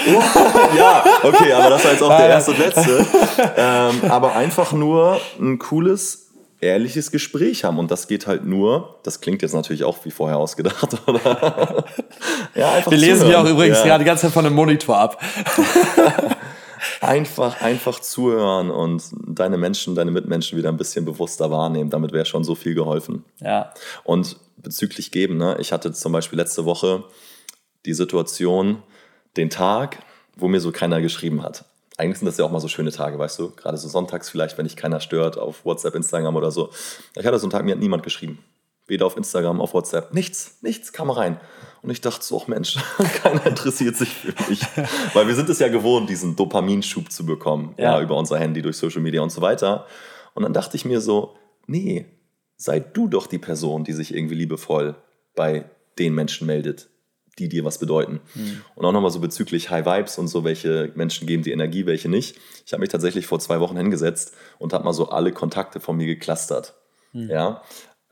ja, 0.78 1.06
okay, 1.24 1.54
aber 1.54 1.70
das 1.70 1.86
war 1.86 1.92
jetzt 1.92 2.04
auch 2.04 2.18
der 2.18 2.28
erste 2.28 2.52
und 2.52 2.60
letzte. 2.60 3.06
Ähm, 3.56 4.02
aber 4.10 4.36
einfach 4.36 4.74
nur 4.74 5.22
ein 5.40 5.60
cooles, 5.60 6.29
ehrliches 6.62 7.12
Gespräch 7.12 7.64
haben. 7.64 7.80
Und 7.80 7.92
das 7.92 8.08
geht 8.08 8.28
halt 8.28 8.46
nur, 8.46 9.00
das 9.04 9.22
klingt 9.22 9.42
jetzt 9.42 9.54
natürlich 9.54 9.84
auch 9.84 10.04
wie 10.04 10.12
vorher 10.12 10.38
ausgedacht, 10.38 10.98
oder? 11.08 11.86
ja, 12.56 12.74
einfach 12.74 12.92
Wir 12.92 12.98
lesen 12.98 13.28
hier 13.28 13.40
auch 13.40 13.50
übrigens 13.50 13.80
ja. 13.80 13.86
gerade 13.86 14.04
die 14.04 14.08
ganze 14.08 14.24
Zeit 14.24 14.34
von 14.34 14.46
einem 14.46 14.56
Monitor 14.56 14.98
ab 14.98 15.22
einfach, 17.02 17.62
einfach 17.62 18.00
zuhören 18.00 18.70
und 18.72 19.04
deine 19.28 19.58
Menschen, 19.58 19.96
deine 19.96 20.12
Mitmenschen 20.12 20.58
wieder 20.58 20.70
ein 20.70 20.78
bisschen 20.78 21.06
bewusster 21.06 21.52
wahrnehmen. 21.52 21.90
Damit 21.90 22.12
wäre 22.12 22.26
schon 22.26 22.44
so 22.44 22.56
viel 22.56 22.76
geholfen. 22.76 23.24
Ja. 23.40 23.74
Und 24.04 24.38
bezüglich 24.58 25.12
geben, 25.12 25.38
ne, 25.38 25.58
ich 25.60 25.72
hatte 25.72 25.92
zum 25.94 26.12
Beispiel 26.12 26.38
letzte 26.38 26.66
Woche 26.66 27.04
die 27.86 27.94
Situation, 27.94 28.84
den 29.38 29.50
Tag, 29.50 30.00
wo 30.36 30.48
mir 30.48 30.60
so 30.60 30.72
keiner 30.72 31.02
geschrieben 31.02 31.44
hat. 31.44 31.66
Eigentlich 32.00 32.20
sind 32.20 32.28
das 32.28 32.38
ja 32.38 32.46
auch 32.46 32.52
mal 32.52 32.62
so 32.62 32.70
schöne 32.70 32.92
Tage, 32.92 33.20
weißt 33.20 33.38
du? 33.40 33.50
Gerade 33.50 33.76
so 33.76 33.90
sonntags 33.90 34.30
vielleicht, 34.30 34.58
wenn 34.58 34.64
dich 34.64 34.78
keiner 34.78 35.02
stört 35.02 35.38
auf 35.38 35.66
WhatsApp, 35.66 35.96
Instagram 35.96 36.34
oder 36.38 36.50
so. 36.50 36.70
Ich 37.18 37.26
hatte 37.26 37.38
so 37.38 37.46
einen 37.46 37.52
Tag, 37.52 37.66
mir 37.66 37.74
hat 37.74 37.80
niemand 37.80 38.04
geschrieben. 38.04 38.40
Weder 38.88 39.06
auf 39.06 39.18
Instagram, 39.18 39.60
auf 39.60 39.74
WhatsApp. 39.74 40.14
Nichts, 40.14 40.60
nichts 40.62 40.94
kam 40.94 41.10
rein. 41.10 41.42
Und 41.82 41.90
ich 41.90 42.00
dachte 42.00 42.24
so, 42.24 42.42
ach 42.42 42.48
Mensch, 42.48 42.78
keiner 43.22 43.46
interessiert 43.46 43.98
sich 43.98 44.14
für 44.14 44.34
mich. 44.50 44.62
Weil 45.14 45.28
wir 45.28 45.36
sind 45.36 45.50
es 45.50 45.60
ja 45.60 45.68
gewohnt, 45.68 46.10
diesen 46.10 46.38
Dopaminschub 46.38 47.12
zu 47.12 47.26
bekommen. 47.26 47.74
Ja. 47.78 47.98
ja, 47.98 48.02
über 48.02 48.16
unser 48.16 48.40
Handy, 48.40 48.62
durch 48.62 48.78
Social 48.78 49.02
Media 49.02 49.22
und 49.22 49.34
so 49.34 49.42
weiter. 49.42 49.86
Und 50.36 50.44
dann 50.44 50.54
dachte 50.54 50.78
ich 50.78 50.86
mir 50.86 51.02
so, 51.02 51.36
nee, 51.68 52.06
sei 52.56 52.80
du 52.80 53.10
doch 53.10 53.28
die 53.28 53.40
Person, 53.40 53.84
die 53.84 53.94
sich 53.94 54.16
irgendwie 54.16 54.36
liebevoll 54.36 54.96
bei 55.36 55.70
den 55.98 56.16
Menschen 56.16 56.48
meldet, 56.48 56.89
die 57.40 57.50
dir 57.50 57.64
was 57.64 57.78
bedeuten. 57.78 58.20
Mhm. 58.36 58.62
Und 58.76 58.86
auch 58.86 58.92
nochmal 58.92 59.12
so 59.12 59.20
bezüglich 59.20 59.70
High 59.70 59.86
Vibes 59.86 60.18
und 60.18 60.28
so, 60.28 60.44
welche 60.44 60.92
Menschen 60.96 61.28
geben 61.28 61.44
die 61.44 61.52
Energie, 61.52 61.86
welche 61.86 62.10
nicht. 62.10 62.38
Ich 62.66 62.74
habe 62.74 62.82
mich 62.82 62.90
tatsächlich 62.90 63.26
vor 63.26 63.40
zwei 63.40 63.60
Wochen 63.60 63.78
hingesetzt 63.78 64.36
und 64.60 64.74
habe 64.74 64.84
mal 64.84 64.94
so 64.94 65.10
alle 65.10 65.32
Kontakte 65.32 65.80
von 65.80 65.98
mir 65.98 66.06
geklustert. 66.06 66.76
Mhm. 67.14 67.30
Ja, 67.30 67.62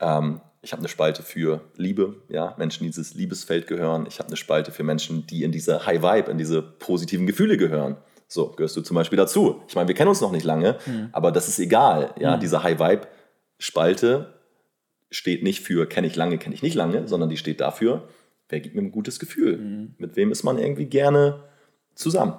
ähm, 0.00 0.40
ich 0.60 0.72
habe 0.72 0.80
eine 0.80 0.88
Spalte 0.88 1.22
für 1.22 1.60
Liebe, 1.76 2.16
ja, 2.28 2.54
Menschen, 2.58 2.82
die 2.82 2.90
dieses 2.90 3.14
Liebesfeld 3.14 3.66
gehören. 3.68 4.06
Ich 4.08 4.18
habe 4.18 4.28
eine 4.28 4.36
Spalte 4.36 4.72
für 4.72 4.82
Menschen, 4.82 5.26
die 5.26 5.44
in 5.44 5.52
diese 5.52 5.86
High 5.86 6.02
Vibe, 6.02 6.30
in 6.30 6.38
diese 6.38 6.62
positiven 6.62 7.26
Gefühle 7.26 7.56
gehören. 7.56 7.96
So, 8.26 8.50
gehörst 8.50 8.76
du 8.76 8.82
zum 8.82 8.94
Beispiel 8.94 9.16
dazu. 9.16 9.62
Ich 9.68 9.74
meine, 9.74 9.88
wir 9.88 9.94
kennen 9.94 10.08
uns 10.08 10.20
noch 10.20 10.32
nicht 10.32 10.44
lange, 10.44 10.76
mhm. 10.84 11.08
aber 11.12 11.32
das 11.32 11.48
ist 11.48 11.58
egal. 11.58 12.14
Ja, 12.18 12.36
mhm. 12.36 12.40
diese 12.40 12.62
High 12.62 12.78
Vibe 12.78 13.06
Spalte 13.58 14.34
steht 15.10 15.42
nicht 15.42 15.60
für 15.60 15.86
kenne 15.86 16.06
ich 16.06 16.16
lange, 16.16 16.38
kenne 16.38 16.54
ich 16.54 16.62
nicht 16.62 16.74
lange, 16.74 17.08
sondern 17.08 17.28
die 17.28 17.36
steht 17.36 17.60
dafür, 17.60 18.08
wer 18.48 18.60
gibt 18.60 18.74
mir 18.74 18.82
ein 18.82 18.92
gutes 18.92 19.18
Gefühl? 19.18 19.58
Mhm. 19.58 19.94
Mit 19.98 20.16
wem 20.16 20.30
ist 20.30 20.42
man 20.42 20.58
irgendwie 20.58 20.86
gerne 20.86 21.44
zusammen? 21.94 22.34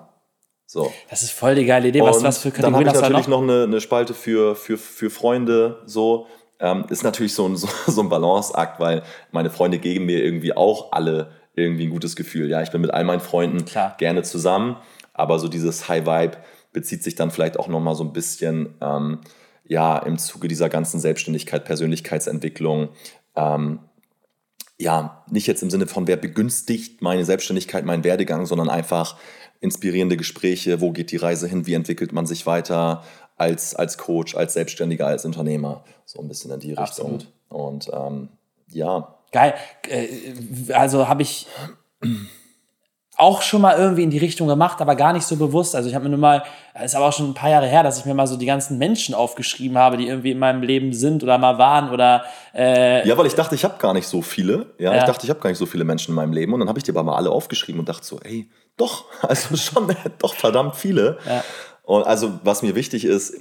So. 0.66 0.94
Das 1.10 1.24
ist 1.24 1.32
voll 1.32 1.56
die 1.56 1.66
geile 1.66 1.88
Idee. 1.88 2.02
Was, 2.02 2.24
was 2.24 2.38
für 2.40 2.52
Kategorien 2.52 2.86
Dann 2.86 2.88
habe 2.88 2.98
ich 2.98 3.02
natürlich 3.02 3.28
noch, 3.28 3.42
noch 3.42 3.54
eine, 3.56 3.64
eine, 3.64 3.82
Spalte 3.82 4.14
für, 4.14 4.56
für, 4.56 4.78
für 4.78 5.10
Freunde, 5.10 5.82
so 5.86 6.28
ähm, 6.60 6.86
ist 6.90 7.04
natürlich 7.04 7.34
so 7.34 7.48
ein, 7.48 7.56
so, 7.58 7.68
so 7.88 8.02
ein 8.02 8.10
Balanceakt, 8.10 8.80
weil 8.80 9.04
meine 9.32 9.50
Freunde 9.50 9.80
geben 9.80 10.06
mir 10.06 10.24
irgendwie 10.24 10.56
auch 10.56 10.92
alle 10.92 11.32
irgendwie 11.56 11.88
ein 11.88 11.90
gutes 11.90 12.16
Gefühl. 12.16 12.50
Ja, 12.50 12.62
ich 12.62 12.70
bin 12.70 12.82
mit 12.82 12.92
all 12.92 13.04
meinen 13.04 13.20
Freunden 13.20 13.66
Klar. 13.66 13.96
gerne 13.98 14.22
zusammen, 14.24 14.78
aber 15.14 15.40
so 15.40 15.48
dieses 15.48 15.90
High 15.90 16.06
Vibe 16.06 16.38
bezieht 16.72 17.04
sich 17.04 17.16
dann 17.16 17.32
vielleicht 17.32 17.58
auch 17.58 17.68
nochmal 17.68 17.96
so 17.96 18.04
ein 18.04 18.14
bisschen 18.14 18.76
ähm, 18.80 19.22
ja, 19.66 19.98
im 19.98 20.18
Zuge 20.18 20.48
dieser 20.48 20.70
ganzen 20.70 21.00
Selbstständigkeit, 21.00 21.66
Persönlichkeitsentwicklung. 21.66 22.90
Ähm, 23.36 23.80
ja, 24.80 25.24
nicht 25.30 25.46
jetzt 25.46 25.62
im 25.62 25.70
Sinne 25.70 25.88
von, 25.88 26.08
wer 26.08 26.18
begünstigt 26.18 27.02
meine 27.02 27.26
Selbstständigkeit, 27.26 27.86
meinen 27.86 28.04
Werdegang, 28.04 28.46
sondern 28.46 28.70
einfach 28.70 29.18
inspirierende 29.60 30.16
Gespräche, 30.16 30.80
wo 30.80 30.92
geht 30.92 31.12
die 31.12 31.18
Reise 31.18 31.48
hin, 31.48 31.68
wie 31.68 31.74
entwickelt 31.74 32.14
man 32.14 32.26
sich 32.26 32.46
weiter, 32.46 33.04
als, 33.36 33.76
als 33.76 33.98
Coach, 33.98 34.36
als 34.36 34.54
Selbstständiger, 34.54 35.08
als 35.08 35.26
Unternehmer. 35.26 35.84
So 36.06 36.22
ein 36.22 36.30
bisschen 36.30 36.52
in 36.52 36.62
die 36.62 36.74
Richtung. 36.74 37.16
Absolut. 37.16 37.28
Und 37.50 37.90
ähm, 37.94 38.30
ja. 38.72 39.16
Geil. 39.32 39.54
Äh, 39.90 40.74
also 40.74 41.10
habe 41.10 41.24
ich 41.24 41.48
auch 43.20 43.42
schon 43.42 43.62
mal 43.62 43.78
irgendwie 43.78 44.04
in 44.04 44.10
die 44.10 44.18
Richtung 44.18 44.48
gemacht, 44.48 44.80
aber 44.80 44.96
gar 44.96 45.12
nicht 45.12 45.26
so 45.26 45.36
bewusst. 45.36 45.76
Also 45.76 45.90
ich 45.90 45.96
habe 45.96 46.06
mir 46.06 46.12
nur 46.12 46.20
mal, 46.20 46.42
es 46.74 46.86
ist 46.86 46.96
aber 46.96 47.08
auch 47.08 47.14
schon 47.14 47.30
ein 47.30 47.34
paar 47.34 47.50
Jahre 47.50 47.68
her, 47.68 47.84
dass 47.84 48.00
ich 48.00 48.06
mir 48.06 48.14
mal 48.14 48.28
so 48.28 48.38
die 48.38 48.46
ganzen 48.46 48.78
Menschen 48.78 49.14
aufgeschrieben 49.14 49.78
habe, 49.78 49.98
die 49.98 50.08
irgendwie 50.08 50.32
in 50.32 50.40
meinem 50.40 50.62
Leben 50.62 50.94
sind 50.94 51.22
oder 51.22 51.38
mal 51.38 51.58
waren 51.58 51.90
oder 51.90 52.24
äh 52.56 53.06
ja, 53.06 53.18
weil 53.18 53.26
ich 53.26 53.36
dachte, 53.36 53.56
ich 53.56 53.66
habe 53.66 53.78
gar 53.78 53.94
nicht 53.94 54.08
so 54.08 54.22
viele. 54.22 54.68
Ja, 54.78 54.94
ja. 54.94 55.00
ich 55.00 55.04
dachte, 55.04 55.26
ich 55.26 55.30
habe 55.30 55.42
gar 55.42 55.50
nicht 55.50 55.60
so 55.60 55.66
viele 55.66 55.84
Menschen 55.84 56.12
in 56.12 56.16
meinem 56.16 56.32
Leben 56.32 56.54
und 56.54 56.62
dann 56.62 56.70
habe 56.70 56.80
ich 56.80 56.84
die 56.84 56.92
aber 56.92 57.04
mal 57.04 57.18
alle 57.18 57.30
aufgeschrieben 57.30 57.82
und 57.82 57.90
dachte 57.90 58.06
so, 58.06 58.22
ey, 58.24 58.50
doch, 58.78 59.04
also 59.22 59.58
schon, 59.58 59.94
doch 60.20 60.34
verdammt 60.34 60.78
viele. 60.78 61.18
Ja. 61.28 61.44
Und 61.84 62.08
also, 62.08 62.40
was 62.44 62.62
mir 62.62 62.76
wichtig 62.76 63.04
ist, 63.04 63.34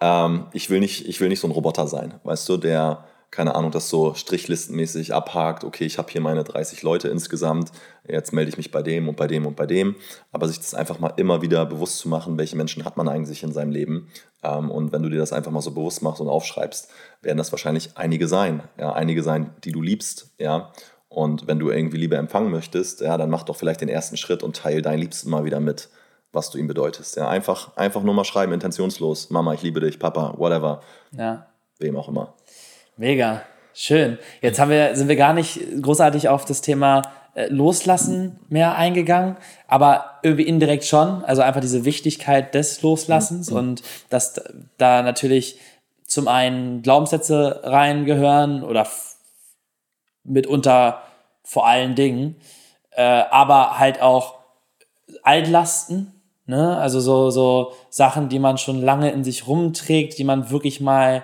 ähm, 0.00 0.46
ich, 0.52 0.70
will 0.70 0.80
nicht, 0.80 1.06
ich 1.06 1.20
will 1.20 1.28
nicht 1.28 1.40
so 1.40 1.46
ein 1.46 1.52
Roboter 1.52 1.86
sein, 1.86 2.14
weißt 2.24 2.48
du, 2.48 2.56
der, 2.56 3.04
keine 3.30 3.54
Ahnung, 3.54 3.70
das 3.70 3.88
so 3.88 4.14
strichlistenmäßig 4.14 5.14
abhakt, 5.14 5.64
okay, 5.64 5.84
ich 5.84 5.98
habe 5.98 6.10
hier 6.10 6.20
meine 6.20 6.42
30 6.42 6.82
Leute 6.82 7.08
insgesamt, 7.08 7.70
jetzt 8.06 8.32
melde 8.32 8.48
ich 8.48 8.56
mich 8.56 8.70
bei 8.70 8.82
dem 8.82 9.08
und 9.08 9.16
bei 9.16 9.26
dem 9.26 9.46
und 9.46 9.56
bei 9.56 9.66
dem, 9.66 9.96
aber 10.32 10.48
sich 10.48 10.58
das 10.58 10.74
einfach 10.74 10.98
mal 10.98 11.12
immer 11.16 11.42
wieder 11.42 11.64
bewusst 11.66 11.98
zu 11.98 12.08
machen, 12.08 12.38
welche 12.38 12.56
Menschen 12.56 12.84
hat 12.84 12.96
man 12.96 13.08
eigentlich 13.08 13.42
in 13.42 13.52
seinem 13.52 13.70
Leben 13.70 14.08
ähm, 14.42 14.70
und 14.70 14.92
wenn 14.92 15.02
du 15.02 15.08
dir 15.08 15.18
das 15.18 15.32
einfach 15.32 15.52
mal 15.52 15.62
so 15.62 15.70
bewusst 15.70 16.02
machst 16.02 16.20
und 16.20 16.28
aufschreibst, 16.28 16.90
werden 17.22 17.38
das 17.38 17.52
wahrscheinlich 17.52 17.96
einige 17.96 18.26
sein, 18.26 18.62
ja, 18.78 18.92
einige 18.92 19.22
sein, 19.22 19.54
die 19.64 19.72
du 19.72 19.82
liebst, 19.82 20.34
ja, 20.38 20.72
und 21.08 21.48
wenn 21.48 21.58
du 21.58 21.70
irgendwie 21.70 21.96
Liebe 21.96 22.16
empfangen 22.16 22.50
möchtest, 22.50 23.00
ja, 23.00 23.16
dann 23.16 23.30
mach 23.30 23.42
doch 23.42 23.56
vielleicht 23.56 23.80
den 23.80 23.88
ersten 23.88 24.16
Schritt 24.16 24.42
und 24.42 24.56
teile 24.56 24.82
deinen 24.82 25.00
Liebsten 25.00 25.30
mal 25.30 25.44
wieder 25.44 25.58
mit 25.58 25.88
was 26.32 26.50
du 26.50 26.58
ihm 26.58 26.66
bedeutest. 26.66 27.16
Ja, 27.16 27.28
einfach, 27.28 27.76
einfach 27.76 28.02
nur 28.02 28.14
mal 28.14 28.24
schreiben, 28.24 28.52
intentionslos. 28.52 29.30
Mama, 29.30 29.54
ich 29.54 29.62
liebe 29.62 29.80
dich, 29.80 29.98
Papa, 29.98 30.34
whatever. 30.36 30.80
Ja. 31.12 31.46
Wem 31.78 31.96
auch 31.96 32.08
immer. 32.08 32.34
Mega. 33.00 33.40
Schön. 33.72 34.18
Jetzt 34.42 34.60
haben 34.60 34.70
wir, 34.70 34.94
sind 34.94 35.08
wir 35.08 35.16
gar 35.16 35.32
nicht 35.32 35.58
großartig 35.80 36.28
auf 36.28 36.44
das 36.44 36.60
Thema 36.60 37.00
äh, 37.34 37.46
Loslassen 37.46 38.38
mehr 38.50 38.76
eingegangen, 38.76 39.38
aber 39.66 40.18
irgendwie 40.22 40.42
indirekt 40.42 40.84
schon. 40.84 41.24
Also 41.24 41.40
einfach 41.40 41.62
diese 41.62 41.86
Wichtigkeit 41.86 42.54
des 42.54 42.82
Loslassens 42.82 43.50
mhm. 43.50 43.56
und 43.56 43.82
dass 44.10 44.38
da 44.76 45.00
natürlich 45.00 45.58
zum 46.04 46.28
einen 46.28 46.82
Glaubenssätze 46.82 47.60
reingehören 47.62 48.62
oder 48.62 48.86
mitunter 50.22 51.00
vor 51.42 51.66
allen 51.66 51.94
Dingen, 51.94 52.36
äh, 52.90 53.02
aber 53.02 53.78
halt 53.78 54.02
auch 54.02 54.34
Altlasten, 55.22 56.12
Ne? 56.44 56.76
Also 56.78 56.98
so, 56.98 57.30
so 57.30 57.74
Sachen, 57.90 58.28
die 58.28 58.40
man 58.40 58.58
schon 58.58 58.82
lange 58.82 59.12
in 59.12 59.22
sich 59.22 59.46
rumträgt, 59.46 60.18
die 60.18 60.24
man 60.24 60.50
wirklich 60.50 60.80
mal 60.80 61.22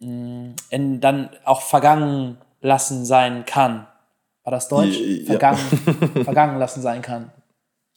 in, 0.00 1.00
dann 1.00 1.30
auch 1.44 1.62
vergangen 1.62 2.38
lassen 2.60 3.04
sein 3.04 3.44
kann. 3.44 3.86
War 4.44 4.50
das 4.52 4.68
Deutsch? 4.68 4.98
Ja. 4.98 5.26
Vergangen, 5.26 5.58
vergangen 6.24 6.58
lassen 6.58 6.80
sein 6.82 7.02
kann. 7.02 7.32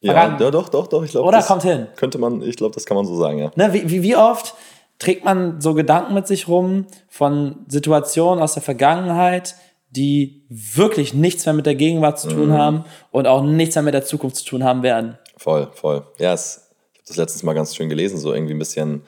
Ja, 0.02 0.14
Vergangen. 0.14 0.41
ja, 0.41 0.52
doch, 0.52 0.70
doch, 0.70 0.88
doch. 0.88 1.04
Ich 1.04 1.12
glaube, 1.12 1.28
Oder 1.28 1.43
kommt 1.43 1.64
hin. 1.64 1.88
Könnte 1.95 2.18
man, 2.18 2.41
ich 2.41 2.56
glaube, 2.58 2.74
das 2.74 2.86
kann 2.86 2.97
man 2.97 3.06
so 3.06 3.16
sagen, 3.16 3.38
ja. 3.38 3.52
Ne, 3.56 3.72
wie, 3.74 4.02
wie, 4.04 4.16
oft 4.16 4.56
trägt 4.97 5.24
man 5.26 5.62
so 5.62 5.74
Gedanken 5.76 6.14
mit 6.16 6.26
sich 6.28 6.47
rum 6.47 6.88
von 7.08 7.58
Situationen 7.68 8.41
aus 8.43 8.54
der 8.56 8.64
Vergangenheit, 8.64 9.56
die 9.91 10.45
wirklich 10.49 11.14
nichts 11.14 11.45
mehr 11.45 11.54
mit 11.54 11.66
der 11.68 11.76
Gegenwart 11.76 12.20
zu 12.20 12.30
Mhm. 12.30 12.34
tun 12.34 12.54
haben 12.54 12.86
und 13.12 13.28
auch 13.28 13.43
nichts 13.43 13.76
mehr 13.76 13.84
mit 13.84 13.93
der 13.93 14.04
Zukunft 14.06 14.38
zu 14.38 14.45
tun 14.45 14.64
haben 14.64 14.82
werden. 14.84 15.18
Voll, 15.38 15.70
voll. 15.74 16.06
Ja, 16.18 16.34
es, 16.34 16.72
ich 16.93 16.99
habe 16.99 17.08
das 17.08 17.18
letztens 17.18 17.43
mal 17.43 17.54
ganz 17.54 17.76
schön 17.76 17.89
gelesen, 17.89 18.18
so 18.18 18.34
irgendwie 18.34 18.54
ein 18.54 18.60
bisschen 18.60 19.04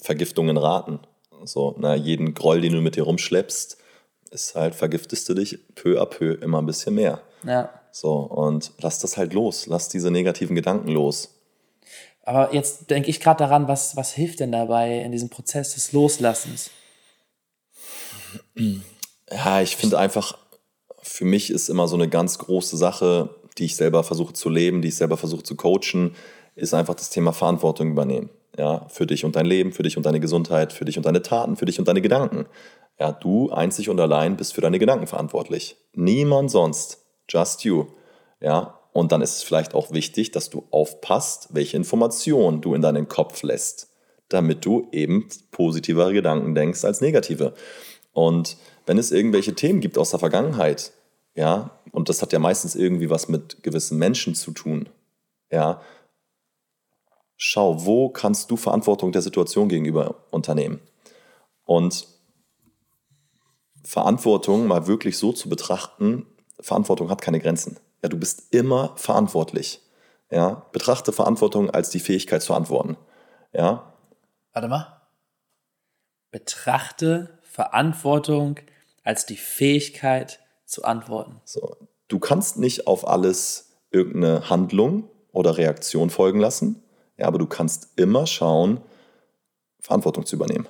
Vergiftungen 0.00 0.56
raten. 0.56 1.00
So, 1.44 1.74
na, 1.78 1.94
jeden 1.94 2.34
Groll, 2.34 2.60
den 2.60 2.72
du 2.72 2.80
mit 2.80 2.96
dir 2.96 3.04
rumschleppst, 3.04 3.78
ist 4.30 4.54
halt, 4.54 4.74
vergiftest 4.74 5.28
du 5.28 5.34
dich 5.34 5.58
peu 5.74 6.00
à 6.00 6.06
peu 6.06 6.34
immer 6.34 6.60
ein 6.60 6.66
bisschen 6.66 6.94
mehr. 6.94 7.20
Ja. 7.44 7.70
So, 7.92 8.12
und 8.12 8.72
lass 8.78 9.00
das 9.00 9.16
halt 9.16 9.32
los. 9.32 9.66
Lass 9.66 9.88
diese 9.88 10.10
negativen 10.10 10.54
Gedanken 10.54 10.88
los. 10.88 11.30
Aber 12.22 12.54
jetzt 12.54 12.90
denke 12.90 13.10
ich 13.10 13.18
gerade 13.20 13.38
daran, 13.38 13.66
was, 13.66 13.96
was 13.96 14.12
hilft 14.12 14.40
denn 14.40 14.52
dabei 14.52 15.00
in 15.00 15.10
diesem 15.10 15.30
Prozess 15.30 15.74
des 15.74 15.92
Loslassens? 15.92 16.70
Ja, 19.30 19.60
ich 19.62 19.76
finde 19.76 19.98
einfach, 19.98 20.38
für 21.02 21.24
mich 21.24 21.50
ist 21.50 21.68
immer 21.68 21.88
so 21.88 21.96
eine 21.96 22.08
ganz 22.08 22.38
große 22.38 22.76
Sache, 22.76 23.34
die 23.58 23.64
ich 23.64 23.76
selber 23.76 24.04
versuche 24.04 24.32
zu 24.32 24.48
leben, 24.48 24.82
die 24.82 24.88
ich 24.88 24.96
selber 24.96 25.16
versuche 25.16 25.42
zu 25.42 25.56
coachen, 25.56 26.14
ist 26.54 26.74
einfach 26.74 26.94
das 26.94 27.10
Thema 27.10 27.32
Verantwortung 27.32 27.90
übernehmen. 27.90 28.30
Ja, 28.58 28.86
für 28.88 29.06
dich 29.06 29.24
und 29.24 29.36
dein 29.36 29.46
Leben, 29.46 29.72
für 29.72 29.82
dich 29.82 29.96
und 29.96 30.04
deine 30.06 30.20
Gesundheit, 30.20 30.72
für 30.72 30.84
dich 30.84 30.96
und 30.96 31.06
deine 31.06 31.22
Taten, 31.22 31.56
für 31.56 31.66
dich 31.66 31.78
und 31.78 31.86
deine 31.88 32.02
Gedanken. 32.02 32.46
Ja, 32.98 33.12
du 33.12 33.50
einzig 33.50 33.88
und 33.88 33.98
allein 34.00 34.36
bist 34.36 34.54
für 34.54 34.60
deine 34.60 34.78
Gedanken 34.78 35.06
verantwortlich. 35.06 35.76
Niemand 35.94 36.50
sonst. 36.50 37.04
Just 37.28 37.64
you. 37.64 37.86
Ja, 38.40 38.80
und 38.92 39.12
dann 39.12 39.22
ist 39.22 39.36
es 39.36 39.42
vielleicht 39.42 39.74
auch 39.74 39.92
wichtig, 39.92 40.32
dass 40.32 40.50
du 40.50 40.64
aufpasst, 40.70 41.48
welche 41.52 41.76
Informationen 41.76 42.60
du 42.60 42.74
in 42.74 42.82
deinen 42.82 43.08
Kopf 43.08 43.42
lässt, 43.42 43.88
damit 44.28 44.64
du 44.64 44.88
eben 44.92 45.28
positivere 45.50 46.12
Gedanken 46.12 46.54
denkst 46.54 46.84
als 46.84 47.00
negative. 47.00 47.54
Und 48.12 48.56
wenn 48.86 48.98
es 48.98 49.12
irgendwelche 49.12 49.54
Themen 49.54 49.80
gibt 49.80 49.96
aus 49.96 50.10
der 50.10 50.18
Vergangenheit, 50.18 50.92
ja, 51.34 51.70
und 51.92 52.08
das 52.08 52.22
hat 52.22 52.32
ja 52.32 52.38
meistens 52.38 52.74
irgendwie 52.74 53.10
was 53.10 53.28
mit 53.28 53.62
gewissen 53.62 53.98
Menschen 53.98 54.34
zu 54.34 54.50
tun, 54.50 54.88
ja, 55.50 55.80
schau, 57.42 57.86
wo 57.86 58.10
kannst 58.10 58.50
du 58.50 58.56
Verantwortung 58.56 59.12
der 59.12 59.22
Situation 59.22 59.70
gegenüber 59.70 60.26
unternehmen? 60.30 60.80
Und 61.64 62.06
Verantwortung 63.82 64.66
mal 64.66 64.86
wirklich 64.86 65.16
so 65.16 65.32
zu 65.32 65.48
betrachten, 65.48 66.26
Verantwortung 66.60 67.08
hat 67.08 67.22
keine 67.22 67.40
Grenzen. 67.40 67.78
Ja, 68.02 68.10
du 68.10 68.18
bist 68.18 68.54
immer 68.54 68.92
verantwortlich. 68.96 69.80
Ja, 70.30 70.66
betrachte 70.72 71.12
Verantwortung 71.12 71.70
als 71.70 71.88
die 71.88 71.98
Fähigkeit 71.98 72.42
zu 72.42 72.52
antworten. 72.52 72.98
Ja, 73.52 73.94
Warte 74.52 74.68
mal. 74.68 75.00
Betrachte 76.30 77.38
Verantwortung 77.42 78.58
als 79.02 79.26
die 79.26 79.36
Fähigkeit 79.36 80.40
zu 80.66 80.84
antworten. 80.84 81.40
So, 81.44 81.76
du 82.08 82.18
kannst 82.18 82.58
nicht 82.58 82.86
auf 82.86 83.06
alles 83.06 83.70
irgendeine 83.90 84.50
Handlung 84.50 85.08
oder 85.32 85.56
Reaktion 85.56 86.10
folgen 86.10 86.40
lassen, 86.40 86.82
ja, 87.20 87.26
aber 87.26 87.38
du 87.38 87.46
kannst 87.46 87.90
immer 87.96 88.26
schauen, 88.26 88.80
Verantwortung 89.80 90.26
zu 90.26 90.36
übernehmen. 90.36 90.66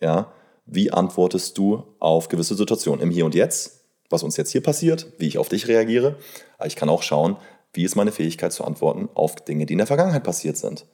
Ja, 0.00 0.32
wie 0.64 0.90
antwortest 0.92 1.58
du 1.58 1.84
auf 1.98 2.28
gewisse 2.28 2.54
Situationen 2.54 3.00
im 3.00 3.10
Hier 3.10 3.26
und 3.26 3.34
Jetzt, 3.34 3.80
was 4.08 4.22
uns 4.22 4.36
jetzt 4.36 4.50
hier 4.50 4.62
passiert, 4.62 5.06
wie 5.18 5.26
ich 5.26 5.38
auf 5.38 5.48
dich 5.48 5.68
reagiere. 5.68 6.16
Aber 6.58 6.66
ich 6.66 6.76
kann 6.76 6.88
auch 6.88 7.02
schauen, 7.02 7.36
wie 7.72 7.84
ist 7.84 7.96
meine 7.96 8.12
Fähigkeit 8.12 8.52
zu 8.52 8.64
antworten 8.64 9.08
auf 9.14 9.36
Dinge, 9.36 9.66
die 9.66 9.74
in 9.74 9.78
der 9.78 9.86
Vergangenheit 9.86 10.24
passiert 10.24 10.56
sind. 10.56 10.86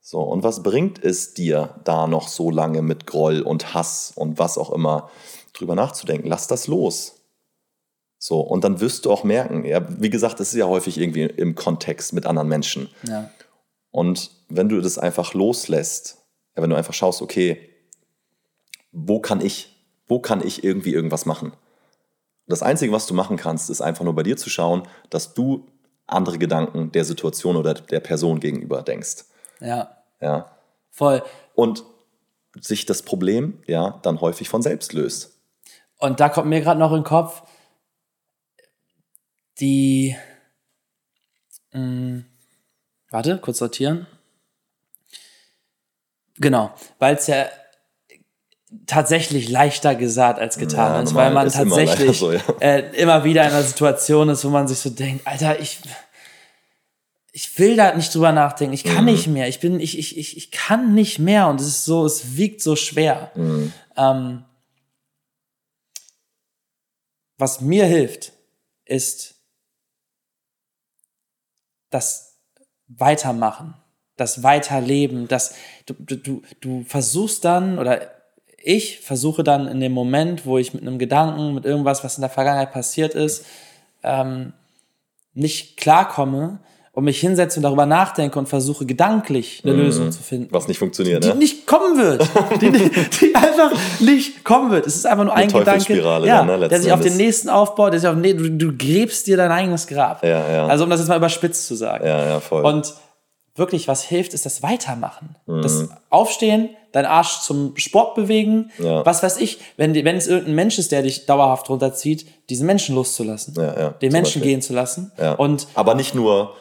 So, 0.00 0.20
und 0.22 0.42
was 0.42 0.62
bringt 0.62 1.02
es 1.04 1.34
dir, 1.34 1.74
da 1.84 2.06
noch 2.06 2.28
so 2.28 2.50
lange 2.50 2.82
mit 2.82 3.06
Groll 3.06 3.42
und 3.42 3.74
Hass 3.74 4.12
und 4.14 4.38
was 4.38 4.58
auch 4.58 4.70
immer 4.70 5.10
drüber 5.52 5.74
nachzudenken? 5.74 6.28
Lass 6.28 6.46
das 6.46 6.66
los. 6.66 7.16
So, 8.18 8.40
und 8.40 8.64
dann 8.64 8.80
wirst 8.80 9.04
du 9.04 9.12
auch 9.12 9.24
merken, 9.24 9.64
ja, 9.64 9.86
wie 10.00 10.10
gesagt, 10.10 10.40
das 10.40 10.52
ist 10.52 10.58
ja 10.58 10.66
häufig 10.66 10.98
irgendwie 10.98 11.22
im 11.24 11.54
Kontext 11.54 12.12
mit 12.12 12.26
anderen 12.26 12.48
Menschen. 12.48 12.88
Ja. 13.02 13.30
Und 13.90 14.30
wenn 14.48 14.68
du 14.68 14.80
das 14.80 14.98
einfach 14.98 15.34
loslässt, 15.34 16.18
ja, 16.56 16.62
wenn 16.62 16.70
du 16.70 16.76
einfach 16.76 16.94
schaust, 16.94 17.22
okay, 17.22 17.70
wo 18.92 19.20
kann 19.20 19.40
ich, 19.40 19.76
wo 20.06 20.20
kann 20.20 20.44
ich 20.46 20.64
irgendwie 20.64 20.92
irgendwas 20.92 21.26
machen? 21.26 21.52
Das 22.46 22.62
Einzige, 22.62 22.92
was 22.92 23.06
du 23.06 23.14
machen 23.14 23.36
kannst, 23.36 23.70
ist 23.70 23.80
einfach 23.80 24.04
nur 24.04 24.14
bei 24.14 24.24
dir 24.24 24.36
zu 24.36 24.50
schauen, 24.50 24.82
dass 25.08 25.34
du 25.34 25.66
andere 26.06 26.38
Gedanken 26.38 26.90
der 26.92 27.04
Situation 27.04 27.56
oder 27.56 27.74
der 27.74 28.00
Person 28.00 28.40
gegenüber 28.40 28.82
denkst. 28.82 29.24
Ja. 29.60 29.96
Ja. 30.20 30.56
Voll. 30.90 31.22
Und 31.54 31.84
sich 32.60 32.86
das 32.86 33.02
Problem 33.02 33.62
ja 33.66 34.00
dann 34.02 34.20
häufig 34.20 34.48
von 34.48 34.62
selbst 34.62 34.92
löst. 34.92 35.38
Und 35.98 36.18
da 36.18 36.28
kommt 36.28 36.48
mir 36.48 36.60
gerade 36.60 36.80
noch 36.80 36.90
in 36.90 36.98
den 36.98 37.04
Kopf, 37.04 37.42
die. 39.60 40.16
Mh, 41.72 42.24
warte, 43.10 43.38
kurz 43.38 43.58
sortieren. 43.58 44.06
Genau, 46.36 46.72
weil 46.98 47.16
es 47.16 47.26
ja 47.26 47.48
tatsächlich 48.86 49.48
leichter 49.48 49.94
gesagt 49.94 50.38
als 50.38 50.56
getan 50.56 50.94
Ja, 50.94 51.02
ist, 51.02 51.14
weil 51.14 51.32
man 51.32 51.46
ist 51.46 51.56
immer 51.56 51.76
tatsächlich 51.76 52.20
leider 52.20 52.40
so, 52.40 52.52
ja. 52.54 52.60
äh, 52.60 52.96
immer 52.96 53.24
wieder 53.24 53.42
in 53.42 53.50
einer 53.50 53.62
Situation 53.62 54.28
ist, 54.28 54.44
wo 54.44 54.48
man 54.48 54.68
sich 54.68 54.78
so 54.78 54.90
denkt, 54.90 55.26
Alter, 55.26 55.58
ich, 55.60 55.80
ich 57.32 57.58
will 57.58 57.76
da 57.76 57.94
nicht 57.94 58.14
drüber 58.14 58.32
nachdenken, 58.32 58.72
ich 58.72 58.84
Mhm. 58.84 58.90
kann 58.94 59.04
nicht 59.06 59.26
mehr, 59.26 59.48
ich 59.48 59.60
bin, 59.60 59.80
ich, 59.80 59.98
ich, 59.98 60.16
ich, 60.16 60.36
ich 60.36 60.50
kann 60.52 60.94
nicht 60.94 61.18
mehr 61.18 61.48
und 61.48 61.60
es 61.60 61.66
ist 61.66 61.84
so, 61.84 62.06
es 62.06 62.36
wiegt 62.36 62.62
so 62.62 62.76
schwer. 62.76 63.32
Mhm. 63.34 63.72
Ähm, 63.96 64.44
was 67.38 67.60
mir 67.60 67.86
hilft, 67.86 68.32
ist 68.84 69.34
das 71.90 72.29
Weitermachen, 72.98 73.74
das 74.16 74.42
Weiterleben, 74.42 75.28
das 75.28 75.54
du, 75.86 75.94
du, 75.94 76.42
du, 76.60 76.84
versuchst 76.84 77.44
dann 77.44 77.78
oder 77.78 78.10
ich 78.62 79.00
versuche 79.00 79.42
dann 79.42 79.68
in 79.68 79.80
dem 79.80 79.92
Moment, 79.92 80.44
wo 80.44 80.58
ich 80.58 80.74
mit 80.74 80.82
einem 80.82 80.98
Gedanken, 80.98 81.54
mit 81.54 81.64
irgendwas, 81.64 82.04
was 82.04 82.18
in 82.18 82.22
der 82.22 82.30
Vergangenheit 82.30 82.72
passiert 82.72 83.14
ist, 83.14 83.46
ähm, 84.02 84.52
nicht 85.32 85.76
klarkomme 85.76 86.58
und 87.00 87.06
mich 87.06 87.18
hinsetze 87.18 87.58
und 87.58 87.62
darüber 87.62 87.86
nachdenke 87.86 88.38
und 88.38 88.46
versuche 88.46 88.84
gedanklich 88.84 89.62
eine 89.64 89.72
Lösung 89.72 90.12
zu 90.12 90.22
finden 90.22 90.52
Was 90.52 90.68
nicht 90.68 90.78
funktioniert, 90.78 91.24
die 91.24 91.28
ne? 91.28 91.34
nicht 91.34 91.66
kommen 91.66 91.96
wird. 91.96 92.28
Die, 92.60 92.70
die 93.20 93.34
einfach 93.34 93.72
nicht 94.00 94.44
kommen 94.44 94.70
wird. 94.70 94.86
Es 94.86 94.96
ist 94.96 95.06
einfach 95.06 95.24
nur 95.24 95.34
ein 95.34 95.48
Gedanke, 95.48 95.98
ja, 95.98 96.18
dann, 96.18 96.60
ne, 96.60 96.68
der 96.68 96.82
sich 96.82 96.92
auf 96.92 97.00
den 97.00 97.16
nächsten 97.16 97.48
aufbaut, 97.48 97.94
der 97.94 98.00
sich 98.00 98.08
auf 98.08 98.20
den, 98.20 98.36
du, 98.36 98.50
du 98.50 98.76
gräbst 98.76 99.26
dir 99.26 99.38
dein 99.38 99.50
eigenes 99.50 99.86
Grab. 99.86 100.22
Ja, 100.22 100.46
ja. 100.52 100.66
Also 100.66 100.84
um 100.84 100.90
das 100.90 101.00
jetzt 101.00 101.08
mal 101.08 101.16
überspitzt 101.16 101.66
zu 101.66 101.74
sagen. 101.74 102.06
Ja, 102.06 102.22
ja, 102.22 102.40
voll. 102.40 102.62
Und 102.66 102.92
wirklich, 103.56 103.88
was 103.88 104.02
hilft, 104.02 104.34
ist 104.34 104.44
das 104.44 104.62
Weitermachen. 104.62 105.36
Mhm. 105.46 105.62
Das 105.62 105.88
Aufstehen, 106.10 106.68
deinen 106.92 107.06
Arsch 107.06 107.40
zum 107.40 107.76
Sport 107.78 108.14
bewegen, 108.14 108.70
Ja. 108.78 109.06
was 109.06 109.22
weiß 109.22 109.38
ich, 109.38 109.58
wenn, 109.78 109.94
wenn 109.94 110.16
es 110.16 110.26
irgendein 110.26 110.54
Mensch 110.54 110.78
ist, 110.78 110.92
der 110.92 111.00
dich 111.00 111.24
dauerhaft 111.24 111.70
runterzieht, 111.70 112.26
diesen 112.50 112.66
Menschen 112.66 112.94
loszulassen. 112.94 113.54
Ja, 113.56 113.80
ja, 113.80 113.88
den 113.90 114.12
Menschen 114.12 114.40
Beispiel. 114.40 114.52
gehen 114.52 114.60
zu 114.60 114.74
lassen. 114.74 115.12
Und 115.38 115.66
Aber 115.74 115.94
nicht 115.94 116.14
nur 116.14 116.54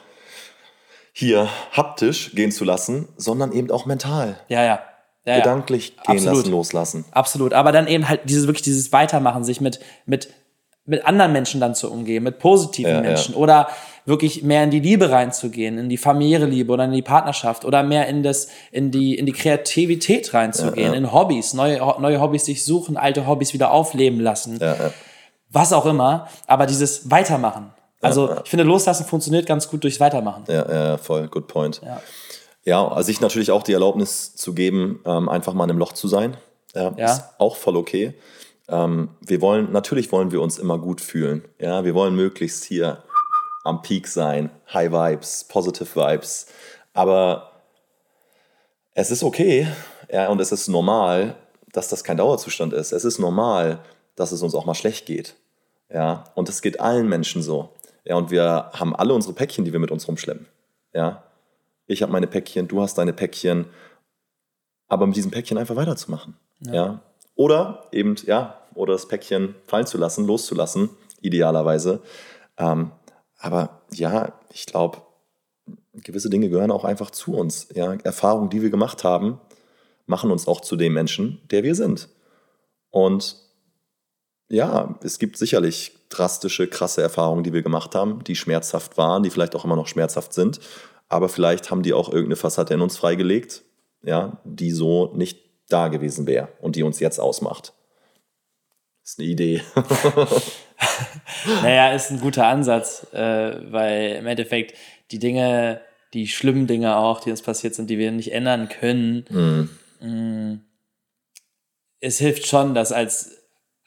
hier 1.13 1.49
haptisch 1.71 2.31
gehen 2.35 2.51
zu 2.51 2.63
lassen, 2.65 3.07
sondern 3.17 3.51
eben 3.51 3.71
auch 3.71 3.85
mental. 3.85 4.39
ja, 4.47 4.63
ja. 4.63 4.79
ja, 5.25 5.33
ja. 5.33 5.35
Gedanklich 5.37 5.95
gehen 5.97 6.17
Absolut. 6.17 6.37
lassen, 6.37 6.51
loslassen. 6.51 7.05
Absolut, 7.11 7.53
aber 7.53 7.71
dann 7.71 7.87
eben 7.87 8.07
halt 8.07 8.21
dieses 8.25 8.47
wirklich 8.47 8.63
dieses 8.63 8.91
Weitermachen, 8.91 9.43
sich 9.43 9.61
mit 9.61 9.79
mit 10.05 10.29
mit 10.85 11.05
anderen 11.05 11.33
Menschen 11.33 11.61
dann 11.61 11.75
zu 11.75 11.91
umgehen, 11.91 12.23
mit 12.23 12.39
positiven 12.39 12.89
Ja, 12.91 12.97
ja. 12.97 13.01
Menschen 13.01 13.35
oder 13.35 13.67
wirklich 14.05 14.41
mehr 14.41 14.63
in 14.63 14.71
die 14.71 14.79
Liebe 14.79 15.11
reinzugehen, 15.11 15.77
in 15.77 15.87
die 15.87 15.97
familiäre 15.97 16.47
Liebe 16.47 16.73
oder 16.73 16.85
in 16.85 16.91
die 16.93 17.03
Partnerschaft 17.03 17.63
oder 17.63 17.83
mehr 17.83 18.07
in 18.07 18.23
das 18.23 18.47
in 18.71 18.89
die 18.89 19.13
in 19.15 19.27
die 19.27 19.31
Kreativität 19.33 20.33
reinzugehen, 20.33 20.87
Ja, 20.87 20.93
ja. 20.93 20.97
in 20.97 21.13
Hobbys, 21.13 21.53
neue 21.53 21.77
neue 21.99 22.19
Hobbys 22.19 22.45
sich 22.45 22.65
suchen, 22.65 22.97
alte 22.97 23.27
Hobbys 23.27 23.53
wieder 23.53 23.69
aufleben 23.71 24.19
lassen, 24.19 24.57
Ja, 24.59 24.73
ja. 24.75 24.91
was 25.49 25.73
auch 25.73 25.85
immer, 25.85 26.27
aber 26.47 26.65
dieses 26.65 27.11
Weitermachen. 27.11 27.71
Also, 28.01 28.37
ich 28.43 28.49
finde 28.49 28.63
loslassen 28.63 29.05
funktioniert 29.05 29.45
ganz 29.45 29.67
gut 29.67 29.83
durchs 29.83 29.99
Weitermachen. 29.99 30.43
Ja, 30.47 30.71
ja, 30.71 30.97
voll, 30.97 31.27
good 31.27 31.47
point. 31.47 31.81
Ja. 31.83 32.01
Ja, 32.65 32.87
also 32.87 33.07
sich 33.07 33.21
natürlich 33.21 33.51
auch 33.51 33.63
die 33.63 33.73
Erlaubnis 33.73 34.35
zu 34.35 34.53
geben, 34.53 35.01
ähm, 35.05 35.27
einfach 35.29 35.53
mal 35.53 35.63
in 35.63 35.71
einem 35.71 35.79
Loch 35.79 35.93
zu 35.93 36.07
sein. 36.07 36.37
Ja, 36.75 36.93
Ja. 36.95 37.11
Ist 37.11 37.23
auch 37.37 37.55
voll 37.55 37.75
okay. 37.77 38.13
Ähm, 38.67 39.09
wir 39.21 39.41
wollen, 39.41 39.71
natürlich 39.71 40.11
wollen 40.11 40.31
wir 40.31 40.41
uns 40.41 40.59
immer 40.59 40.77
gut 40.77 41.01
fühlen. 41.01 41.43
Ja, 41.59 41.83
wir 41.83 41.95
wollen 41.95 42.15
möglichst 42.15 42.65
hier 42.65 43.03
am 43.63 43.81
Peak 43.81 44.07
sein, 44.07 44.49
High 44.73 44.91
Vibes, 44.91 45.45
Positive 45.45 45.95
Vibes. 45.95 46.47
Aber 46.93 47.51
es 48.93 49.09
ist 49.09 49.23
okay 49.23 49.67
ja, 50.11 50.27
und 50.27 50.41
es 50.41 50.51
ist 50.51 50.67
normal, 50.67 51.35
dass 51.71 51.87
das 51.87 52.03
kein 52.03 52.17
Dauerzustand 52.17 52.73
ist. 52.73 52.91
Es 52.91 53.05
ist 53.05 53.19
normal, 53.19 53.79
dass 54.15 54.31
es 54.31 54.41
uns 54.41 54.55
auch 54.55 54.65
mal 54.65 54.75
schlecht 54.75 55.05
geht. 55.05 55.35
Ja, 55.91 56.25
und 56.35 56.49
es 56.49 56.61
geht 56.61 56.79
allen 56.79 57.07
Menschen 57.07 57.41
so. 57.41 57.69
Ja, 58.05 58.15
und 58.15 58.31
wir 58.31 58.71
haben 58.73 58.95
alle 58.95 59.13
unsere 59.13 59.33
Päckchen, 59.33 59.65
die 59.65 59.73
wir 59.73 59.79
mit 59.79 59.91
uns 59.91 60.07
rumschleppen. 60.07 60.47
Ja, 60.93 61.23
ich 61.85 62.01
habe 62.01 62.11
meine 62.11 62.27
Päckchen, 62.27 62.67
du 62.67 62.81
hast 62.81 62.97
deine 62.97 63.13
Päckchen. 63.13 63.65
Aber 64.87 65.05
mit 65.05 65.15
diesem 65.15 65.31
Päckchen 65.31 65.57
einfach 65.57 65.75
weiterzumachen. 65.75 66.35
Ja. 66.61 66.73
ja. 66.73 67.01
Oder 67.35 67.85
eben, 67.91 68.15
ja, 68.25 68.59
oder 68.73 68.93
das 68.93 69.07
Päckchen 69.07 69.55
fallen 69.67 69.85
zu 69.85 69.97
lassen, 69.97 70.25
loszulassen, 70.25 70.89
idealerweise. 71.21 72.01
Ähm, 72.57 72.91
aber 73.37 73.81
ja, 73.91 74.33
ich 74.51 74.65
glaube, 74.65 75.01
gewisse 75.93 76.29
Dinge 76.29 76.49
gehören 76.49 76.71
auch 76.71 76.85
einfach 76.85 77.11
zu 77.11 77.35
uns. 77.35 77.69
Ja? 77.73 77.93
Erfahrungen, 78.03 78.49
die 78.49 78.61
wir 78.61 78.69
gemacht 78.69 79.03
haben, 79.03 79.39
machen 80.05 80.31
uns 80.31 80.47
auch 80.47 80.61
zu 80.61 80.75
dem 80.75 80.93
Menschen, 80.93 81.41
der 81.51 81.63
wir 81.63 81.75
sind. 81.75 82.09
Und 82.89 83.37
ja, 84.49 84.99
es 85.03 85.19
gibt 85.19 85.37
sicherlich 85.37 85.93
drastische, 86.09 86.67
krasse 86.67 87.01
Erfahrungen, 87.01 87.43
die 87.43 87.53
wir 87.53 87.61
gemacht 87.61 87.95
haben, 87.95 88.23
die 88.23 88.35
schmerzhaft 88.35 88.97
waren, 88.97 89.23
die 89.23 89.29
vielleicht 89.29 89.55
auch 89.55 89.63
immer 89.63 89.75
noch 89.75 89.87
schmerzhaft 89.87 90.33
sind. 90.33 90.59
Aber 91.07 91.29
vielleicht 91.29 91.71
haben 91.71 91.83
die 91.83 91.93
auch 91.93 92.09
irgendeine 92.09 92.35
Fassade 92.35 92.73
in 92.73 92.81
uns 92.81 92.97
freigelegt, 92.97 93.63
ja, 94.03 94.41
die 94.43 94.71
so 94.71 95.13
nicht 95.15 95.39
da 95.69 95.87
gewesen 95.87 96.25
wäre 96.27 96.49
und 96.61 96.75
die 96.75 96.83
uns 96.83 96.99
jetzt 96.99 97.19
ausmacht. 97.19 97.73
Ist 99.03 99.19
eine 99.19 99.27
Idee. 99.27 99.61
naja, 101.63 101.93
ist 101.93 102.11
ein 102.11 102.19
guter 102.19 102.47
Ansatz, 102.47 103.07
äh, 103.13 103.71
weil 103.71 104.15
im 104.17 104.27
Endeffekt 104.27 104.75
die 105.11 105.19
Dinge, 105.19 105.81
die 106.13 106.27
schlimmen 106.27 106.67
Dinge 106.67 106.97
auch, 106.97 107.19
die 107.19 107.31
uns 107.31 107.41
passiert 107.41 107.75
sind, 107.75 107.89
die 107.89 107.97
wir 107.97 108.11
nicht 108.11 108.31
ändern 108.31 108.69
können, 108.69 109.25
mhm. 109.29 109.69
mh, 109.99 110.59
es 112.01 112.17
hilft 112.17 112.47
schon, 112.47 112.73
das 112.73 112.91
als 112.91 113.38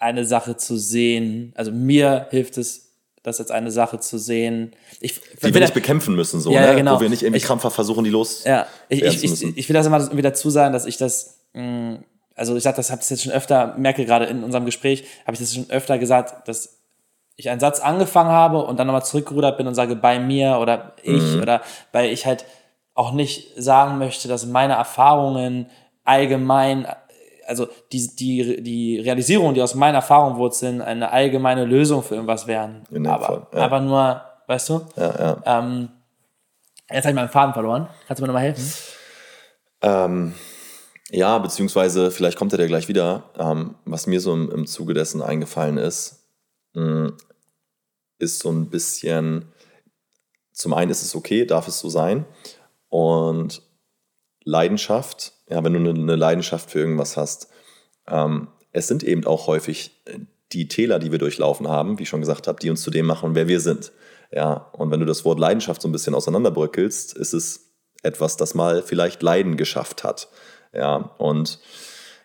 eine 0.03 0.25
Sache 0.25 0.57
zu 0.57 0.77
sehen. 0.77 1.53
Also 1.57 1.73
mir 1.73 2.27
hilft 2.31 2.59
es, 2.59 2.91
das 3.23 3.39
als 3.41 3.51
eine 3.51 3.71
Sache 3.71 4.01
zu 4.01 4.19
sehen. 4.19 4.73
Ich, 5.01 5.21
die 5.43 5.55
wir 5.55 5.61
nicht 5.61 5.75
bekämpfen 5.75 6.15
müssen, 6.15 6.41
so, 6.41 6.51
ja, 6.53 6.73
ne? 6.73 6.77
genau. 6.77 6.97
wo 6.97 7.01
wir 7.01 7.09
nicht 7.09 7.23
irgendwie 7.23 7.39
ich, 7.39 7.45
krampfhaft 7.45 7.75
versuchen, 7.75 8.05
die 8.05 8.11
los. 8.11 8.45
Ja, 8.45 8.67
ich, 8.89 9.03
ich, 9.03 9.25
ich, 9.25 9.57
ich 9.57 9.69
will 9.69 9.75
das 9.75 9.87
immer 9.87 10.01
irgendwie 10.01 10.23
dazu 10.23 10.51
sagen, 10.51 10.73
dass 10.73 10.87
ich 10.87 10.97
das 10.97 11.39
mh, 11.53 12.01
also 12.35 12.57
ich 12.57 12.63
sag, 12.63 12.77
das 12.77 12.91
habe 12.91 13.01
ich 13.03 13.11
jetzt 13.11 13.23
schon 13.23 13.33
öfter, 13.33 13.75
merke 13.77 14.05
gerade 14.05 14.27
in 14.27 14.43
unserem 14.45 14.65
Gespräch, 14.65 15.05
habe 15.27 15.35
ich 15.35 15.41
das 15.41 15.55
schon 15.55 15.71
öfter 15.71 15.99
gesagt, 15.99 16.49
dass 16.49 16.81
ich 17.37 17.51
einen 17.51 17.61
Satz 17.61 17.81
angefangen 17.81 18.31
habe 18.31 18.65
und 18.65 18.79
dann 18.79 18.87
nochmal 18.87 19.05
zurückgerudert 19.05 19.57
bin 19.57 19.67
und 19.67 19.75
sage 19.75 19.97
bei 19.97 20.19
mir 20.19 20.59
oder 20.59 20.95
ich 21.03 21.23
mhm. 21.23 21.43
oder 21.43 21.63
weil 21.93 22.11
ich 22.11 22.27
halt 22.27 22.45
auch 22.95 23.13
nicht 23.13 23.51
sagen 23.57 23.99
möchte, 23.99 24.29
dass 24.29 24.47
meine 24.47 24.75
Erfahrungen 24.75 25.67
allgemein, 26.05 26.87
also 27.47 27.69
die, 27.93 28.15
die, 28.17 28.63
die 28.63 28.99
Realisierung, 29.01 29.55
die 29.55 29.63
aus 29.63 29.75
meiner 29.75 29.99
Erfahrung 29.99 30.37
wurzeln, 30.37 30.81
eine 30.81 31.11
allgemeine 31.11 31.65
Lösung 31.65 32.03
für 32.03 32.15
irgendwas 32.15 32.47
wären. 32.47 32.83
aber, 33.07 33.25
Fall, 33.25 33.47
ja. 33.53 33.59
aber 33.59 33.81
nur, 33.81 34.23
weißt 34.47 34.69
du? 34.69 34.81
Ja, 34.97 35.19
ja. 35.19 35.59
Ähm, 35.59 35.89
jetzt 36.91 37.05
habe 37.05 37.11
ich 37.11 37.15
meinen 37.15 37.29
Faden 37.29 37.55
verloren. 37.55 37.89
Kannst 38.07 38.21
du 38.21 38.23
mir 38.23 38.29
nochmal 38.29 38.45
helfen? 38.45 38.73
Ähm, 39.83 40.35
ja, 41.11 41.39
beziehungsweise 41.39 42.11
vielleicht 42.11 42.39
kommt 42.39 42.53
er 42.53 42.61
ja 42.61 42.67
gleich 42.67 42.89
wieder. 42.89 43.25
Ähm, 43.39 43.75
was 43.85 44.07
mir 44.07 44.21
so 44.21 44.33
im, 44.33 44.51
im 44.51 44.67
Zuge 44.67 44.95
dessen 44.95 45.21
eingefallen 45.21 45.79
ist, 45.79 46.25
mh, 46.75 46.83
hm, 46.83 47.17
ist 48.19 48.39
so 48.39 48.51
ein 48.51 48.71
bisschen, 48.71 49.53
zum 50.53 50.75
einen 50.75 50.91
ist 50.91 51.03
es 51.03 51.17
okay, 51.17 51.45
darf 51.45 51.67
es 51.67 51.81
so 51.81 51.89
sein. 51.89 52.25
Und 52.89 53.63
Leidenschaft, 54.45 55.33
ja, 55.53 55.63
wenn 55.63 55.75
du 55.75 55.91
eine, 55.91 56.17
Leidenschaft 56.17 56.71
für 56.71 56.79
irgendwas 56.79 57.19
hast, 57.19 57.49
ähm, 58.09 58.49
es 58.73 58.89
sind 58.89 59.03
eben 59.03 59.27
auch 59.27 59.47
häufig 59.47 60.03
die 60.53 60.67
Täler, 60.67 60.99
die 60.99 61.13
wir 61.13 61.19
durchlaufen 61.19 61.69
haben, 61.69 61.99
wie 61.99 62.05
ich 62.05 62.09
schon 62.09 62.21
gesagt 62.21 62.49
habe, 62.49 62.59
die 62.59 62.71
uns 62.71 62.81
zu 62.81 62.91
dem 62.91 63.05
machen, 63.05 63.35
wer 63.35 63.49
wir 63.49 63.61
sind. 63.61 63.93
Ja, 64.31 64.71
und 64.73 64.91
wenn 64.91 65.01
du 65.01 65.07
das 65.07 65.27
Wort 65.27 65.39
Leidenschaft 65.39 65.83
so 65.83 65.89
ein 65.89 65.93
bisschen 65.93 66.15
auseinanderbröckelst, 66.15 67.15
ist 67.15 67.35
es 67.35 67.71
etwas, 68.03 68.39
das 68.39 68.55
mal 68.55 68.83
vielleicht 68.83 69.23
Leiden 69.23 69.59
geschafft 69.59 70.05
hat. 70.05 70.29
Ja, 70.73 71.15
und 71.19 71.61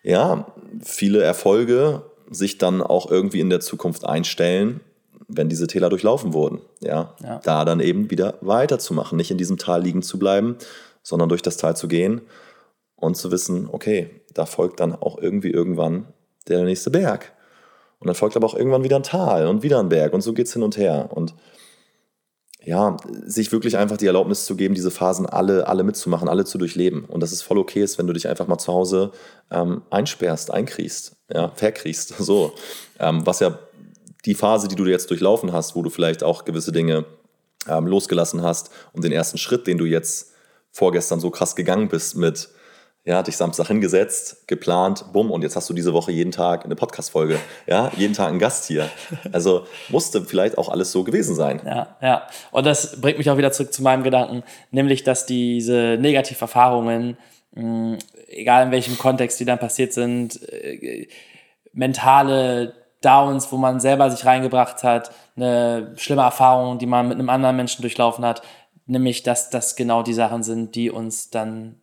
ja, 0.02 0.50
viele 0.82 1.22
Erfolge 1.22 2.02
sich 2.30 2.56
dann 2.56 2.80
auch 2.80 3.10
irgendwie 3.10 3.40
in 3.40 3.50
der 3.50 3.60
Zukunft 3.60 4.06
einstellen, 4.06 4.80
wenn 5.28 5.50
diese 5.50 5.66
Täler 5.66 5.90
durchlaufen 5.90 6.32
wurden. 6.32 6.62
Ja, 6.80 7.14
ja. 7.22 7.40
da 7.44 7.66
dann 7.66 7.80
eben 7.80 8.10
wieder 8.10 8.38
weiterzumachen, 8.40 9.18
nicht 9.18 9.30
in 9.30 9.36
diesem 9.36 9.58
Tal 9.58 9.82
liegen 9.82 10.00
zu 10.00 10.18
bleiben, 10.18 10.56
sondern 11.02 11.28
durch 11.28 11.42
das 11.42 11.58
Tal 11.58 11.76
zu 11.76 11.88
gehen 11.88 12.22
und 13.00 13.16
zu 13.16 13.30
wissen, 13.30 13.68
okay, 13.70 14.22
da 14.34 14.46
folgt 14.46 14.80
dann 14.80 14.94
auch 14.94 15.18
irgendwie 15.18 15.50
irgendwann 15.50 16.06
der 16.48 16.64
nächste 16.64 16.90
Berg. 16.90 17.32
Und 18.00 18.06
dann 18.06 18.14
folgt 18.14 18.36
aber 18.36 18.46
auch 18.46 18.54
irgendwann 18.54 18.84
wieder 18.84 18.96
ein 18.96 19.02
Tal 19.02 19.46
und 19.46 19.62
wieder 19.62 19.80
ein 19.80 19.88
Berg 19.88 20.12
und 20.12 20.20
so 20.20 20.32
geht 20.32 20.46
es 20.46 20.52
hin 20.52 20.62
und 20.62 20.76
her. 20.76 21.10
Und 21.12 21.34
ja, 22.64 22.96
sich 23.24 23.50
wirklich 23.50 23.76
einfach 23.76 23.96
die 23.96 24.06
Erlaubnis 24.06 24.44
zu 24.44 24.56
geben, 24.56 24.74
diese 24.74 24.90
Phasen 24.90 25.26
alle, 25.26 25.68
alle 25.68 25.84
mitzumachen, 25.84 26.28
alle 26.28 26.44
zu 26.44 26.58
durchleben. 26.58 27.04
Und 27.04 27.22
dass 27.22 27.32
es 27.32 27.40
voll 27.40 27.58
okay 27.58 27.82
ist, 27.82 27.98
wenn 27.98 28.06
du 28.06 28.12
dich 28.12 28.28
einfach 28.28 28.46
mal 28.46 28.58
zu 28.58 28.72
Hause 28.72 29.12
ähm, 29.50 29.82
einsperrst, 29.90 30.52
einkriechst, 30.52 31.16
ja, 31.32 31.50
verkriechst, 31.54 32.08
so. 32.18 32.52
Ähm, 32.98 33.26
was 33.26 33.40
ja 33.40 33.58
die 34.24 34.34
Phase, 34.34 34.68
die 34.68 34.74
du 34.74 34.84
jetzt 34.84 35.08
durchlaufen 35.10 35.52
hast, 35.52 35.76
wo 35.76 35.82
du 35.82 35.90
vielleicht 35.90 36.22
auch 36.22 36.44
gewisse 36.44 36.72
Dinge 36.72 37.06
ähm, 37.68 37.86
losgelassen 37.86 38.42
hast 38.42 38.70
und 38.92 39.04
den 39.04 39.12
ersten 39.12 39.38
Schritt, 39.38 39.66
den 39.66 39.78
du 39.78 39.86
jetzt 39.86 40.32
vorgestern 40.70 41.20
so 41.20 41.30
krass 41.30 41.56
gegangen 41.56 41.88
bist 41.88 42.16
mit, 42.16 42.50
ja, 43.08 43.22
dich 43.22 43.38
Samstag 43.38 43.68
hingesetzt, 43.68 44.46
geplant, 44.46 45.06
bumm, 45.14 45.30
und 45.30 45.42
jetzt 45.42 45.56
hast 45.56 45.70
du 45.70 45.72
diese 45.72 45.94
Woche 45.94 46.12
jeden 46.12 46.30
Tag 46.30 46.66
eine 46.66 46.76
Podcast-Folge, 46.76 47.38
ja, 47.66 47.90
jeden 47.96 48.12
Tag 48.12 48.28
einen 48.28 48.38
Gast 48.38 48.66
hier. 48.66 48.90
Also 49.32 49.66
musste 49.88 50.22
vielleicht 50.26 50.58
auch 50.58 50.68
alles 50.68 50.92
so 50.92 51.04
gewesen 51.04 51.34
sein. 51.34 51.62
Ja, 51.64 51.96
ja. 52.02 52.26
Und 52.50 52.66
das 52.66 53.00
bringt 53.00 53.16
mich 53.16 53.30
auch 53.30 53.38
wieder 53.38 53.50
zurück 53.50 53.72
zu 53.72 53.82
meinem 53.82 54.02
Gedanken, 54.02 54.42
nämlich, 54.72 55.04
dass 55.04 55.24
diese 55.24 55.96
Negativerfahrungen, 55.98 57.16
mh, 57.52 57.96
egal 58.26 58.66
in 58.66 58.72
welchem 58.72 58.98
Kontext 58.98 59.40
die 59.40 59.46
dann 59.46 59.58
passiert 59.58 59.94
sind, 59.94 60.42
äh, 60.52 61.08
mentale 61.72 62.74
Downs, 63.00 63.50
wo 63.50 63.56
man 63.56 63.80
selber 63.80 64.10
sich 64.10 64.26
reingebracht 64.26 64.82
hat, 64.82 65.12
eine 65.34 65.94
schlimme 65.96 66.22
Erfahrung, 66.22 66.78
die 66.78 66.84
man 66.84 67.08
mit 67.08 67.18
einem 67.18 67.30
anderen 67.30 67.56
Menschen 67.56 67.80
durchlaufen 67.80 68.26
hat, 68.26 68.42
nämlich, 68.84 69.22
dass 69.22 69.48
das 69.48 69.76
genau 69.76 70.02
die 70.02 70.12
Sachen 70.12 70.42
sind, 70.42 70.74
die 70.74 70.90
uns 70.90 71.30
dann 71.30 71.80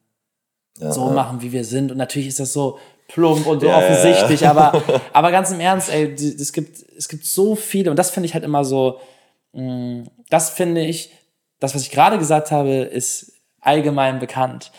ja, 0.79 0.91
so 0.91 1.09
machen, 1.09 1.41
wie 1.41 1.51
wir 1.51 1.63
sind. 1.63 1.91
Und 1.91 1.97
natürlich 1.97 2.27
ist 2.27 2.39
das 2.39 2.53
so 2.53 2.79
plump 3.07 3.45
und 3.45 3.61
so 3.61 3.67
ja, 3.67 3.77
offensichtlich, 3.77 4.41
ja. 4.41 4.51
aber, 4.51 4.81
aber 5.13 5.31
ganz 5.31 5.51
im 5.51 5.59
Ernst, 5.59 5.91
ey, 5.91 6.13
es 6.13 6.51
gibt, 6.53 6.83
es 6.97 7.07
gibt 7.07 7.25
so 7.25 7.55
viele, 7.55 7.91
und 7.91 7.97
das 7.97 8.11
finde 8.11 8.27
ich 8.27 8.33
halt 8.33 8.43
immer 8.43 8.65
so, 8.65 8.99
mh, 9.53 9.63
mm, 9.63 10.09
das 10.29 10.49
finde 10.49 10.81
ich, 10.81 11.11
das, 11.59 11.75
was 11.75 11.83
ich 11.83 11.91
gerade 11.91 12.17
gesagt 12.17 12.51
habe, 12.51 12.71
ist 12.71 13.33
allgemein 13.61 14.19
bekannt. 14.19 14.71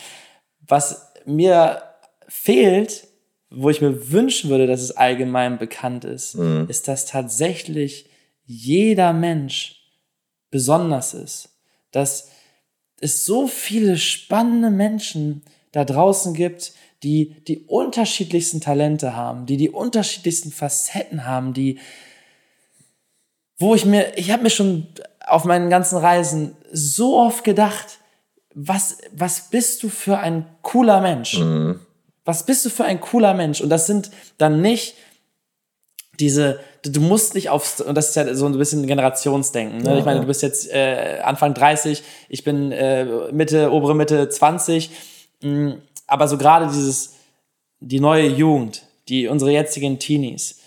Was 0.67 1.13
mir 1.25 1.81
fehlt, 2.27 3.07
wo 3.49 3.69
ich 3.69 3.81
mir 3.81 4.11
wünschen 4.11 4.49
würde, 4.49 4.67
dass 4.67 4.81
es 4.81 4.95
allgemein 4.95 5.57
bekannt 5.57 6.05
ist, 6.05 6.35
mhm. 6.35 6.67
ist, 6.69 6.87
dass 6.87 7.05
tatsächlich 7.05 8.09
jeder 8.45 9.13
Mensch 9.13 9.81
besonders 10.51 11.13
ist. 11.13 11.49
Dass 11.91 12.29
es 12.99 13.25
so 13.25 13.47
viele 13.47 13.97
spannende 13.97 14.69
Menschen 14.69 15.43
da 15.71 15.85
draußen 15.85 16.33
gibt, 16.33 16.73
die 17.03 17.35
die 17.47 17.59
unterschiedlichsten 17.67 18.61
Talente 18.61 19.15
haben, 19.15 19.45
die 19.45 19.57
die 19.57 19.69
unterschiedlichsten 19.69 20.51
Facetten 20.51 21.25
haben, 21.25 21.53
die, 21.53 21.79
wo 23.57 23.75
ich 23.75 23.85
mir, 23.85 24.17
ich 24.17 24.31
habe 24.31 24.43
mir 24.43 24.49
schon 24.49 24.87
auf 25.25 25.45
meinen 25.45 25.69
ganzen 25.69 25.97
Reisen 25.97 26.55
so 26.71 27.17
oft 27.17 27.43
gedacht, 27.43 27.99
was, 28.53 28.97
was 29.11 29.49
bist 29.49 29.83
du 29.83 29.89
für 29.89 30.17
ein 30.17 30.47
cooler 30.63 31.01
Mensch? 31.01 31.37
Mhm. 31.39 31.79
Was 32.25 32.45
bist 32.45 32.65
du 32.65 32.69
für 32.69 32.85
ein 32.85 32.99
cooler 32.99 33.33
Mensch? 33.33 33.61
Und 33.61 33.69
das 33.69 33.85
sind 33.85 34.09
dann 34.37 34.61
nicht 34.61 34.95
diese, 36.19 36.59
du 36.83 36.99
musst 36.99 37.35
nicht 37.35 37.49
aufs, 37.49 37.79
und 37.79 37.93
das 37.93 38.09
ist 38.09 38.15
ja 38.15 38.33
so 38.33 38.47
ein 38.47 38.57
bisschen 38.57 38.87
Generationsdenken. 38.87 39.83
Ne? 39.83 39.91
Ja, 39.91 39.99
ich 39.99 40.05
meine, 40.05 40.21
du 40.21 40.25
bist 40.25 40.41
jetzt 40.41 40.67
äh, 40.71 41.19
Anfang 41.23 41.53
30, 41.53 42.01
ich 42.27 42.43
bin 42.43 42.71
äh, 42.71 43.31
Mitte, 43.31 43.71
obere 43.71 43.93
Mitte 43.93 44.27
20 44.27 44.89
Mm, 44.89 45.16
aber 46.07 46.27
so 46.27 46.37
gerade 46.37 46.67
dieses, 46.67 47.15
die 47.79 47.99
neue 47.99 48.27
Jugend, 48.27 48.83
die, 49.07 49.27
unsere 49.27 49.51
jetzigen 49.51 49.99
Teenies, 49.99 50.59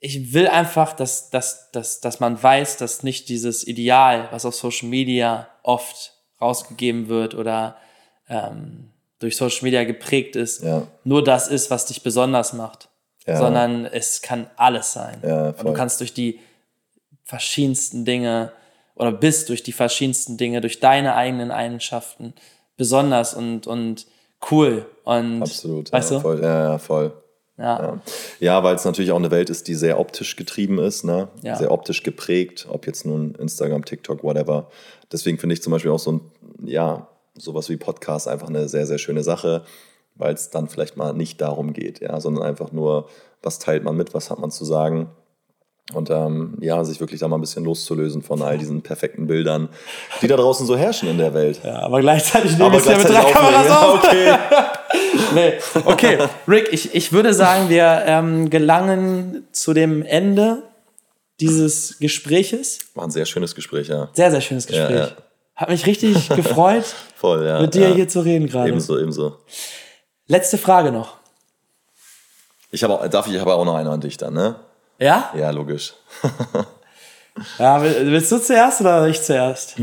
ich 0.00 0.32
will 0.32 0.48
einfach, 0.48 0.94
dass, 0.94 1.30
dass, 1.30 1.70
dass, 1.70 2.00
dass 2.00 2.18
man 2.18 2.42
weiß, 2.42 2.76
dass 2.76 3.04
nicht 3.04 3.28
dieses 3.28 3.66
Ideal, 3.66 4.28
was 4.32 4.44
auf 4.44 4.54
Social 4.54 4.88
Media 4.88 5.48
oft 5.62 6.12
rausgegeben 6.40 7.08
wird 7.08 7.34
oder 7.34 7.76
ähm, 8.28 8.90
durch 9.20 9.36
Social 9.36 9.62
Media 9.62 9.84
geprägt 9.84 10.34
ist, 10.34 10.64
ja. 10.64 10.88
nur 11.04 11.22
das 11.22 11.46
ist, 11.46 11.70
was 11.70 11.86
dich 11.86 12.02
besonders 12.02 12.52
macht. 12.52 12.88
Ja. 13.26 13.36
Sondern 13.36 13.86
es 13.86 14.20
kann 14.20 14.50
alles 14.56 14.92
sein. 14.92 15.20
Ja, 15.22 15.50
Und 15.50 15.64
du 15.64 15.72
kannst 15.72 16.00
durch 16.00 16.12
die 16.12 16.40
verschiedensten 17.22 18.04
Dinge 18.04 18.50
oder 18.96 19.12
bist 19.12 19.48
durch 19.48 19.62
die 19.62 19.72
verschiedensten 19.72 20.36
Dinge, 20.36 20.60
durch 20.60 20.80
deine 20.80 21.14
eigenen 21.14 21.52
Eigenschaften 21.52 22.34
besonders 22.82 23.34
und, 23.34 23.68
und 23.68 24.08
cool. 24.50 24.86
Und, 25.04 25.42
Absolut. 25.42 25.92
Weißt 25.92 26.10
ja, 26.10 26.16
du? 26.16 26.22
Voll, 26.22 26.42
ja, 26.42 26.70
ja, 26.70 26.78
voll. 26.78 27.12
Ja. 27.56 27.80
Ja, 27.80 28.00
ja 28.40 28.64
weil 28.64 28.74
es 28.74 28.84
natürlich 28.84 29.12
auch 29.12 29.20
eine 29.20 29.30
Welt 29.30 29.50
ist, 29.50 29.68
die 29.68 29.76
sehr 29.76 30.00
optisch 30.00 30.34
getrieben 30.34 30.80
ist, 30.80 31.04
ne? 31.04 31.28
Ja. 31.44 31.54
sehr 31.54 31.70
optisch 31.70 32.02
geprägt, 32.02 32.66
ob 32.68 32.88
jetzt 32.88 33.06
nun 33.06 33.36
Instagram, 33.36 33.84
TikTok, 33.84 34.24
whatever. 34.24 34.68
Deswegen 35.12 35.38
finde 35.38 35.52
ich 35.54 35.62
zum 35.62 35.70
Beispiel 35.70 35.92
auch 35.92 36.00
so 36.00 36.10
ein, 36.10 36.20
ja, 36.64 37.06
sowas 37.36 37.68
wie 37.68 37.76
Podcast 37.76 38.26
einfach 38.26 38.48
eine 38.48 38.68
sehr, 38.68 38.88
sehr 38.88 38.98
schöne 38.98 39.22
Sache, 39.22 39.62
weil 40.16 40.34
es 40.34 40.50
dann 40.50 40.68
vielleicht 40.68 40.96
mal 40.96 41.12
nicht 41.12 41.40
darum 41.40 41.72
geht, 41.72 42.00
ja, 42.00 42.18
sondern 42.18 42.42
einfach 42.42 42.72
nur, 42.72 43.08
was 43.44 43.60
teilt 43.60 43.84
man 43.84 43.96
mit, 43.96 44.12
was 44.12 44.28
hat 44.28 44.40
man 44.40 44.50
zu 44.50 44.64
sagen. 44.64 45.08
Und 45.94 46.10
ähm, 46.10 46.54
ja, 46.60 46.82
sich 46.84 47.00
wirklich 47.00 47.20
da 47.20 47.28
mal 47.28 47.36
ein 47.36 47.40
bisschen 47.40 47.64
loszulösen 47.64 48.22
von 48.22 48.42
all 48.42 48.58
diesen 48.58 48.82
perfekten 48.82 49.26
Bildern, 49.26 49.68
die 50.20 50.26
da 50.26 50.36
draußen 50.36 50.66
so 50.66 50.76
herrschen 50.76 51.08
in 51.08 51.18
der 51.18 51.34
Welt. 51.34 51.60
Ja, 51.64 51.80
aber 51.80 52.00
gleichzeitig 52.00 52.56
nehmen 52.58 52.72
wir 52.72 52.78
es 52.78 52.86
ja 52.86 52.96
mit 52.96 53.08
drei 53.08 53.30
Kameras. 53.30 53.66
Ja, 53.66 53.80
auf. 53.80 54.12
nee. 55.34 55.52
Okay, 55.84 56.18
Rick, 56.48 56.68
ich, 56.72 56.94
ich 56.94 57.12
würde 57.12 57.34
sagen, 57.34 57.68
wir 57.68 58.02
ähm, 58.06 58.50
gelangen 58.50 59.46
zu 59.52 59.74
dem 59.74 60.02
Ende 60.02 60.62
dieses 61.40 61.98
Gespräches. 61.98 62.78
War 62.94 63.04
ein 63.04 63.10
sehr 63.10 63.26
schönes 63.26 63.54
Gespräch, 63.54 63.88
ja. 63.88 64.08
Sehr, 64.12 64.30
sehr 64.30 64.40
schönes 64.40 64.66
Gespräch. 64.66 64.90
Ja, 64.90 65.06
ja. 65.06 65.12
Hat 65.56 65.68
mich 65.68 65.86
richtig 65.86 66.28
gefreut, 66.36 66.84
Voll, 67.16 67.46
ja. 67.46 67.60
mit 67.60 67.74
dir 67.74 67.94
hier 67.94 68.08
zu 68.08 68.20
reden 68.20 68.46
gerade. 68.46 68.68
Ebenso, 68.68 68.98
ebenso. 68.98 69.38
Letzte 70.26 70.58
Frage 70.58 70.92
noch. 70.92 71.16
Ich 72.70 72.82
habe 72.82 72.94
auch, 72.94 73.06
darf 73.08 73.26
ich, 73.26 73.34
ich 73.34 73.40
habe 73.40 73.52
auch 73.54 73.64
noch 73.64 73.74
eine 73.74 73.90
an 73.90 74.00
dich 74.00 74.16
dann, 74.16 74.34
ne? 74.34 74.56
Ja? 74.98 75.32
Ja, 75.36 75.50
logisch. 75.50 75.94
Ja, 77.58 77.80
will- 77.82 78.10
willst 78.12 78.30
du 78.30 78.38
zuerst 78.38 78.82
oder 78.82 79.08
ich 79.08 79.22
zuerst? 79.22 79.78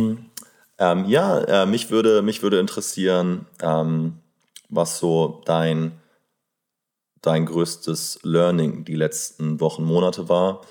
Ähm, 0.78 1.05
ja, 1.05 1.39
äh, 1.39 1.66
mich, 1.66 1.89
würde, 1.89 2.22
mich 2.22 2.43
würde 2.43 2.60
interessieren, 2.60 3.47
ähm, 3.60 4.20
was 4.70 4.99
so 4.99 5.41
dein, 5.45 5.99
dein 7.24 7.47
größtes 7.47 8.20
Learning 8.22 8.86
die 8.86 8.93
letzten 8.93 9.60
Wochen, 9.62 9.84
Monate 9.84 10.30
war, 10.30 10.62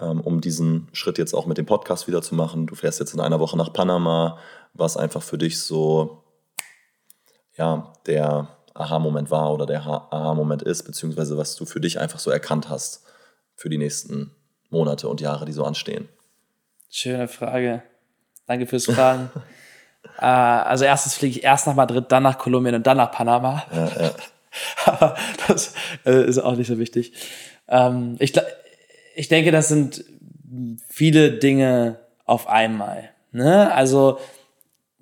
ähm, 0.00 0.22
um 0.22 0.40
diesen 0.40 0.88
Schritt 0.94 1.18
jetzt 1.18 1.34
auch 1.34 1.44
mit 1.44 1.58
dem 1.58 1.66
Podcast 1.66 2.08
wieder 2.08 2.22
zu 2.22 2.34
machen. 2.34 2.66
Du 2.66 2.74
fährst 2.74 3.00
jetzt 3.00 3.12
in 3.12 3.20
einer 3.20 3.38
Woche 3.38 3.58
nach 3.58 3.74
Panama, 3.74 4.38
was 4.72 4.96
einfach 4.96 5.22
für 5.22 5.36
dich 5.36 5.60
so 5.60 6.24
ja, 7.54 7.92
der 8.06 8.48
Aha-Moment 8.72 9.30
war 9.30 9.52
oder 9.52 9.66
der 9.66 9.84
Ha- 9.84 10.08
Aha-Moment 10.10 10.62
ist, 10.62 10.84
beziehungsweise 10.84 11.36
was 11.36 11.54
du 11.54 11.66
für 11.66 11.80
dich 11.80 12.00
einfach 12.00 12.18
so 12.18 12.30
erkannt 12.30 12.70
hast 12.70 13.02
für 13.58 13.68
die 13.68 13.76
nächsten 13.76 14.30
Monate 14.70 15.08
und 15.08 15.20
Jahre, 15.20 15.44
die 15.44 15.52
so 15.52 15.64
anstehen. 15.64 16.08
Schöne 16.90 17.26
Frage. 17.26 17.82
Danke 18.46 18.66
fürs 18.66 18.86
Fragen. 18.86 19.30
äh, 20.18 20.24
also 20.24 20.84
erstens 20.84 21.14
fliege 21.14 21.38
ich 21.38 21.44
erst 21.44 21.66
nach 21.66 21.74
Madrid, 21.74 22.06
dann 22.08 22.22
nach 22.22 22.38
Kolumbien 22.38 22.76
und 22.76 22.86
dann 22.86 22.96
nach 22.96 23.10
Panama. 23.10 23.64
Aber 24.86 25.16
das 25.48 25.74
äh, 26.06 26.24
ist 26.24 26.38
auch 26.38 26.54
nicht 26.54 26.68
so 26.68 26.78
wichtig. 26.78 27.12
Ähm, 27.66 28.16
ich, 28.20 28.32
ich 29.16 29.28
denke, 29.28 29.50
das 29.50 29.68
sind 29.68 30.04
viele 30.88 31.32
Dinge 31.32 31.98
auf 32.24 32.46
einmal. 32.46 33.10
Ne? 33.32 33.72
Also 33.74 34.18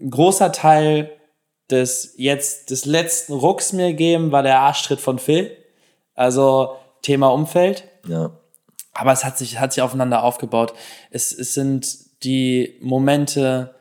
ein 0.01 0.11
großer 0.11 0.51
Teil 0.51 1.13
des 1.71 2.15
jetzt 2.17 2.71
des 2.71 2.87
letzten 2.87 3.35
Rucks 3.35 3.75
mir 3.75 3.93
geben 3.93 4.33
war 4.33 4.43
der 4.43 4.61
Arschtritt 4.61 5.01
von 5.01 5.19
Phil. 5.19 5.55
Also 6.15 6.77
Thema 7.03 7.29
Umfeld. 7.29 7.85
Ja, 8.09 8.31
Aber 8.99 9.12
es 9.12 9.24
hat 9.24 9.36
sich, 9.36 9.61
hat 9.61 9.72
sich 9.72 9.82
aufeinander 9.82 10.22
aufgebaut. 10.22 10.72
Es, 11.11 11.32
es 11.32 11.55
sind 11.55 11.86
die 12.24 12.78
Momente, 12.80 13.74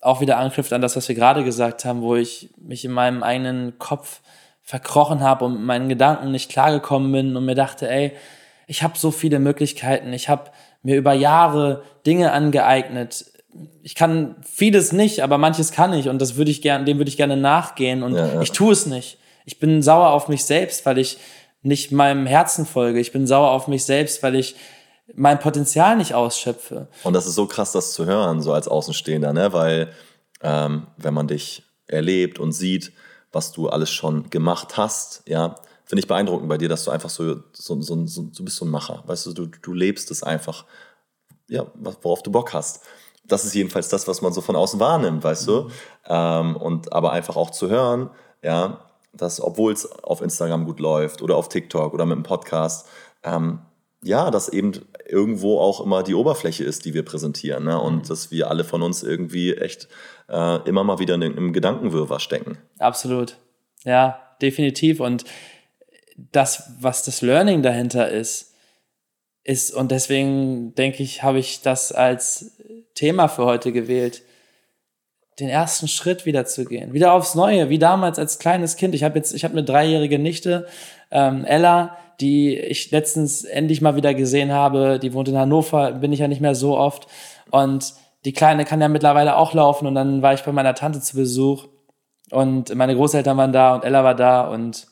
auch 0.00 0.20
wieder 0.20 0.38
anknüpft 0.38 0.72
an 0.72 0.80
das, 0.80 0.94
was 0.94 1.08
wir 1.08 1.16
gerade 1.16 1.42
gesagt 1.42 1.84
haben, 1.84 2.00
wo 2.02 2.14
ich 2.14 2.50
mich 2.56 2.84
in 2.84 2.92
meinem 2.92 3.24
eigenen 3.24 3.78
Kopf 3.78 4.20
verkrochen 4.62 5.20
habe 5.20 5.44
und 5.44 5.54
mit 5.54 5.62
meinen 5.62 5.88
Gedanken 5.88 6.30
nicht 6.30 6.50
klargekommen 6.50 7.10
bin 7.10 7.36
und 7.36 7.44
mir 7.44 7.56
dachte, 7.56 7.90
ey, 7.90 8.12
ich 8.68 8.82
habe 8.82 8.96
so 8.96 9.10
viele 9.10 9.38
Möglichkeiten, 9.40 10.12
ich 10.12 10.28
habe 10.28 10.50
mir 10.82 10.96
über 10.96 11.12
Jahre 11.12 11.82
Dinge 12.04 12.32
angeeignet. 12.32 13.26
Ich 13.82 13.94
kann 13.94 14.36
vieles 14.44 14.92
nicht, 14.92 15.22
aber 15.22 15.38
manches 15.38 15.72
kann 15.72 15.92
ich 15.92 16.08
und 16.08 16.20
das 16.20 16.36
würde 16.36 16.50
ich 16.50 16.62
gerne, 16.62 16.84
dem 16.84 16.98
würde 16.98 17.08
ich 17.08 17.16
gerne 17.16 17.36
nachgehen 17.36 18.02
und 18.02 18.14
Ja, 18.14 18.26
ja. 18.26 18.40
ich 18.42 18.52
tue 18.52 18.72
es 18.72 18.86
nicht. 18.86 19.18
Ich 19.44 19.58
bin 19.58 19.82
sauer 19.82 20.10
auf 20.10 20.28
mich 20.28 20.44
selbst, 20.44 20.84
weil 20.86 20.98
ich 20.98 21.18
nicht 21.66 21.92
meinem 21.92 22.26
Herzen 22.26 22.64
folge. 22.64 23.00
Ich 23.00 23.12
bin 23.12 23.26
sauer 23.26 23.50
auf 23.50 23.68
mich 23.68 23.84
selbst, 23.84 24.22
weil 24.22 24.36
ich 24.36 24.56
mein 25.14 25.38
Potenzial 25.38 25.96
nicht 25.96 26.14
ausschöpfe. 26.14 26.88
Und 27.02 27.12
das 27.12 27.26
ist 27.26 27.34
so 27.34 27.46
krass, 27.46 27.72
das 27.72 27.92
zu 27.92 28.06
hören, 28.06 28.40
so 28.40 28.52
als 28.52 28.68
Außenstehender, 28.68 29.32
ne? 29.32 29.52
weil 29.52 29.92
ähm, 30.42 30.86
wenn 30.96 31.14
man 31.14 31.28
dich 31.28 31.64
erlebt 31.86 32.38
und 32.38 32.52
sieht, 32.52 32.92
was 33.32 33.52
du 33.52 33.68
alles 33.68 33.90
schon 33.90 34.30
gemacht 34.30 34.76
hast, 34.76 35.22
ja, 35.26 35.56
finde 35.84 36.00
ich 36.00 36.08
beeindruckend 36.08 36.48
bei 36.48 36.58
dir, 36.58 36.68
dass 36.68 36.84
du 36.84 36.90
einfach 36.90 37.10
so, 37.10 37.36
so, 37.52 37.80
so, 37.80 38.06
so 38.06 38.22
du 38.22 38.44
bist 38.44 38.56
so 38.56 38.64
ein 38.64 38.70
Macher, 38.70 39.02
weißt 39.06 39.26
du, 39.26 39.32
du, 39.32 39.46
du 39.46 39.72
lebst 39.72 40.10
es 40.10 40.22
einfach, 40.22 40.64
ja, 41.48 41.66
worauf 42.02 42.22
du 42.22 42.30
Bock 42.30 42.52
hast. 42.52 42.82
Das 43.24 43.44
ist 43.44 43.54
jedenfalls 43.54 43.88
das, 43.88 44.06
was 44.08 44.22
man 44.22 44.32
so 44.32 44.40
von 44.40 44.56
außen 44.56 44.78
wahrnimmt, 44.80 45.22
weißt 45.22 45.48
du. 45.48 45.70
Ähm, 46.06 46.56
und 46.56 46.92
aber 46.92 47.12
einfach 47.12 47.36
auch 47.36 47.50
zu 47.50 47.68
hören, 47.68 48.10
ja, 48.42 48.85
dass 49.16 49.40
obwohl 49.40 49.72
es 49.72 49.86
auf 50.02 50.20
Instagram 50.20 50.64
gut 50.64 50.80
läuft 50.80 51.22
oder 51.22 51.36
auf 51.36 51.48
TikTok 51.48 51.94
oder 51.94 52.06
mit 52.06 52.14
einem 52.14 52.22
Podcast, 52.22 52.86
ähm, 53.22 53.60
ja, 54.02 54.30
dass 54.30 54.48
eben 54.48 54.72
irgendwo 55.08 55.58
auch 55.58 55.80
immer 55.80 56.02
die 56.02 56.14
Oberfläche 56.14 56.64
ist, 56.64 56.84
die 56.84 56.94
wir 56.94 57.04
präsentieren. 57.04 57.64
Ne? 57.64 57.80
Und 57.80 58.08
dass 58.10 58.30
wir 58.30 58.50
alle 58.50 58.64
von 58.64 58.82
uns 58.82 59.02
irgendwie 59.02 59.54
echt 59.54 59.88
äh, 60.28 60.68
immer 60.68 60.84
mal 60.84 60.98
wieder 60.98 61.14
in, 61.14 61.22
im 61.22 61.52
Gedankenwirrwarr 61.52 62.20
stecken. 62.20 62.58
Absolut. 62.78 63.36
Ja, 63.84 64.20
definitiv. 64.40 65.00
Und 65.00 65.24
das, 66.16 66.70
was 66.80 67.04
das 67.04 67.22
Learning 67.22 67.62
dahinter 67.62 68.08
ist, 68.08 68.54
ist, 69.44 69.72
und 69.74 69.92
deswegen 69.92 70.74
denke 70.74 71.02
ich, 71.02 71.22
habe 71.22 71.38
ich 71.38 71.62
das 71.62 71.92
als 71.92 72.56
Thema 72.94 73.28
für 73.28 73.44
heute 73.44 73.72
gewählt, 73.72 74.22
den 75.38 75.48
ersten 75.48 75.88
Schritt 75.88 76.24
wieder 76.26 76.46
zu 76.46 76.64
gehen. 76.64 76.92
Wieder 76.92 77.12
aufs 77.12 77.34
Neue, 77.34 77.68
wie 77.68 77.78
damals 77.78 78.18
als 78.18 78.38
kleines 78.38 78.76
Kind. 78.76 78.94
Ich 78.94 79.04
habe 79.04 79.16
jetzt, 79.18 79.34
ich 79.34 79.44
habe 79.44 79.52
eine 79.52 79.64
dreijährige 79.64 80.18
Nichte, 80.18 80.66
ähm, 81.10 81.44
Ella, 81.44 81.96
die 82.20 82.56
ich 82.56 82.90
letztens 82.90 83.44
endlich 83.44 83.82
mal 83.82 83.96
wieder 83.96 84.14
gesehen 84.14 84.52
habe. 84.52 84.98
Die 84.98 85.12
wohnt 85.12 85.28
in 85.28 85.36
Hannover, 85.36 85.92
bin 85.92 86.12
ich 86.12 86.20
ja 86.20 86.28
nicht 86.28 86.40
mehr 86.40 86.54
so 86.54 86.78
oft. 86.78 87.06
Und 87.50 87.94
die 88.24 88.32
Kleine 88.32 88.64
kann 88.64 88.80
ja 88.80 88.88
mittlerweile 88.88 89.36
auch 89.36 89.52
laufen. 89.52 89.86
Und 89.86 89.94
dann 89.94 90.22
war 90.22 90.32
ich 90.32 90.42
bei 90.42 90.52
meiner 90.52 90.74
Tante 90.74 91.00
zu 91.00 91.16
Besuch 91.16 91.66
und 92.30 92.74
meine 92.74 92.94
Großeltern 92.94 93.36
waren 93.36 93.52
da 93.52 93.74
und 93.74 93.84
Ella 93.84 94.02
war 94.02 94.14
da 94.14 94.48
und 94.48 94.86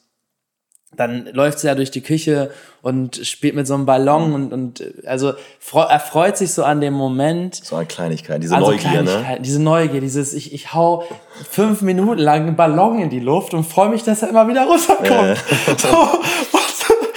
dann 0.96 1.26
läuft 1.32 1.58
sie 1.58 1.66
ja 1.66 1.74
durch 1.74 1.90
die 1.90 2.00
Küche 2.02 2.50
und 2.82 3.16
spielt 3.26 3.54
mit 3.54 3.66
so 3.66 3.74
einem 3.74 3.86
Ballon 3.86 4.32
und, 4.34 4.52
und 4.52 4.80
äh, 4.80 4.92
also 5.06 5.32
freu- 5.58 5.86
erfreut 5.88 6.36
sich 6.36 6.52
so 6.52 6.64
an 6.64 6.80
dem 6.80 6.94
Moment. 6.94 7.54
So 7.56 7.76
eine 7.76 7.86
Kleinigkeit, 7.86 8.42
diese 8.42 8.54
an 8.56 8.64
so 8.64 8.70
Neugier, 8.70 9.02
ne? 9.02 9.38
Diese 9.40 9.60
Neugier, 9.62 10.00
dieses, 10.00 10.34
ich, 10.34 10.52
ich 10.52 10.74
hau 10.74 11.04
fünf 11.50 11.80
Minuten 11.82 12.18
lang 12.20 12.46
einen 12.46 12.56
Ballon 12.56 13.00
in 13.00 13.10
die 13.10 13.20
Luft 13.20 13.54
und 13.54 13.64
freue 13.64 13.88
mich, 13.88 14.02
dass 14.02 14.22
er 14.22 14.28
immer 14.28 14.46
wieder 14.48 14.66
runterkommt. 14.66 15.38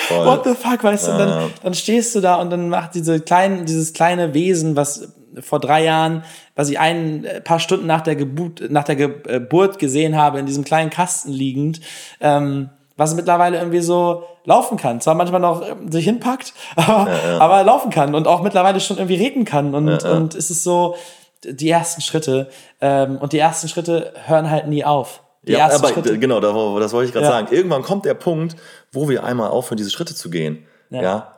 So, 0.10 0.16
what, 0.16 0.26
what 0.26 0.44
the 0.46 0.54
fuck, 0.56 0.84
weißt 0.84 1.08
du? 1.08 1.12
Und 1.12 1.20
Ja. 1.20 1.26
dann, 1.26 1.52
dann 1.64 1.74
stehst 1.74 2.16
du 2.16 2.22
da 2.22 2.36
und 2.36 2.50
dann 2.50 2.70
macht 2.70 2.96
diese 2.96 3.20
kleinen, 3.20 3.66
dieses 3.66 3.92
kleine 3.94 4.34
Wesen, 4.34 4.76
was 4.78 5.14
vor 5.42 5.60
drei 5.60 5.84
Jahren, 5.84 6.24
was 6.56 6.70
ich 6.70 6.80
ein 6.80 7.26
äh, 7.26 7.42
paar 7.42 7.60
Stunden 7.60 7.86
nach 7.86 8.02
der 8.02 8.16
Geburt, 8.16 8.72
nach 8.72 8.86
der 8.86 8.96
Geburt 8.96 9.80
gesehen 9.80 10.16
habe, 10.16 10.40
in 10.40 10.46
diesem 10.46 10.64
kleinen 10.64 10.90
Kasten 10.90 11.32
liegend, 11.32 11.82
ähm, 12.22 12.70
was 12.98 13.16
mittlerweile 13.16 13.58
irgendwie 13.58 13.80
so 13.80 14.24
laufen 14.44 14.78
kann. 14.78 15.00
Zwar 15.02 15.14
manchmal 15.16 15.40
noch 15.40 15.62
ähm, 15.68 15.92
sich 15.92 16.06
hinpackt, 16.06 16.54
aber, 16.76 17.08
aber 17.40 17.64
laufen 17.64 17.92
kann 17.92 18.16
und 18.16 18.28
auch 18.28 18.42
mittlerweile 18.42 18.80
schon 18.80 18.98
irgendwie 18.98 19.16
reden 19.16 19.46
kann. 19.46 19.74
Und, 19.76 20.04
und 20.04 20.36
es 20.36 20.50
ist 20.50 20.64
so 20.64 20.96
die 21.44 21.70
ersten 21.70 22.02
Schritte. 22.02 22.50
Ähm, 22.82 23.18
und 23.18 23.32
die 23.34 23.40
ersten 23.40 23.68
Schritte 23.68 24.14
hören 24.26 24.50
halt 24.50 24.68
nie 24.68 24.84
auf. 24.84 25.22
Die 25.44 25.52
Ja, 25.54 25.60
ersten 25.60 25.86
aber 25.86 25.94
Schritte. 25.94 26.18
genau, 26.20 26.40
da- 26.42 26.80
das 26.80 26.92
wollte 26.94 27.08
ich 27.08 27.14
gerade 27.14 27.26
Ja. 27.28 27.32
sagen. 27.32 27.48
Irgendwann 27.52 27.84
kommt 27.84 28.04
der 28.06 28.16
Punkt, 28.16 28.56
wo 28.92 29.08
wir 29.08 29.24
einmal 29.24 29.50
aufhören, 29.52 29.78
diese 29.78 29.92
Schritte 29.92 30.14
zu 30.16 30.30
gehen. 30.30 30.66
Ja. 30.90 31.34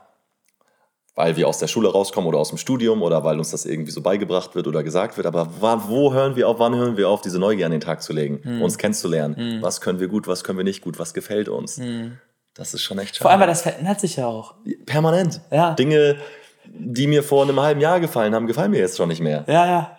Weil 1.16 1.36
wir 1.36 1.48
aus 1.48 1.58
der 1.58 1.68
Schule 1.68 1.92
rauskommen 1.92 2.28
oder 2.30 2.38
aus 2.40 2.50
dem 2.50 2.58
Studium 2.58 3.02
oder 3.02 3.24
weil 3.26 3.38
uns 3.40 3.52
das 3.52 3.66
irgendwie 3.66 3.92
so 3.92 4.02
beigebracht 4.02 4.56
wird 4.56 4.68
oder 4.68 4.84
gesagt 4.84 5.18
wird. 5.18 5.28
Aber 5.28 5.50
wann, 5.60 5.82
wo 5.90 6.14
hören 6.14 6.36
wir 6.38 6.48
auf, 6.48 6.60
wann 6.60 6.76
hören 6.76 6.96
wir 6.96 7.10
auf, 7.10 7.22
diese 7.22 7.40
Neugier 7.40 7.66
an 7.66 7.72
den 7.74 7.82
Tag 7.82 8.02
zu 8.02 8.14
legen, 8.14 8.40
Hm. 8.44 8.62
uns 8.62 8.78
kennenzulernen? 8.78 9.58
Was 9.62 9.82
können 9.82 10.00
wir 10.00 10.08
gut, 10.08 10.28
was 10.28 10.44
können 10.44 10.58
wir 10.58 10.64
nicht 10.64 10.82
gut, 10.82 10.98
was 10.98 11.14
gefällt 11.14 11.50
uns? 11.50 11.82
Das 12.54 12.74
ist 12.74 12.82
schon 12.82 13.00
echt 13.00 13.16
schade. 13.16 13.24
Vor 13.24 13.32
allem, 13.32 13.40
weil 13.42 13.48
das 13.48 13.62
verändert 13.64 14.00
sich 14.00 14.16
ja 14.16 14.28
auch. 14.28 14.56
Permanent. 14.86 15.42
Ja. 15.52 15.74
Dinge, 15.74 16.18
die 16.66 17.08
mir 17.08 17.24
vor 17.24 17.44
einem 17.44 17.60
halben 17.60 17.82
Jahr 17.82 18.00
gefallen 18.00 18.34
haben, 18.34 18.48
gefallen 18.48 18.72
mir 18.72 18.80
jetzt 18.80 18.96
schon 18.98 19.10
nicht 19.10 19.22
mehr. 19.22 19.44
Ja, 19.48 19.66
ja. 19.66 19.92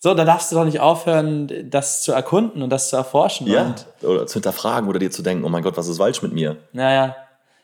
So, 0.00 0.12
da 0.14 0.24
darfst 0.24 0.52
du 0.52 0.56
doch 0.56 0.64
nicht 0.66 0.80
aufhören, 0.80 1.70
das 1.70 2.02
zu 2.02 2.12
erkunden 2.12 2.62
und 2.62 2.68
das 2.70 2.90
zu 2.90 2.96
erforschen. 2.96 3.46
Ja. 3.46 3.62
Und, 3.62 3.86
Oder 4.02 4.26
zu 4.26 4.34
hinterfragen 4.34 4.88
oder 4.88 4.98
dir 4.98 5.10
zu 5.10 5.22
denken, 5.22 5.44
oh 5.44 5.48
mein 5.48 5.62
Gott, 5.62 5.76
was 5.78 5.88
ist 5.88 5.96
falsch 5.98 6.22
mit 6.22 6.32
mir? 6.32 6.56
ja, 6.72 6.90
ja. 6.92 7.16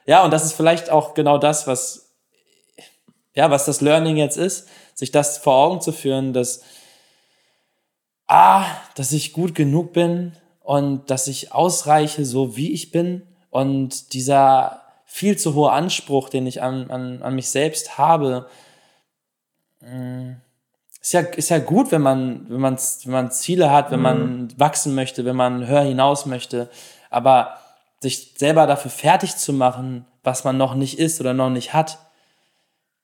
Ja, 0.07 0.25
und 0.25 0.33
das 0.33 0.45
ist 0.45 0.55
vielleicht 0.55 0.91
auch 0.91 1.13
genau 1.15 1.37
das, 1.39 1.67
was 1.67 2.00
ja, 3.35 3.51
was 3.51 3.65
das 3.65 3.81
Learning 3.81 4.17
jetzt 4.17 4.37
ist, 4.37 4.69
sich 4.95 5.11
das 5.11 5.39
vor 5.39 5.55
Augen 5.55 5.81
zu 5.81 5.93
führen, 5.93 6.33
dass, 6.33 6.63
ah, 8.27 8.65
dass 8.95 9.13
ich 9.13 9.33
gut 9.33 9.55
genug 9.55 9.93
bin 9.93 10.33
und 10.61 11.11
dass 11.11 11.27
ich 11.29 11.53
ausreiche, 11.53 12.25
so 12.25 12.57
wie 12.57 12.73
ich 12.73 12.91
bin 12.91 13.23
und 13.51 14.13
dieser 14.13 14.83
viel 15.05 15.37
zu 15.37 15.55
hohe 15.55 15.73
Anspruch, 15.73 16.29
den 16.29 16.47
ich 16.47 16.63
an, 16.63 16.91
an, 16.91 17.23
an 17.23 17.35
mich 17.35 17.49
selbst 17.49 17.99
habe, 17.99 18.49
mh, 19.81 20.37
ist 21.01 21.13
ja, 21.13 21.21
ist 21.21 21.49
ja 21.49 21.59
gut, 21.59 21.93
wenn 21.93 22.03
man, 22.03 22.47
wenn 22.49 22.61
man, 22.61 22.77
wenn 22.77 23.13
man 23.13 23.31
Ziele 23.31 23.71
hat, 23.71 23.91
wenn 23.91 24.03
man 24.03 24.43
mhm. 24.43 24.49
wachsen 24.59 24.95
möchte, 24.95 25.25
wenn 25.25 25.37
man 25.37 25.67
höher 25.67 25.83
hinaus 25.83 26.27
möchte. 26.27 26.69
Aber 27.09 27.57
sich 28.01 28.35
selber 28.37 28.67
dafür 28.67 28.91
fertig 28.91 29.37
zu 29.37 29.53
machen, 29.53 30.05
was 30.23 30.45
man 30.45 30.59
noch 30.59 30.75
nicht 30.75 30.99
ist 30.99 31.21
oder 31.21 31.33
noch 31.33 31.51
nicht 31.51 31.73
hat, 31.73 31.99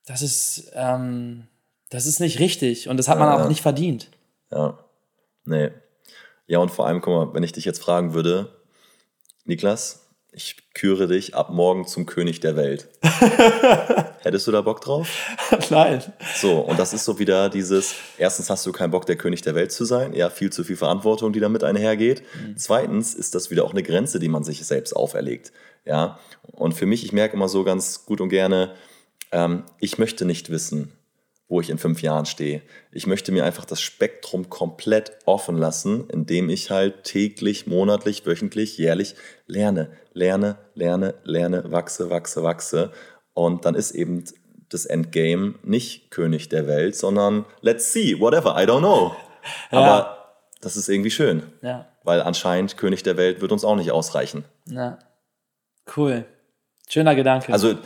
das 0.07 0.21
ist, 0.21 0.71
ähm, 0.73 1.47
das 1.89 2.07
ist 2.07 2.19
nicht 2.19 2.39
richtig 2.39 2.89
und 2.89 2.97
das 2.97 3.07
hat 3.07 3.19
man 3.19 3.27
ja, 3.27 3.43
auch 3.43 3.47
nicht 3.47 3.61
verdient. 3.61 4.09
Ja, 4.49 4.79
nee. 5.45 5.69
Ja, 6.47 6.59
und 6.59 6.71
vor 6.71 6.87
allem, 6.87 7.01
guck 7.01 7.13
mal, 7.13 7.33
wenn 7.33 7.43
ich 7.43 7.51
dich 7.51 7.65
jetzt 7.65 7.81
fragen 7.81 8.13
würde, 8.13 8.55
Niklas, 9.43 10.07
ich 10.31 10.55
küre 10.73 11.07
dich 11.07 11.35
ab 11.35 11.49
morgen 11.49 11.87
zum 11.87 12.05
König 12.05 12.39
der 12.39 12.55
Welt. 12.55 12.87
Hättest 14.21 14.47
du 14.47 14.51
da 14.51 14.61
Bock 14.61 14.79
drauf? 14.79 15.09
Nein. 15.69 16.01
So, 16.35 16.59
und 16.59 16.79
das 16.79 16.93
ist 16.93 17.03
so 17.03 17.19
wieder 17.19 17.49
dieses, 17.49 17.95
erstens 18.17 18.49
hast 18.49 18.65
du 18.65 18.71
keinen 18.71 18.91
Bock, 18.91 19.05
der 19.05 19.17
König 19.17 19.41
der 19.41 19.55
Welt 19.55 19.73
zu 19.73 19.83
sein, 19.83 20.13
ja, 20.13 20.29
viel 20.29 20.51
zu 20.51 20.63
viel 20.63 20.77
Verantwortung, 20.77 21.33
die 21.33 21.39
damit 21.39 21.63
einhergeht. 21.65 22.21
Mhm. 22.21 22.55
Zweitens 22.55 23.13
ist 23.13 23.35
das 23.35 23.51
wieder 23.51 23.65
auch 23.65 23.71
eine 23.71 23.83
Grenze, 23.83 24.19
die 24.19 24.29
man 24.29 24.43
sich 24.43 24.65
selbst 24.65 24.95
auferlegt, 24.95 25.51
ja. 25.85 26.17
Und 26.43 26.75
für 26.75 26.85
mich, 26.85 27.03
ich 27.03 27.11
merke 27.11 27.35
immer 27.35 27.49
so 27.49 27.65
ganz 27.65 28.05
gut 28.05 28.21
und 28.21 28.29
gerne, 28.29 28.73
ähm, 29.31 29.63
ich 29.79 29.97
möchte 29.97 30.25
nicht 30.25 30.49
wissen, 30.49 30.91
wo 31.49 31.61
ich 31.61 31.69
in 31.69 31.77
fünf 31.77 32.01
Jahren 32.01 32.25
stehe. 32.25 32.61
Ich 32.91 33.07
möchte 33.07 33.31
mir 33.31 33.45
einfach 33.45 33.65
das 33.65 33.81
Spektrum 33.81 34.49
komplett 34.49 35.17
offen 35.25 35.57
lassen, 35.57 36.09
indem 36.09 36.49
ich 36.49 36.71
halt 36.71 37.03
täglich, 37.03 37.67
monatlich, 37.67 38.25
wöchentlich, 38.25 38.77
jährlich 38.77 39.15
lerne, 39.45 39.91
lerne, 40.13 40.57
lerne, 40.73 41.15
lerne, 41.23 41.71
wachse, 41.71 42.09
wachse, 42.09 42.43
wachse. 42.43 42.91
Und 43.33 43.65
dann 43.65 43.75
ist 43.75 43.91
eben 43.91 44.25
das 44.69 44.85
Endgame 44.85 45.55
nicht 45.63 46.11
König 46.11 46.49
der 46.49 46.67
Welt, 46.67 46.95
sondern 46.95 47.45
let's 47.61 47.93
see, 47.93 48.19
whatever, 48.19 48.61
I 48.61 48.65
don't 48.65 48.79
know. 48.79 49.15
Ja. 49.71 49.77
Aber 49.79 50.17
das 50.59 50.75
ist 50.75 50.89
irgendwie 50.89 51.11
schön. 51.11 51.43
Ja. 51.61 51.87
Weil 52.03 52.21
anscheinend 52.21 52.75
König 52.75 53.03
der 53.03 53.15
Welt 53.15 53.39
wird 53.39 53.53
uns 53.53 53.63
auch 53.63 53.77
nicht 53.77 53.91
ausreichen. 53.91 54.43
Ja. 54.65 54.99
Cool. 55.95 56.25
Schöner 56.89 57.15
Gedanke. 57.15 57.53
Also 57.53 57.77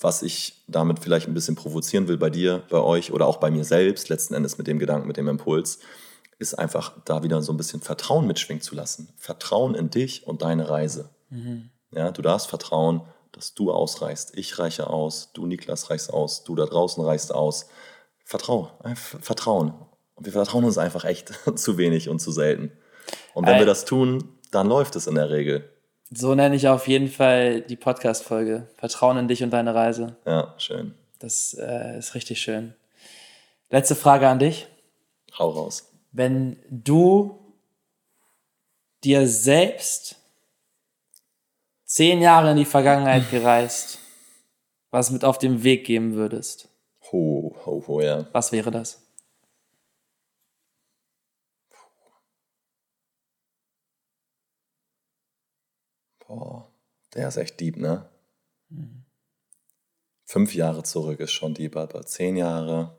was 0.00 0.22
ich 0.22 0.64
damit 0.66 0.98
vielleicht 0.98 1.28
ein 1.28 1.34
bisschen 1.34 1.56
provozieren 1.56 2.08
will 2.08 2.16
bei 2.16 2.30
dir, 2.30 2.62
bei 2.70 2.80
euch 2.80 3.12
oder 3.12 3.26
auch 3.26 3.36
bei 3.36 3.50
mir 3.50 3.64
selbst, 3.64 4.08
letzten 4.08 4.34
Endes 4.34 4.56
mit 4.56 4.66
dem 4.66 4.78
Gedanken, 4.78 5.06
mit 5.06 5.18
dem 5.18 5.28
Impuls, 5.28 5.78
ist 6.38 6.54
einfach 6.54 6.92
da 7.04 7.22
wieder 7.22 7.42
so 7.42 7.52
ein 7.52 7.58
bisschen 7.58 7.82
Vertrauen 7.82 8.26
mitschwingen 8.26 8.62
zu 8.62 8.74
lassen. 8.74 9.12
Vertrauen 9.18 9.74
in 9.74 9.90
dich 9.90 10.26
und 10.26 10.40
deine 10.40 10.70
Reise. 10.70 11.10
Mhm. 11.28 11.68
Ja, 11.92 12.10
du 12.12 12.22
darfst 12.22 12.48
vertrauen, 12.48 13.02
dass 13.32 13.54
du 13.54 13.72
ausreichst. 13.72 14.36
Ich 14.38 14.58
reiche 14.58 14.88
aus, 14.88 15.32
du 15.34 15.46
Niklas 15.46 15.90
reichst 15.90 16.12
aus, 16.12 16.44
du 16.44 16.54
da 16.56 16.64
draußen 16.64 17.04
reichst 17.04 17.34
aus. 17.34 17.68
Vertrau, 18.24 18.70
Vertrauen. 18.94 19.74
Und 20.14 20.24
wir 20.24 20.32
vertrauen 20.32 20.64
uns 20.64 20.78
einfach 20.78 21.04
echt 21.04 21.32
zu 21.56 21.76
wenig 21.76 22.08
und 22.08 22.20
zu 22.20 22.32
selten. 22.32 22.72
Und 23.34 23.46
wenn 23.46 23.54
Ey. 23.54 23.60
wir 23.60 23.66
das 23.66 23.84
tun, 23.84 24.38
dann 24.50 24.66
läuft 24.66 24.96
es 24.96 25.06
in 25.06 25.14
der 25.14 25.30
Regel. 25.30 25.68
So 26.12 26.34
nenne 26.34 26.56
ich 26.56 26.66
auf 26.66 26.88
jeden 26.88 27.08
Fall 27.08 27.60
die 27.60 27.76
Podcast-Folge. 27.76 28.66
Vertrauen 28.76 29.16
in 29.16 29.28
dich 29.28 29.42
und 29.44 29.50
deine 29.50 29.74
Reise. 29.74 30.16
Ja, 30.26 30.54
schön. 30.58 30.94
Das 31.20 31.54
äh, 31.54 31.98
ist 31.98 32.14
richtig 32.14 32.40
schön. 32.40 32.74
Letzte 33.70 33.94
Frage 33.94 34.28
an 34.28 34.40
dich. 34.40 34.66
Hau 35.38 35.50
raus. 35.50 35.92
Wenn 36.10 36.56
du 36.68 37.38
dir 39.04 39.28
selbst 39.28 40.16
zehn 41.84 42.20
Jahre 42.20 42.50
in 42.50 42.56
die 42.56 42.64
Vergangenheit 42.64 43.30
gereist, 43.30 43.98
was 44.90 45.10
mit 45.12 45.24
auf 45.24 45.38
dem 45.38 45.62
Weg 45.62 45.86
geben 45.86 46.14
würdest. 46.14 46.68
Ho, 47.12 47.54
ho, 47.64 47.84
ho, 47.86 48.00
ja. 48.00 48.26
Was 48.32 48.50
wäre 48.50 48.72
das? 48.72 49.00
Boah, 56.26 56.68
der 57.14 57.28
ist 57.28 57.36
echt 57.36 57.60
deep, 57.60 57.76
ne? 57.76 58.08
Mhm. 58.68 59.04
Fünf 60.24 60.54
Jahre 60.54 60.82
zurück 60.84 61.20
ist 61.20 61.32
schon 61.32 61.54
deep, 61.54 61.76
aber 61.76 62.06
zehn 62.06 62.36
Jahre. 62.36 62.96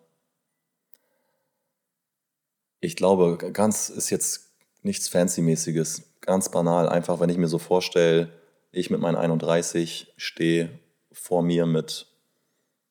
Ich 2.82 2.96
glaube, 2.96 3.38
ganz 3.54 3.90
ist 3.90 4.10
jetzt 4.10 4.52
nichts 4.82 5.08
Fancy-mäßiges, 5.08 6.04
ganz 6.22 6.50
banal. 6.50 6.90
Einfach, 6.90 7.20
wenn 7.20 7.30
ich 7.30 7.38
mir 7.38 7.48
so 7.48 7.60
vorstelle, 7.60 8.32
ich 8.72 8.90
mit 8.90 9.00
meinen 9.00 9.16
31 9.18 10.14
stehe 10.18 10.80
vor 11.12 11.44
mir 11.44 11.66
mit 11.66 12.08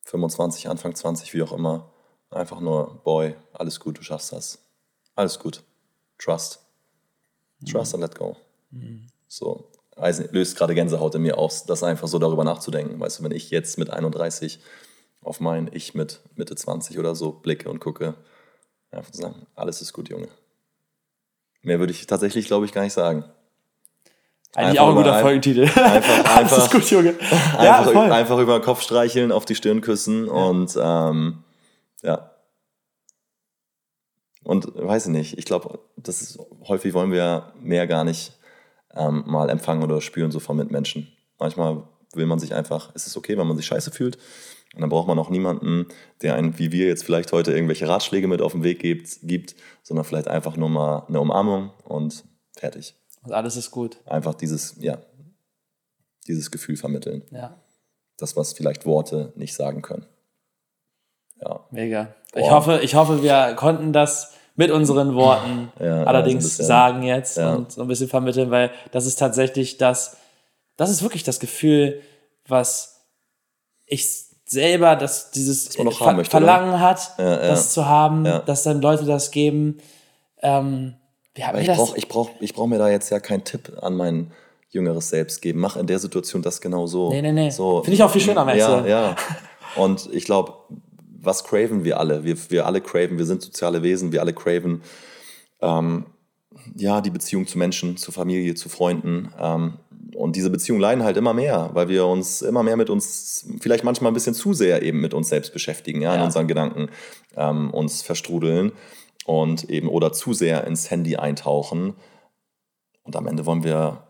25, 0.05 0.68
Anfang 0.68 0.95
20, 0.95 1.35
wie 1.35 1.43
auch 1.43 1.53
immer. 1.53 1.93
Einfach 2.31 2.61
nur, 2.61 3.03
Boy, 3.03 3.35
alles 3.53 3.81
gut, 3.81 3.99
du 3.99 4.03
schaffst 4.03 4.33
das. 4.33 4.59
Alles 5.14 5.39
gut. 5.39 5.62
Trust. 6.18 6.61
Trust 7.68 7.93
mhm. 7.93 8.03
and 8.03 8.11
let 8.11 8.18
go. 8.18 8.37
Mhm. 8.71 9.07
So, 9.27 9.70
löst 10.31 10.57
gerade 10.57 10.75
Gänsehaut 10.75 11.15
in 11.15 11.23
mir 11.23 11.39
aus, 11.39 11.67
das 11.67 11.83
einfach 11.83 12.09
so 12.09 12.19
darüber 12.19 12.45
nachzudenken. 12.45 12.99
Weißt 12.99 13.19
du, 13.19 13.25
wenn 13.25 13.33
ich 13.33 13.51
jetzt 13.51 13.79
mit 13.79 13.91
31 13.91 14.61
auf 15.23 15.41
mein 15.41 15.71
Ich 15.73 15.95
mit 15.95 16.21
Mitte 16.37 16.55
20 16.55 16.99
oder 16.99 17.15
so 17.15 17.33
blicke 17.33 17.69
und 17.69 17.81
gucke, 17.81 18.15
einfach 18.91 19.11
zu 19.11 19.21
sagen, 19.21 19.47
alles 19.55 19.83
ist 19.83 19.93
gut, 19.93 20.09
Junge. 20.09 20.29
Mehr 21.63 21.79
würde 21.79 21.93
ich 21.93 22.07
tatsächlich, 22.07 22.47
glaube 22.47 22.65
ich, 22.65 22.73
gar 22.73 22.83
nicht 22.83 22.95
sagen. 22.95 23.25
Eigentlich 24.55 24.81
einfach 24.81 24.83
auch 24.83 24.89
ein 24.89 24.97
guter 24.97 25.21
Folgentitel. 25.21 25.63
Einfach, 25.63 25.85
einfach, 25.85 26.37
alles 26.37 26.59
ist 26.59 26.73
gut, 26.73 26.91
Junge. 26.91 27.15
Ja, 27.63 27.79
einfach, 27.79 27.93
voll. 27.93 28.13
einfach 28.13 28.39
über 28.39 28.59
den 28.59 28.65
Kopf 28.65 28.83
streicheln, 28.83 29.31
auf 29.31 29.45
die 29.45 29.55
Stirn 29.55 29.81
küssen 29.81 30.27
ja. 30.27 30.33
und 30.33 30.77
ähm, 30.81 31.45
ja. 32.03 32.31
Und 34.43 34.73
weiß 34.75 35.07
ich 35.07 35.13
nicht, 35.13 35.39
ich 35.39 35.45
glaube, 35.45 35.79
das 35.97 36.23
ist 36.23 36.39
häufig 36.67 36.95
wollen 36.95 37.13
wir 37.13 37.53
mehr 37.61 37.87
gar 37.87 38.05
nicht 38.05 38.39
ähm, 38.95 39.24
mal 39.26 39.51
empfangen 39.51 39.82
oder 39.82 40.01
spüren, 40.01 40.30
so 40.30 40.41
von 40.41 40.57
Mitmenschen. 40.57 41.09
Manchmal 41.38 41.84
will 42.14 42.26
man 42.26 42.38
sich 42.38 42.55
einfach, 42.55 42.91
es 42.95 43.07
ist 43.07 43.16
okay, 43.16 43.38
wenn 43.38 43.47
man 43.47 43.57
sich 43.57 43.66
scheiße 43.66 43.91
fühlt. 43.91 44.18
Und 44.74 44.82
dann 44.82 44.91
braucht 44.91 45.09
man 45.09 45.18
auch 45.18 45.30
niemanden, 45.30 45.86
der 46.22 46.34
einen, 46.34 46.59
wie 46.59 46.70
wir 46.70 46.86
jetzt 46.86 47.05
vielleicht 47.05 47.32
heute, 47.32 47.53
irgendwelche 47.53 47.88
Ratschläge 47.88 48.28
mit 48.28 48.41
auf 48.41 48.53
den 48.53 48.62
Weg 48.62 48.78
gibt, 48.78 49.18
gibt 49.22 49.57
sondern 49.82 50.05
vielleicht 50.05 50.28
einfach 50.28 50.57
nur 50.57 50.68
mal 50.68 51.05
eine 51.09 51.20
Umarmung 51.20 51.70
und 51.84 52.24
fertig. 52.57 52.95
Und 53.22 53.32
alles 53.32 53.57
ist 53.57 53.72
gut. 53.72 53.99
Einfach 54.07 54.34
dieses, 54.34 54.76
ja, 54.80 54.99
dieses 56.28 56.51
Gefühl 56.51 56.76
vermitteln. 56.76 57.24
Ja. 57.30 57.61
Das, 58.16 58.36
was 58.36 58.53
vielleicht 58.53 58.86
Worte 58.86 59.32
nicht 59.34 59.55
sagen 59.55 59.82
können. 59.82 60.07
Ja. 61.41 61.66
Mega. 61.70 62.14
Ich 62.34 62.51
hoffe, 62.51 62.80
ich 62.82 62.95
hoffe, 62.95 63.22
wir 63.22 63.55
konnten 63.57 63.93
das 63.93 64.34
mit 64.61 64.71
unseren 64.71 65.15
Worten 65.15 65.73
ja, 65.81 66.05
allerdings 66.05 66.59
ja, 66.59 66.65
sagen 66.65 67.03
jetzt 67.03 67.39
ja. 67.39 67.55
und 67.55 67.73
so 67.73 67.81
ein 67.81 67.89
bisschen 67.89 68.11
vermitteln, 68.11 68.51
weil 68.51 68.71
das 68.93 69.07
ist 69.07 69.19
tatsächlich 69.19 69.79
das, 69.79 70.19
das 70.77 70.91
ist 70.91 71.03
wirklich 71.03 71.25
das 71.25 71.41
Gefühl, 71.41 72.03
was 72.47 73.07
ich 73.87 74.07
selber, 74.45 74.97
dass 74.97 75.31
dieses 75.31 75.71
das 75.71 75.77
Ver 75.97 76.13
möchte, 76.13 76.31
Verlangen 76.31 76.69
oder? 76.69 76.81
hat, 76.81 77.15
das 77.17 77.73
zu 77.73 77.87
haben, 77.87 78.25
dass 78.45 78.63
dann 78.63 78.83
Leute 78.83 79.07
das 79.07 79.31
geben. 79.31 79.79
Ähm, 80.43 80.95
ja, 81.39 81.57
ich 81.57 81.67
brauche 81.67 81.97
ich 81.97 82.09
brauch, 82.09 82.31
ich 82.41 82.53
brauch 82.53 82.67
mir 82.67 82.77
da 82.77 82.91
jetzt 82.91 83.09
ja 83.09 83.19
keinen 83.19 83.45
Tipp 83.45 83.73
an 83.81 83.97
mein 83.97 84.31
jüngeres 84.69 85.09
Selbst 85.09 85.41
geben. 85.41 85.61
Mach 85.61 85.77
in 85.77 85.87
der 85.87 85.99
Situation 85.99 86.43
das 86.43 86.61
genau 86.61 86.87
so. 86.87 87.09
Nee, 87.09 87.23
nee, 87.23 87.33
nee. 87.33 87.49
So, 87.49 87.83
Finde 87.83 87.95
ich 87.95 88.03
auch 88.03 88.11
viel 88.11 88.21
schöner, 88.21 88.55
Ja, 88.55 88.87
ja. 88.87 89.17
Und 89.75 90.11
ich 90.13 90.27
glaube, 90.27 90.53
was 91.23 91.45
craven 91.45 91.85
wir 91.85 91.99
alle? 91.99 92.25
Wir, 92.25 92.37
wir 92.51 92.66
alle 92.66 92.81
craven, 92.81 93.18
wir 93.18 93.27
sind 93.27 93.43
soziale 93.43 93.83
Wesen, 93.83 94.12
wir 94.12 94.21
alle 94.21 94.33
craven 94.33 94.83
ähm, 95.61 96.07
ja, 96.75 97.01
die 97.01 97.11
Beziehung 97.11 97.47
zu 97.47 97.59
Menschen, 97.59 97.97
zu 97.97 98.12
Familie, 98.12 98.55
zu 98.55 98.68
Freunden. 98.68 99.33
Ähm, 99.39 99.75
und 100.14 100.37
diese 100.37 100.51
Beziehungen 100.51 100.81
leiden 100.81 101.05
halt 101.05 101.16
immer 101.16 101.33
mehr, 101.33 101.71
weil 101.73 101.89
wir 101.89 102.07
uns 102.07 102.43
immer 102.43 102.62
mehr 102.62 102.77
mit 102.77 102.91
uns, 102.91 103.47
vielleicht 103.61 103.85
manchmal 103.85 104.11
ein 104.11 104.14
bisschen 104.14 104.35
zu 104.35 104.53
sehr 104.53 104.83
eben 104.83 105.01
mit 105.01 105.14
uns 105.14 105.29
selbst 105.29 105.53
beschäftigen, 105.53 106.03
ja, 106.03 106.11
ja. 106.11 106.16
in 106.16 106.25
unseren 106.25 106.49
Gedanken 106.49 106.89
ähm, 107.37 107.71
uns 107.71 108.03
verstrudeln 108.03 108.73
und 109.25 109.71
eben 109.71 109.89
oder 109.89 110.12
zu 110.12 110.33
sehr 110.33 110.66
ins 110.66 110.91
Handy 110.91 111.16
eintauchen. 111.16 111.95
Und 113.03 113.16
am 113.16 113.27
Ende 113.27 113.47
wollen 113.47 113.64
wir 113.64 114.09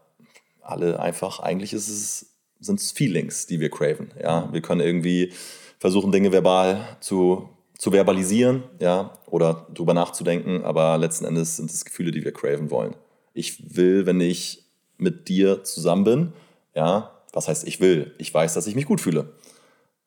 alle 0.63 1.01
einfach, 1.01 1.41
eigentlich 1.41 1.73
ist 1.73 1.89
es, 1.89 2.35
sind 2.61 2.81
es 2.81 2.93
Feelings, 2.93 3.47
die 3.47 3.61
wir 3.61 3.71
craven. 3.71 4.11
Ja? 4.21 4.53
Wir 4.53 4.63
können 4.63 4.81
irgendwie 4.81 5.33
versuchen, 5.81 6.13
Dinge 6.13 6.31
verbal 6.31 6.97
zu, 7.01 7.49
zu 7.77 7.91
verbalisieren, 7.91 8.63
ja, 8.79 9.19
oder 9.27 9.67
drüber 9.75 9.95
nachzudenken, 9.95 10.63
aber 10.63 10.99
letzten 10.99 11.25
Endes 11.25 11.57
sind 11.57 11.71
es 11.71 11.85
Gefühle, 11.85 12.13
die 12.13 12.23
wir 12.23 12.33
craven 12.33 12.71
wollen. 12.71 12.95
Ich 13.33 13.75
will, 13.77 14.07
wenn 14.07 14.21
ich 14.21 14.67
mit 14.99 15.29
dir 15.29 15.65
zusammen 15.65 16.05
bin, 16.05 16.33
ja, 16.75 17.11
was 17.33 17.49
heißt 17.49 17.67
ich 17.67 17.81
will? 17.81 18.15
Ich 18.19 18.33
weiß, 18.33 18.55
dass 18.55 18.67
ich 18.67 18.75
mich 18.75 18.87
gut 18.87 19.01
fühle. 19.01 19.33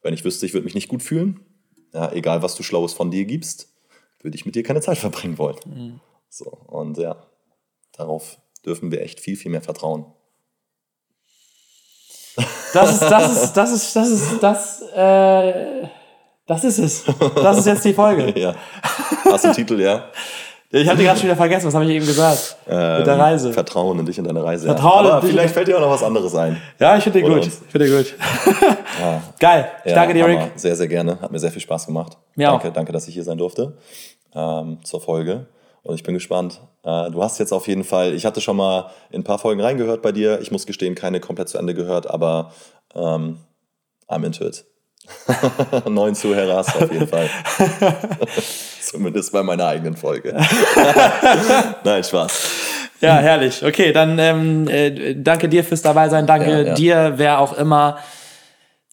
Wenn 0.04 0.14
ich 0.14 0.24
wüsste, 0.24 0.46
ich 0.46 0.54
würde 0.54 0.66
mich 0.66 0.76
nicht 0.76 0.90
gut 0.90 1.02
fühlen, 1.02 1.40
ja, 1.94 2.12
egal 2.12 2.44
was 2.44 2.56
du 2.56 2.64
Schlaues 2.64 2.94
von 2.94 3.10
dir 3.10 3.26
gibst, 3.26 3.74
würde 4.22 4.36
ich 4.36 4.46
mit 4.46 4.56
dir 4.56 4.64
keine 4.64 4.82
Zeit 4.82 4.98
verbringen 5.00 5.38
wollen. 5.38 5.58
Mhm. 5.66 6.00
So, 6.30 6.46
und 6.46 6.98
ja, 6.98 7.26
darauf 7.94 8.38
dürfen 8.66 8.92
wir 8.92 9.02
echt 9.02 9.20
viel, 9.20 9.36
viel 9.36 9.52
mehr 9.52 9.62
vertrauen. 9.62 10.06
Das 12.74 12.92
ist, 12.94 13.02
das 13.02 13.32
ist, 13.32 13.54
das 13.54 13.72
ist, 13.72 13.96
das 13.96 14.10
ist, 14.10 14.44
das, 14.44 14.82
äh, 14.96 15.88
das 16.48 16.64
ist 16.64 16.80
es. 16.80 17.04
Das 17.36 17.58
ist 17.60 17.68
jetzt 17.68 17.86
die 17.86 17.94
Folge. 17.94 18.38
ja. 18.40 18.56
Hast 19.26 19.44
du 19.44 19.50
einen 19.50 19.56
Titel, 19.56 19.80
ja? 19.80 20.06
Ich 20.76 20.90
hatte 20.90 21.04
gerade 21.04 21.20
schon 21.20 21.28
wieder 21.28 21.36
vergessen, 21.36 21.68
was 21.68 21.76
habe 21.76 21.86
ich 21.86 21.92
eben 21.92 22.06
gesagt? 22.06 22.58
Ähm, 22.68 22.98
Mit 22.98 23.06
der 23.06 23.20
Reise. 23.20 23.54
Vertrauen 23.54 24.00
in 24.00 24.08
dich 24.08 24.18
und 24.18 24.26
deine 24.26 24.44
Reise. 24.44 24.66
Vertrauen 24.66 25.06
ja. 25.06 25.16
in 25.18 25.22
dich 25.22 25.30
vielleicht 25.30 25.54
fällt 25.54 25.68
dir 25.68 25.78
auch 25.78 25.82
noch 25.82 25.92
was 25.92 26.02
anderes 26.02 26.34
ein. 26.34 26.60
Ja, 26.80 26.98
ich 26.98 27.04
finde 27.04 27.22
den 27.22 27.30
gut. 27.30 27.46
Ich 27.46 27.54
finde 27.72 27.88
den 27.88 27.98
gut. 27.98 28.16
ja. 29.00 29.22
Geil. 29.40 29.70
Ich 29.84 29.92
ja, 29.92 29.96
danke 29.96 30.16
dir, 30.16 30.26
Rick. 30.26 30.40
Sehr, 30.56 30.76
sehr 30.76 30.88
gerne. 30.88 31.22
Hat 31.22 31.32
mir 31.32 31.38
sehr 31.38 31.52
viel 31.52 31.62
Spaß 31.62 31.86
gemacht. 31.86 32.18
Mir 32.34 32.48
danke, 32.48 32.70
auch. 32.70 32.74
danke, 32.74 32.92
dass 32.92 33.08
ich 33.08 33.14
hier 33.14 33.24
sein 33.24 33.38
durfte 33.38 33.78
ähm, 34.34 34.80
zur 34.84 35.00
Folge. 35.00 35.46
Und 35.84 35.96
ich 35.96 36.04
bin 36.04 36.14
gespannt. 36.14 36.62
Äh, 36.84 37.12
du 37.12 37.22
hast 37.22 37.40
jetzt 37.40 37.52
auf 37.52 37.68
jeden 37.68 37.84
Fall, 37.84 38.14
ich 38.14 38.26
hatte 38.26 38.40
schon 38.42 38.56
mal 38.58 38.90
in 39.12 39.22
ein 39.22 39.24
paar 39.24 39.40
Folgen 39.40 39.62
reingehört 39.62 40.02
bei 40.02 40.12
dir. 40.12 40.40
Ich 40.42 40.50
muss 40.52 40.66
gestehen, 40.66 40.96
keine 40.96 41.20
komplett 41.20 41.50
zu 41.50 41.58
Ende 41.58 41.74
gehört, 41.74 42.10
aber 42.10 42.54
ähm, 42.96 43.38
I'm 44.08 44.26
into 44.26 44.46
it. 44.46 44.64
Neun 45.90 46.16
Zuhörer 46.16 46.58
hast 46.58 46.76
du 46.76 46.86
auf 46.86 46.92
jeden 46.94 47.08
Fall. 47.08 47.30
Zumindest 48.82 49.34
bei 49.34 49.44
meiner 49.44 49.68
eigenen 49.68 49.98
Folge. 49.98 50.34
Nein, 51.84 52.04
Spaß. 52.04 52.50
Ja, 53.02 53.18
herrlich. 53.18 53.64
Okay, 53.66 53.92
dann 53.92 54.18
ähm, 54.18 54.68
äh, 54.70 55.16
danke 55.16 55.50
dir 55.50 55.64
fürs 55.66 55.82
dabei 55.82 56.08
sein. 56.08 56.26
Danke 56.26 56.50
Ja, 56.50 56.62
ja. 56.62 56.74
dir, 56.74 57.14
wer 57.18 57.40
auch 57.40 57.52
immer 57.58 57.98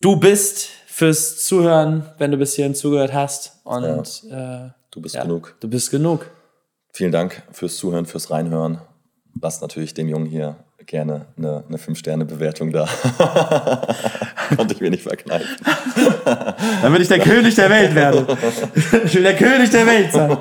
du 0.00 0.16
bist, 0.16 0.68
fürs 0.86 1.38
Zuhören, 1.44 2.04
wenn 2.18 2.32
du 2.32 2.36
bis 2.36 2.54
hierhin 2.54 2.74
zugehört 2.74 3.12
hast. 3.12 3.58
Und 3.64 4.24
äh, 4.32 4.70
Du 4.90 5.00
bist 5.00 5.14
ja, 5.14 5.22
genug. 5.22 5.54
du 5.60 5.68
bist 5.68 5.92
genug. 5.92 6.26
Vielen 6.92 7.12
Dank 7.12 7.42
fürs 7.52 7.76
Zuhören, 7.76 8.06
fürs 8.06 8.30
Reinhören. 8.30 8.80
Lasst 9.40 9.62
natürlich 9.62 9.94
dem 9.94 10.08
Jungen 10.08 10.26
hier 10.26 10.56
gerne 10.86 11.26
eine, 11.36 11.64
eine 11.68 11.76
5-Sterne-Bewertung 11.76 12.72
da. 12.72 12.88
Konnte 14.56 14.74
ich 14.74 14.80
mir 14.80 14.90
nicht 14.90 15.04
verkneifen. 15.04 15.56
Damit 16.82 17.02
ich 17.02 17.08
der 17.08 17.20
König 17.20 17.54
der 17.54 17.70
Welt 17.70 17.94
werde. 17.94 18.26
Ich 19.04 19.14
will 19.14 19.22
der 19.22 19.36
König 19.36 19.70
der 19.70 19.86
Welt 19.86 20.12
sein. 20.12 20.36